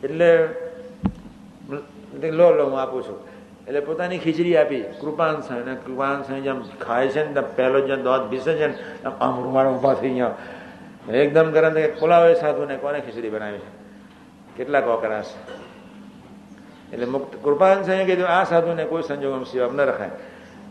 [0.03, 0.27] એટલે
[2.31, 3.17] લો લો હું આપું છું.
[3.67, 8.25] એટલે પોતાની ખીચડી આપી, કૃપાન સ્વામી કૃપાન સ્વામી જેમ ખાય છે ને પહેલો જેમ દોધ
[8.29, 8.75] ભીસે છે ને,
[9.21, 10.35] આમ રૂમાળ ઊભા થઈ ગયા.
[11.23, 13.71] એકદમ ગરમ બોલાવે સાધુને કોને ખીચડી બનાવી છે?
[14.57, 15.31] કેટલા કોકરાશ
[16.93, 20.11] એટલે મુક્ત, કૃપાન સ્વામી કીધું, આ સાધુને કોઈ સંજોગમ સિવાય ન રખાય.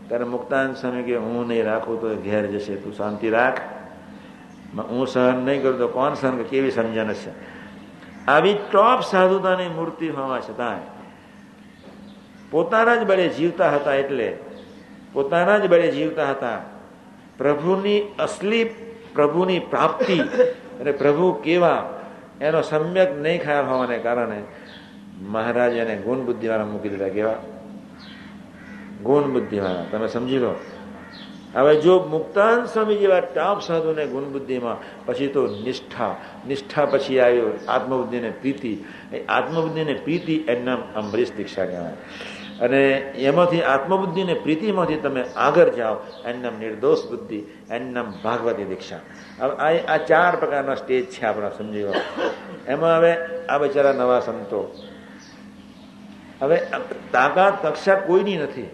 [0.09, 2.75] ત્યારે મુક્તાન સ્વામી કે, હું નહીં રાખું તો ઘેર જશે.
[2.75, 3.61] તું શાંતિ રાખ.
[4.77, 7.31] હું સહન નહીં કરું તો કોણ સહન કેવી સમજણ છે
[8.27, 10.81] આવી ટોપ સાધુતાની મૂર્તિ હોવા છતાં
[12.51, 14.37] પોતાના જ બળે જીવતા હતા એટલે,
[15.13, 16.57] પોતાના જ બળે જીવતા હતા,
[17.37, 18.63] પ્રભુની અસલી
[19.15, 20.19] પ્રભુની પ્રાપ્તિ
[20.79, 21.77] અને પ્રભુ કેવા,
[22.41, 24.43] એનો સમ્યક નહીં ખ્યાલ હોવાને કારણે
[25.21, 27.09] મહારાજ એને ગુણ બુદ્ધિવાળા મૂકી દીધા.
[27.09, 27.35] કેવા?
[29.03, 30.55] ગુણ બુદ્ધિવાળા તમે સમજી લો.
[31.55, 36.15] હવે જો મુક્તાન સ્વામી જેવા ટાપ સાધુને ગુણ બુદ્ધિમાં પછી તો નિષ્ઠા
[36.47, 38.77] નિષ્ઠા પછી આવ્યો આત્મબુદ્ધિને પ્રીતિ.
[39.29, 41.93] આત્મબુદ્ધિને પ્રીતિ એમના અમરીશ દીક્ષા કહેવાય.
[42.59, 48.99] અને એમાંથી આત્મબુદ્ધિને પ્રીતિમાંથી તમે આગળ જાઓ એમનામ નિર્દોષ બુદ્ધિ એમનામ ભાગવતી દીક્ષા.
[49.39, 51.93] હવે આ ચાર પ્રકારના સ્ટેજ છે આપણા, સમજી લો.
[52.67, 53.15] એમાં હવે
[53.45, 54.83] આ બિચારા નવા સંતો.
[56.41, 56.61] હવે
[57.11, 58.69] તાકાત કક્ષા કોઈની નથી.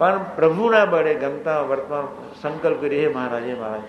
[0.00, 2.06] પણ પ્રભુના બળે ગમતા વર્તમાન
[2.42, 3.82] સંકલ્પ કરીએ, હે મહારાજ હે મહારાજ,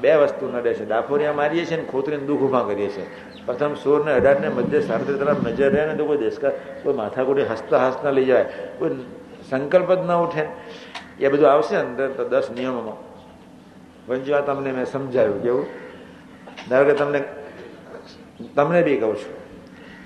[0.00, 3.06] બે વસ્તુ નડે છે ડાફોરિયા મારીએ છીએ ને ખોતરીને દુઃખ ઊભા કરીએ છીએ.
[3.46, 6.50] પ્રથમ સોળ ને અઢાર ને મધ્ય સાર્થ તરફ નજર રહે ને તો કોઈ દેશકાર
[6.82, 8.44] કોઈ માથાકુટી હસતા હસતા લઈ જાય.
[8.78, 8.96] કોઈ
[9.50, 10.44] સંકલ્પ જ ન ઉઠે.
[11.20, 12.96] એ બધું આવશે અંદર તો દસ નિયમોમાં.
[14.08, 15.66] વંજવા તમને મેં સમજાવ્યું, કેવું?
[16.68, 17.20] ધારો કે તમને
[18.56, 19.34] તમને બી કહું છું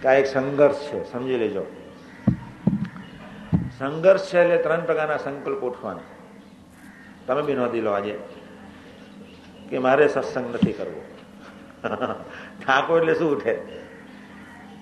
[0.02, 1.62] કે આ એક સંઘર્ષ છે, સમજી લેજો.
[3.82, 6.00] સંઘર્ષ છે એટલે ત્રણ પ્રકારના સંકલ્પ ઉઠવાના.
[7.26, 8.18] તમે બી નોંધી લો આજે
[9.70, 11.04] કે મારે સત્સંગ નથી કરવો.
[12.66, 13.58] થાકો એટલે શું ઉઠે?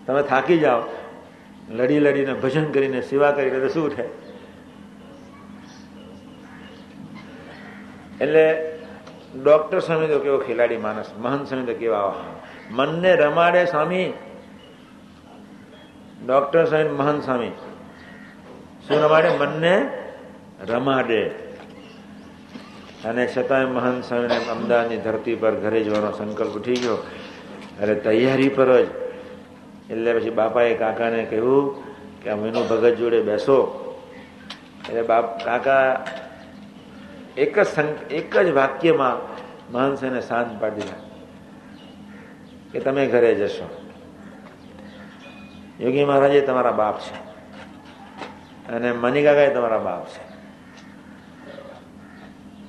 [0.07, 0.83] તમે થાકી જાઓ,
[1.71, 4.03] લડી લડીને ભજન કરીને સેવા કરીને શું ઉઠે?
[8.25, 8.79] એટલે
[9.45, 12.15] ડોક્ટર સ્વામી તો કેવો ખેલાડી માણસ, મહંત સ્વામી તો કેવા
[12.71, 14.13] મનને રમાડે સ્વામી.
[16.27, 17.51] ડોક્ટર સ્વામી મહંત સ્વામી.
[18.91, 19.89] શું રમાડે મનને
[20.69, 21.27] રમાડે
[23.05, 27.07] અને છતાંય મહાન સ્વામીને અમદાવાદની ધરતી પર ઘરે જવાનો સંકલ્પ ઉઠી ગયો.
[27.83, 28.89] અરે તૈયારી પર જ.
[29.91, 31.85] એટલે પછી બાપાએ કાકાને કહ્યું
[32.23, 33.59] કે અમીનું ભગત જોડે બેસો.
[34.89, 36.05] એટલે બાપ, કાકા
[37.37, 37.67] એક જ
[38.11, 39.17] એક જ વાક્યમાં
[39.73, 40.81] મહંસને શાંત પાડી
[42.73, 43.87] કે તમે ઘરે જશો.
[45.81, 47.30] યોગી મહારાજ તમારા બાપ છે.
[48.69, 50.31] અને મણિકાકા એ તમારા બાપ છે.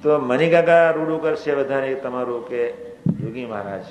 [0.04, 2.70] તો મણિકાકા રૂડું કરશે બધાને તમારું કે
[3.20, 3.84] યોગી મહારાજ.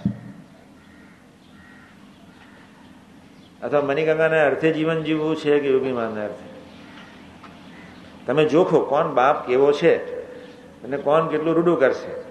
[3.63, 6.51] અથવા મણિકાકાને અર્થે જીવન જીવવું છે કે યોગી મહારાજને અર્થે?
[8.27, 10.21] તમે જોખો કોણ બાપ કેવો છે
[10.83, 12.31] અને કોણ કેટલું રૂડું કરશે?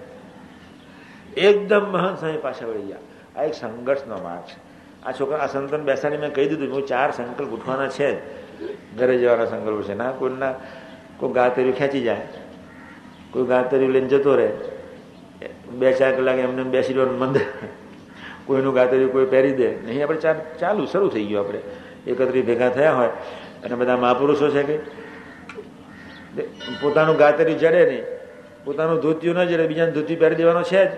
[1.40, 2.96] એકદમ મહાન સ્વામી પાછા વળી ગયા.
[3.36, 4.70] આ એક સંઘર્ષનો માર્ગ છે.
[5.04, 8.39] આ છોકરા આ સંતન બેસાડી મેં કહી દીધું હું ચાર સંકલ્પ ઉઠવાના છે જ.
[8.98, 9.94] ઘરે જવાના સંકલ્પ છે.
[9.94, 10.52] ના કોઈના
[11.16, 12.20] કોઈ ગાતર્યું ખેંચી જાય.
[13.30, 14.48] કોઈ ગાતર્યું લઈને જતો રહે.
[15.72, 17.40] બે ચાર કલાક એમને બેસી રહ્યો મંદ
[18.46, 19.74] કોઈનું ગાતર્યું કોઈ પહેરી દે.
[19.86, 20.18] નહીં આપણે
[20.60, 21.60] ચાલુ, શરૂ થઈ ગયું આપણે.
[22.06, 23.08] એકત્રી ભેગા થયા હોય.
[23.64, 24.76] અને બધા મહાપુરુષો છે કે?
[26.80, 28.02] પોતાનું ગાતર્યું જડે નહીં.
[28.64, 29.66] પોતાનું ધોતિયું ન જડે.
[29.66, 30.90] બીજાનું ધોતી પહેરી દેવાનો છે જ.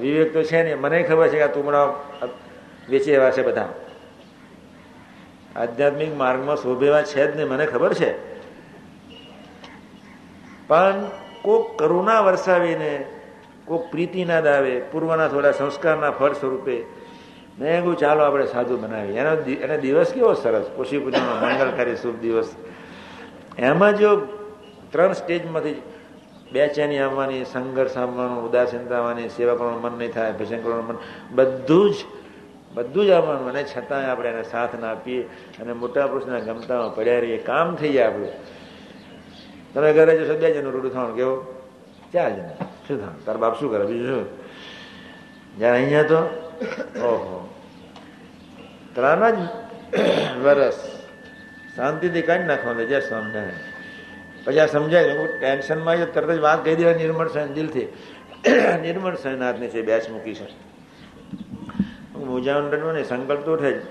[0.00, 0.74] વિવેક તો છે ને.
[0.74, 1.84] મને ખબર છે કે આ તુમડા
[2.88, 3.68] વેચી એવા છે બધા.
[5.56, 8.36] આધ્યાત્મિક માર્ગમાં શોભેવા છે જ નહીં, મને ખબર છે.
[10.68, 11.04] પણ
[11.42, 13.04] કોક કરુણા વરસાવીને,
[13.64, 16.84] કોક પ્રીતિના દાવે, પૂર્વના થોડા સંસ્કારના ફળ સ્વરૂપે,
[17.58, 19.18] મેં એવું ચાલો આપણે સાધુ બનાવીએ.
[19.18, 19.30] એનો
[19.60, 20.64] એને દિવસ કેવો સરસ?
[20.76, 22.54] કોશી પૂજાનો મંગળકારી શુભ દિવસ.
[23.58, 24.16] એમાં જો
[24.90, 25.82] ત્રણ સ્ટેજમાંથી
[26.52, 30.96] બેચેની આવવાની, સંઘર્ષ આવવાનું ઉદાસીનતા આવવાની, સેવા કરવાનું મન નહીં થાય, ભજન કરવાનું મન,
[31.30, 31.94] બધું જ
[32.74, 35.22] બધું જ આવવાનું અને છતાંય આપણે એને સાથ ના આપીએ
[35.62, 38.28] અને મોટા પુરુષના ગમતામાં પડ્યા રહીએ, કામ થઈ જાય આપણું.
[39.74, 41.64] તમે ઘરે જશો, બે જણનું રૂડું થવાનું, કેવો?
[42.12, 42.48] ચાર જણ.
[42.88, 43.24] શું થવાનું?
[43.24, 43.86] તાર બાપ શું કરે?
[43.86, 44.26] બીજું શું?
[45.58, 46.16] જ્યારે અહીંયા તો
[46.96, 47.54] ઓહો.
[48.94, 49.48] ત્રણ જ
[50.42, 50.92] વરસ.
[51.76, 53.50] શાંતિથી કાઢી નાખવાનું જય સ્વામિનારાયણ
[54.44, 57.86] પછી આ સમજાય, હું ટેન્શનમાં તરત જ વાત કહી દેવા નિર્મળ સહન દિલથી.
[58.82, 60.65] નિર્મળ સહનાથની છે, બેચ મૂકી છે.
[62.24, 63.82] મૂંઝાવણ ને સંકલ્પ તો ઉઠે જ.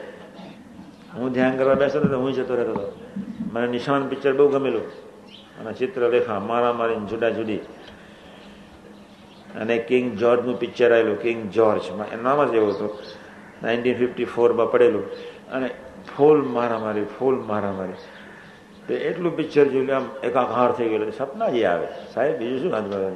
[1.13, 2.99] હું ધ્યાન કરવા બેસતો તો હું જતો રહેતો હતો.
[3.53, 4.87] મને નિશાન પિક્ચર બહુ ગમેલું.
[5.59, 7.57] અને ચિત્રલેખા મારા મારી જુદા જુદી.
[9.55, 11.81] અને કિંગ જોર્જનું પિક્ચર આવેલું, કિંગ જોર્જ
[12.23, 12.89] નામ જ એવું હતું.
[13.63, 15.11] નાઇન્ટીન ફિફ્ટી ફોરમાં પડેલું.
[15.49, 15.69] અને
[16.17, 17.93] ફૂલ મારામારી ફૂલ મારામારી
[18.87, 21.11] તો એટલું પિક્ચર જોયું, આમ એકાકાર થઈ ગયેલું.
[21.11, 21.87] સપના જે આવે.
[22.13, 23.15] સાહેબ, બીજું શું વાત એ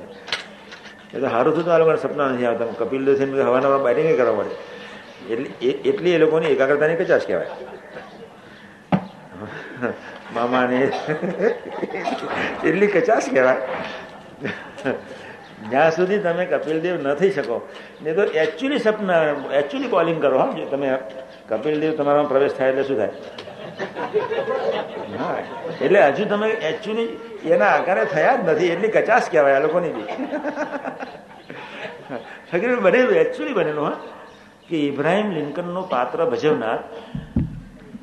[1.14, 2.66] એટલે સારું થતું આ લોકોને સપના નથી આવતા.
[2.66, 4.69] કપિલ દેવ થઈને હવાના બાઇટિંગ કરવા પડે.
[5.34, 5.52] એટલી
[5.92, 7.52] એટલી એ લોકોની એકાગ્રતાની કચાશ કહેવાય.
[10.36, 10.80] મામાને
[12.68, 13.62] એટલી કચાશ કહેવાય.
[15.72, 17.58] જ્યાં સુધી તમે કપિલદેવ ન થઈ શકો,
[18.04, 19.22] નહીં તો એકચ્યુઅલી સપના
[19.62, 20.88] એકચ્યુઅલી કોલિંગ કરો, હા તમે
[21.50, 23.14] કપિલદેવ તમારામાં પ્રવેશ થાય એટલે શું થાય?
[25.20, 25.38] હા,
[25.86, 27.10] એટલે હજુ તમે એકચ્યુઅલી
[27.56, 30.08] એના આકારે થયા જ નથી, એટલી કચાશ કહેવાય આ લોકોની બી.
[32.86, 33.98] બનેલું એકચ્યુઅલી બનેલું, હા.
[34.70, 36.80] કે ઇબ્રાહિમ લિંકનનું પાત્ર ભજવનાર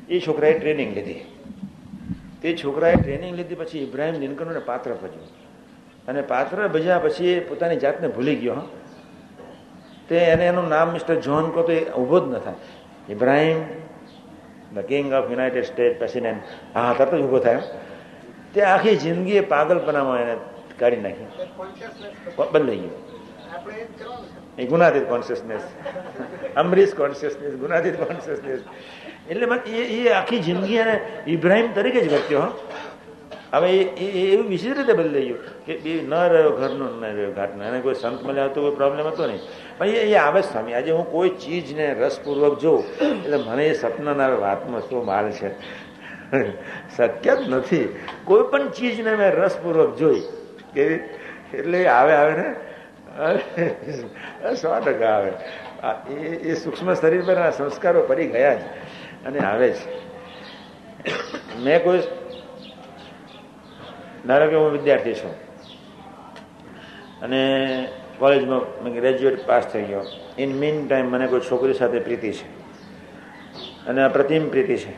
[0.09, 1.21] એ છોકરાએ ટ્રેનિંગ લીધી.
[2.41, 5.29] તે છોકરાએ ટ્રેનિંગ લીધી પછી ઇબ્રાહિમ લિંકનનું પાત્ર ભજ્યું
[6.07, 8.61] અને પાત્ર ભજ્યા પછી એ પોતાની જાતને ભૂલી ગયો
[10.09, 12.59] તે એને એનું નામ મિસ્ટર જોન કહો તો એ ઊભો જ ન થાય.
[13.09, 13.59] Ibrahim
[14.75, 16.41] the king of United State president
[16.75, 17.61] હા તરત જ ઊભો થાય
[18.53, 20.35] તે આખી જિંદગી પાગલપનામાં એને
[20.79, 21.27] કાઢી નાખી
[22.53, 22.95] બદલાઈ ગયું.
[24.57, 25.61] એ ગુનાધિત કોન્શિયસનેસ
[26.55, 28.59] અમરીશ કોન્શિયસનેસ ગુનાધિત કોન્શિયસનેસ
[29.29, 32.53] એટલે એ એ આખી જિંદગી એને ઇબ્રાહિમ તરીકે જ વર્ત્યો
[33.53, 37.63] હવે એ એવું વિશેષ રીતે બદલાઈ ગયું કે એ ન રહ્યો ઘરનો, ન રહ્યો ઘાટનો.
[37.63, 39.39] એને કોઈ સંત મળ્યા હતો કોઈ પ્રોબ્લેમ હતો નહીં.
[39.77, 44.81] પણ એ આવે સ્વામી, આજે હું કોઈ ચીજને રસપૂર્વક જોઉં, એટલે મને એ સપનાના વાતમાં
[44.81, 45.49] શું માલ છે?
[46.97, 47.95] શક્ય જ નથી.
[48.23, 50.21] કોઈ પણ ચીજને મેં રસપૂર્વક જોઈ
[50.73, 50.83] કે
[51.53, 52.55] એટલે આવે આવે ને?
[54.61, 55.31] સો ટકા આવે.
[56.17, 58.61] એ સૂક્ષ્મ શરીર પર સંસ્કારો પડી ગયા જ
[59.25, 60.07] અને આવે છે.
[61.59, 61.99] મેં કોઈ
[64.27, 65.31] ધારો કે હું વિદ્યાર્થી છું
[67.21, 67.41] અને
[68.19, 70.01] કોલેજમાં મેં ગ્રેજ્યુએટ પાસ થઈ ગયો.
[70.37, 72.47] ઇન મીન ટાઈમ મને કોઈ છોકરી સાથે પ્રીતિ છે.
[73.85, 74.91] અને આ પ્રતિમ પ્રીતિ છે.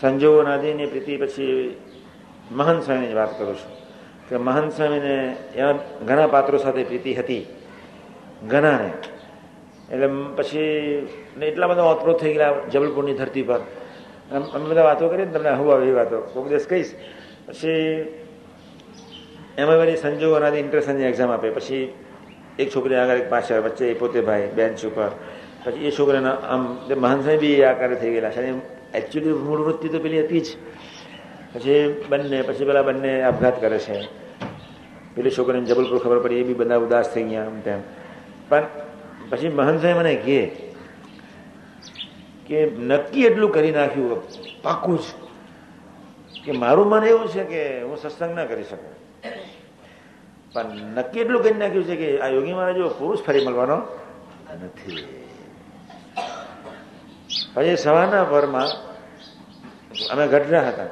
[0.00, 1.76] સંજોગો નાદીની પ્રીતિ પછી
[2.50, 3.81] મહંત સ્વામીની વાત કરું છું.
[4.32, 5.72] કે મહંત સ્વામીને એવા
[6.06, 7.46] ઘણા પાત્રો સાથે પ્રીતિ હતી.
[8.48, 8.90] ઘણાને.
[9.92, 10.60] એટલે પછી
[11.42, 13.58] એટલા બધા ઓતપ્રોત થઈ ગયા જબલપુરની ધરતી પર.
[14.54, 16.94] અમે બધા વાતો કરીએ ને તમને હું આવી વાતો કોઈક દિવસ કહીશ.
[17.46, 17.72] પછી
[19.58, 21.50] એમાં વળી સંજોગો અનાદી ઇન્ટરેસ્ટની એક્ઝામ આપે.
[21.50, 21.92] પછી
[22.58, 25.10] એક છોકરી આગળ એક પાછળ, વચ્ચે એ પોતે ભાઈ, બેન્ચ ઉપર.
[25.64, 28.30] પછી એ છોકરાના, આમ મહાનસાઈ બી એ આકારે થઈ ગયેલા.
[28.30, 28.48] છે
[28.98, 30.46] એકચ્યુઅલી મૂળ વૃત્તિ તો પેલી હતી જ.
[31.54, 34.21] પછી બંને, પછી પેલા બંને આપઘાત કરે છે.
[35.14, 37.80] પેલી છોકરીને જબલપુર ખબર પડી, એ બી બધા ઉદાસ થઈ ગયા આમ તેમ.
[38.48, 38.66] પણ
[39.30, 40.46] પછી મહંતભાઈ મને કહે
[42.46, 44.22] કે નક્કી એટલું કરી નાખ્યું
[44.62, 45.02] પાકું જ.
[46.44, 48.92] કે મારું મન એવું છે કે હું સત્સંગ ના કરી શકું.
[50.52, 53.76] પણ નક્કી એટલું કરી નાખ્યું છે કે આ યોગી મહારાજ પુરુષ ફરી મળવાનો
[54.64, 55.26] નથી.
[57.54, 58.68] પછી સવારના પરમાં
[60.10, 60.84] અમે ગઢડા હતા.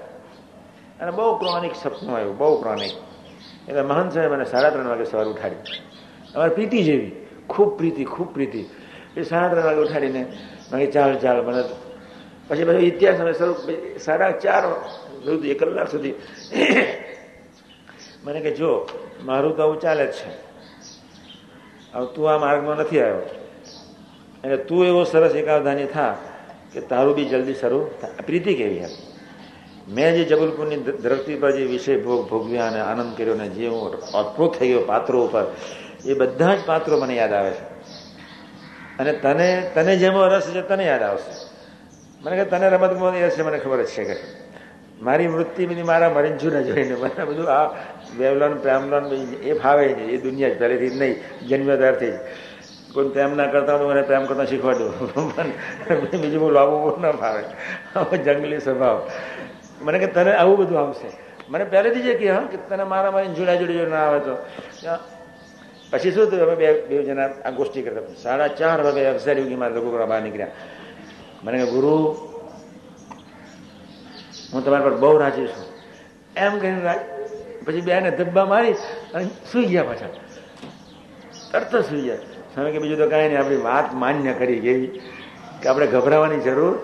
[1.01, 2.91] અને બહુ ક્રોનિક સપનું આવ્યું, બહુ ક્રોનિક
[3.69, 5.57] એટલે મહંત સાહેબ મને સાડા ત્રણ વાગે સવાર ઉઠાડી.
[6.35, 7.13] અમારે પ્રીતિ જેવી,
[7.49, 8.65] ખૂબ પ્રીતિ ખૂબ પ્રીતિ.
[9.17, 10.23] એ સાડા ત્રણ વાગે ઉઠાડીને
[10.73, 11.63] મને ચાલ ચાલ મને
[12.49, 13.55] પછી બધો ઇતિહાસ અમે શરૂ
[13.99, 14.65] સાડા ચાર
[15.25, 16.15] સુધી એક કલાક સુધી.
[18.25, 18.89] મને કે, જો,
[19.25, 20.31] મારું તો આવું ચાલે જ છે.
[21.95, 23.23] હવે તું આ માર્ગમાં નથી આવ્યો.
[24.45, 26.17] એટલે તું એવો સરસ એકાવધાની થા
[26.73, 27.91] કે તારું બી જલ્દી શરૂ
[28.27, 29.10] પ્રીતિ કેવી હતી?
[29.89, 34.13] મેં જે જબલપુરની ધરતી પર જે વિષય ભોગ, ભોગવ્યા અને આનંદ કર્યો ને જે હું
[34.13, 35.45] અદભુત થઈ ગયો પાત્રો ઉપર,
[36.05, 37.81] એ બધા જ પાત્રો મને યાદ આવે છે.
[38.99, 41.33] અને તને તને જેમાં રસ છે તને યાદ આવશે.
[42.25, 44.17] મને કે તને રમતમાં રસ છે મને ખબર જ છે કે
[45.03, 46.95] મારી વૃત્તિ બધી મારા મરીન જોઈને.
[46.95, 47.65] મને બધું આ
[48.19, 49.05] વેવલન, પ્રેમલન
[49.43, 50.05] એ ફાવે છે.
[50.05, 52.15] એ દુનિયા જ પહેલેથી જ નહીં જન્મ્યા ત્યારથી જ.
[52.93, 55.13] કોઈ પ્રેમ ના કરતા હું મને પ્રેમ કરતા શીખવાડ્યું.
[56.21, 58.17] બીજું હું લાવવું ના ફાવે.
[58.17, 59.11] જંગલી સ્વભાવ.
[59.81, 61.31] મને કે તને આવું બધું આવશે.
[61.49, 64.37] મને પહેલેથી જ કે હા, કે તને મારા મારી જોડા જોડી ના આવે તો.
[65.91, 66.43] પછી શું થયું?
[66.43, 70.23] અમે બે બે જણા આ ગોષ્ઠી કરતા સાડા ચાર વાગે અક્ષર યોગી મારા લોકો બહાર
[70.23, 70.47] નીકળ્યા.
[71.45, 71.97] મને કે, ગુરુ,
[74.53, 75.65] હું તમારા પર બહુ રાજી છું.
[76.37, 76.95] એમ કહીને
[77.65, 78.73] પછી બેને ધબ્બા મારી
[79.15, 80.07] અને સુઈ ગયા પાછા.
[81.53, 82.17] તરત સુઈ ગયા.
[82.55, 84.87] સમય કે, બીજું તો કાંઈ નહીં, આપણી વાત માન્ય કરી ગઈ.
[85.63, 86.79] કે આપણે ગભરાવાની જરૂર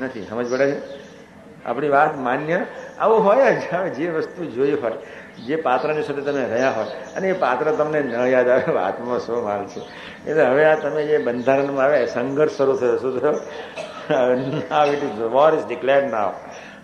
[0.00, 0.22] નથી.
[0.22, 1.01] સમજ પડે છે?
[1.66, 2.60] આપણી વાત માન્ય.
[2.98, 4.92] આવું હોય જ જે વસ્તુ જોઈ હોય,
[5.46, 9.44] જે પાત્રની સાથે તમે રહ્યા હોય, અને એ પાત્ર તમને ન યાદ આવે, વાતમાં શું
[9.44, 9.80] માલ છે.
[10.30, 13.32] એટલે હવે આ તમે જે બંધારણમાં આવે સંઘર્ષ શરૂ થયો, શું થયો?
[14.70, 16.34] Now it is war is declare now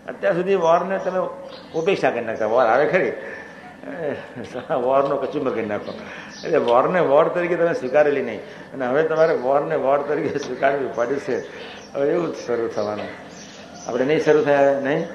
[0.08, 1.18] અત્યાર સુધી વોરને તમે
[1.74, 3.12] ઉપેક્ષા કરી નાખતા વોર આવે ખરી?
[4.70, 5.92] વોરનો કચુંબર કરી નાખો.
[6.44, 8.40] એટલે વોરને વોર તરીકે તમે સ્વીકારેલી નહીં.
[8.44, 11.42] અને હવે તમારે વોરને વોર તરીકે સ્વીકારવી પડશે.
[11.94, 13.27] હવે એવું જ શરૂ થવાનું.
[13.88, 15.06] આપણે નહીં શરૂ થયા, નહીં?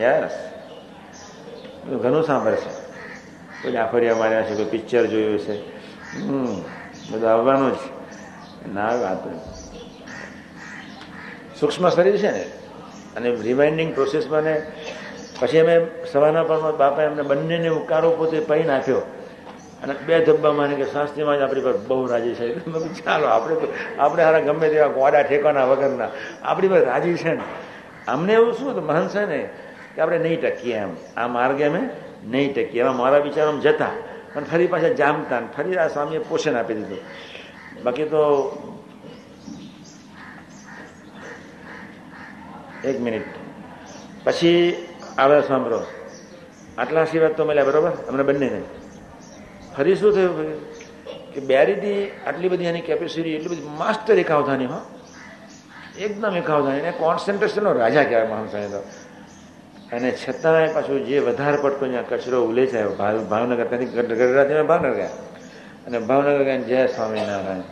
[0.00, 0.30] યસ.
[1.86, 2.86] ઘણું સાંભળશે
[3.62, 5.76] કોઈ ડાફરિયા માર્યા છે, કોઈ પિક્ચર જોયું છે.
[6.22, 6.62] હમ,
[7.10, 7.78] બધું આવવાનું જ.
[8.74, 9.18] ના વાત
[11.60, 12.42] સૂક્ષ્મ શરીર છે ને,
[13.16, 14.62] અને રિમાઇન્ડિંગ પ્રોસેસમાં ને,
[15.40, 18.98] પછી અમે સવારના પણ બાપા એમને બંનેને ઉકારો પોતે પહીને આપ્યો.
[19.82, 22.58] અને બે ધબ્બા માને કે શાસ્ત્રીમાં જ આપણી પર બહુ રાજી છે.
[23.04, 23.56] ચાલો, આપણે
[23.98, 26.08] આપણે હારા ગમે તેવા ગોડા ઠેકાના વગરના.
[26.42, 27.42] આપણી પર રાજી છે ને.
[28.08, 28.86] અમને એવું શું હતું?
[28.86, 29.48] મહંત છે ને,
[29.94, 30.90] કે આપણે નહીં ટકીએ એમ.
[31.16, 31.88] આ માર્ગે અમે
[32.24, 32.80] નહીં ટકીએ.
[32.80, 33.90] એમાં મારા વિચારોમાં જતા.
[34.34, 36.98] પણ ફરી પાછા જામતા ફરી આ સ્વામીએ પોષણ આપી દીધું.
[37.84, 38.22] બાકી તો
[42.84, 43.24] એક મિનિટ.
[44.24, 44.76] પછી
[45.18, 45.80] આવે સાંભળો
[46.78, 47.90] આટલા આશીર્વાદ તો મળ્યા, બરોબર?
[47.90, 48.62] અમને બંનેને
[49.76, 50.60] ફરી શું થયું?
[51.34, 54.84] કે બેરીથી આટલી બધી એની કેપેસિટી એટલી બધી માસ્ટર એકાવધાની હા.
[56.04, 58.80] એકદમ એકાવધાની એને કોન્સન્ટ્રેશનનો રાજા કહેવાય મહાસાહેબ તો
[59.96, 62.92] અને છતાંય પાછું જે વધારે પડતો અહીંયા કચરો ઉલેચાયો
[63.32, 65.14] ભાવનગર, ત્યાંથી ગઢડાથી ભાવનગર ગયા.
[65.86, 67.62] અને ભાવનગર ગયા જય સ્વામિનારાયણ.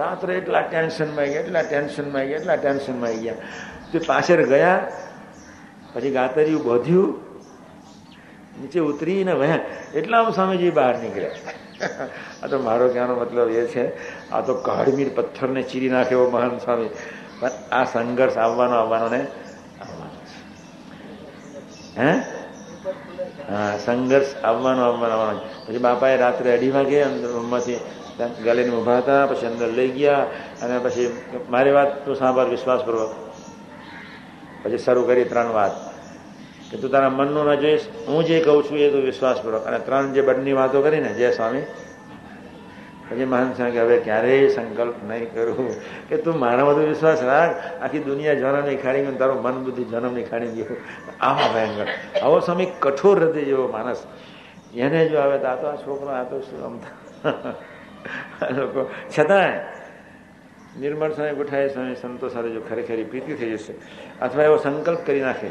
[0.00, 3.40] રાત્રે એટલા ટેન્શનમાં ગયા, એટલા ટેન્શનમાં ગયા, એટલા ટેન્શનમાં આવી ગયા.
[3.92, 4.78] તે પાછળ ગયા,
[5.94, 7.10] પછી ગાતરિયું બોધ્યું,
[8.60, 9.64] નીચે ઉતરીને વહ્યા
[9.98, 11.58] એટલા સ્વામીજી બહાર નીકળ્યા.
[12.42, 13.84] આ તો મારો કહેવાનો મતલબ એ છે,
[14.32, 16.92] આ તો કાળમીર પથ્થરને ચીરી નાખે એવો મહાન સ્વામી.
[17.42, 19.26] પણ આ સંઘર્ષ આવવાનો આવવાનો ને
[19.80, 20.14] આવવાનો
[21.98, 22.10] હે?
[23.50, 27.80] હા, સંઘર્ષ આવવાનો આવવાનો આવવાનો પછી બાપાએ રાત્રે અઢી વાગે રૂમમાંથી
[28.44, 30.26] ગલીને ઊભા હતા, પછી અંદર લઈ ગયા,
[30.62, 33.10] અને પછી મારી વાત તું સાંભળ, વિશ્વાસપૂર્વક.
[34.62, 35.72] પછી શરૂ કરી ત્રણ વાત.
[36.70, 39.66] કે તું તારા મનનું ન જોઈશ, હું જે કહું છું એ તું વિશ્વાસપૂર્વક.
[39.66, 41.62] અને ત્રણ જે બંને વાતો કરીને, જય સ્વામી
[43.12, 45.70] પછી મહાન સ્વામી કે હવે ક્યારેય સંકલ્પ નહીં કરું.
[46.08, 47.54] કે તું મારા બધો વિશ્વાસ રાખ.
[47.82, 50.76] આખી દુનિયા જન્મની ખાડી ગયું તારું મન બુદ્ધિ જન્મની ખાડી ગયું.
[51.20, 51.88] આમાં ભયંકર.
[52.22, 54.06] આવો સ્વામી કઠોર હૃદય જેવો માણસ.
[54.74, 57.54] એને જો આવે તો આ તો આ છોકરો, આ તો શું રમતા
[58.50, 58.90] લોકો.
[59.12, 59.60] છતાંય
[60.80, 63.74] નિર્મળ સ્વામી ગોઠાએ સ્વામી સંતો સાથે જો ખરેખરી પ્રીતિ થઈ જશે,
[64.20, 65.50] અથવા એવો સંકલ્પ કરી નાખે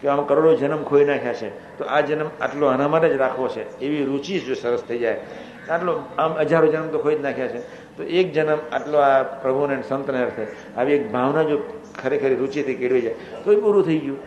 [0.00, 1.48] કે આમ કરોડો જન્મ ખોઈ નાખ્યા છે,
[1.78, 3.62] તો આ જન્મ આટલો આના માટે જ રાખવો છે.
[3.80, 5.20] એવી રુચિ જો સરસ થઈ જાય
[5.70, 7.60] આટલો આમ હજારો જન્મ તો ખોઈ જ નાખ્યા છે.
[7.96, 10.46] તો એક જન્મ આટલો આ પ્રભુને સંતને અર્થે
[10.76, 11.58] આવી એક ભાવના જો
[12.02, 13.14] ખરેખર રુચિથી કેળવી જાય,
[13.44, 14.18] તો એ પૂરું થઈ ગયું.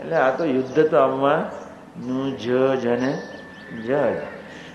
[0.00, 2.50] એટલે આ તો યુદ્ધ તો આમાં જ
[2.86, 3.12] અને
[3.86, 3.90] જ.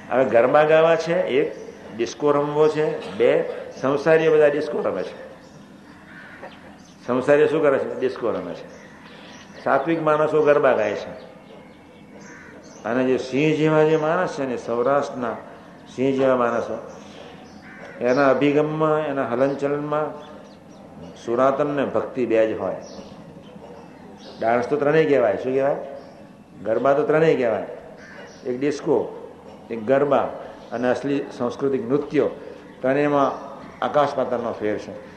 [0.09, 1.55] હવે ગરબા ગાવા છે, એક
[1.97, 3.43] ડિસ્કો રમવો છે, બે
[3.81, 5.15] સંસારીઓ બધા ડિસ્કો રમે છે.
[7.07, 7.99] સંસારીઓ શું કરે છે?
[7.99, 8.65] ડિસ્કો રમે છે.
[9.63, 11.11] સાત્વિક માણસો ગરબા ગાય છે.
[12.83, 15.37] અને જે સિંહ જેવા જે માણસ છે ને સૌરાષ્ટ્રના
[15.95, 16.91] સિંહ જેવા માણસો.
[18.01, 20.31] એના અભિગમમાં, એના હલનચલનમાં
[21.25, 22.75] સુરાતન ને ભક્તિ બે જ હોય.
[24.39, 25.33] ડાન્સ તો ત્રણેય કહેવાય.
[25.33, 25.75] શું કહેવાય?
[26.63, 27.67] ગરબા તો ત્રણેય કહેવાય.
[28.45, 29.29] એક ડિસ્કો,
[29.71, 30.17] એક ગરબા
[30.71, 32.29] અને અસલી સાંસ્કૃતિક નૃત્યો.
[32.81, 33.51] ત્રણેયમાં
[33.85, 35.11] આકાશ પાતાળનો ફેર છે.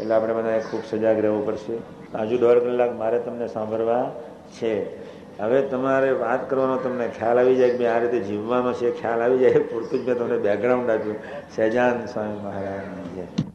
[0.00, 1.78] એટલે આપણે બધાએ ખૂબ સજાગ રહેવું પડશે.
[2.18, 4.12] હજુ દોઢ કલાક મારે તમને સાંભળવા
[4.52, 5.05] છે.
[5.38, 9.20] હવે તમારે વાત કરવાનો તમને ખ્યાલ આવી જાય કે મેં આ રીતે જીવવાનો છે, ખ્યાલ
[9.22, 11.18] આવી જાય પૂરતું જ મેં તમને બેકગ્રાઉન્ડ આપ્યું.
[11.56, 13.45] સહેજાન સ્વામી મહારાજની જય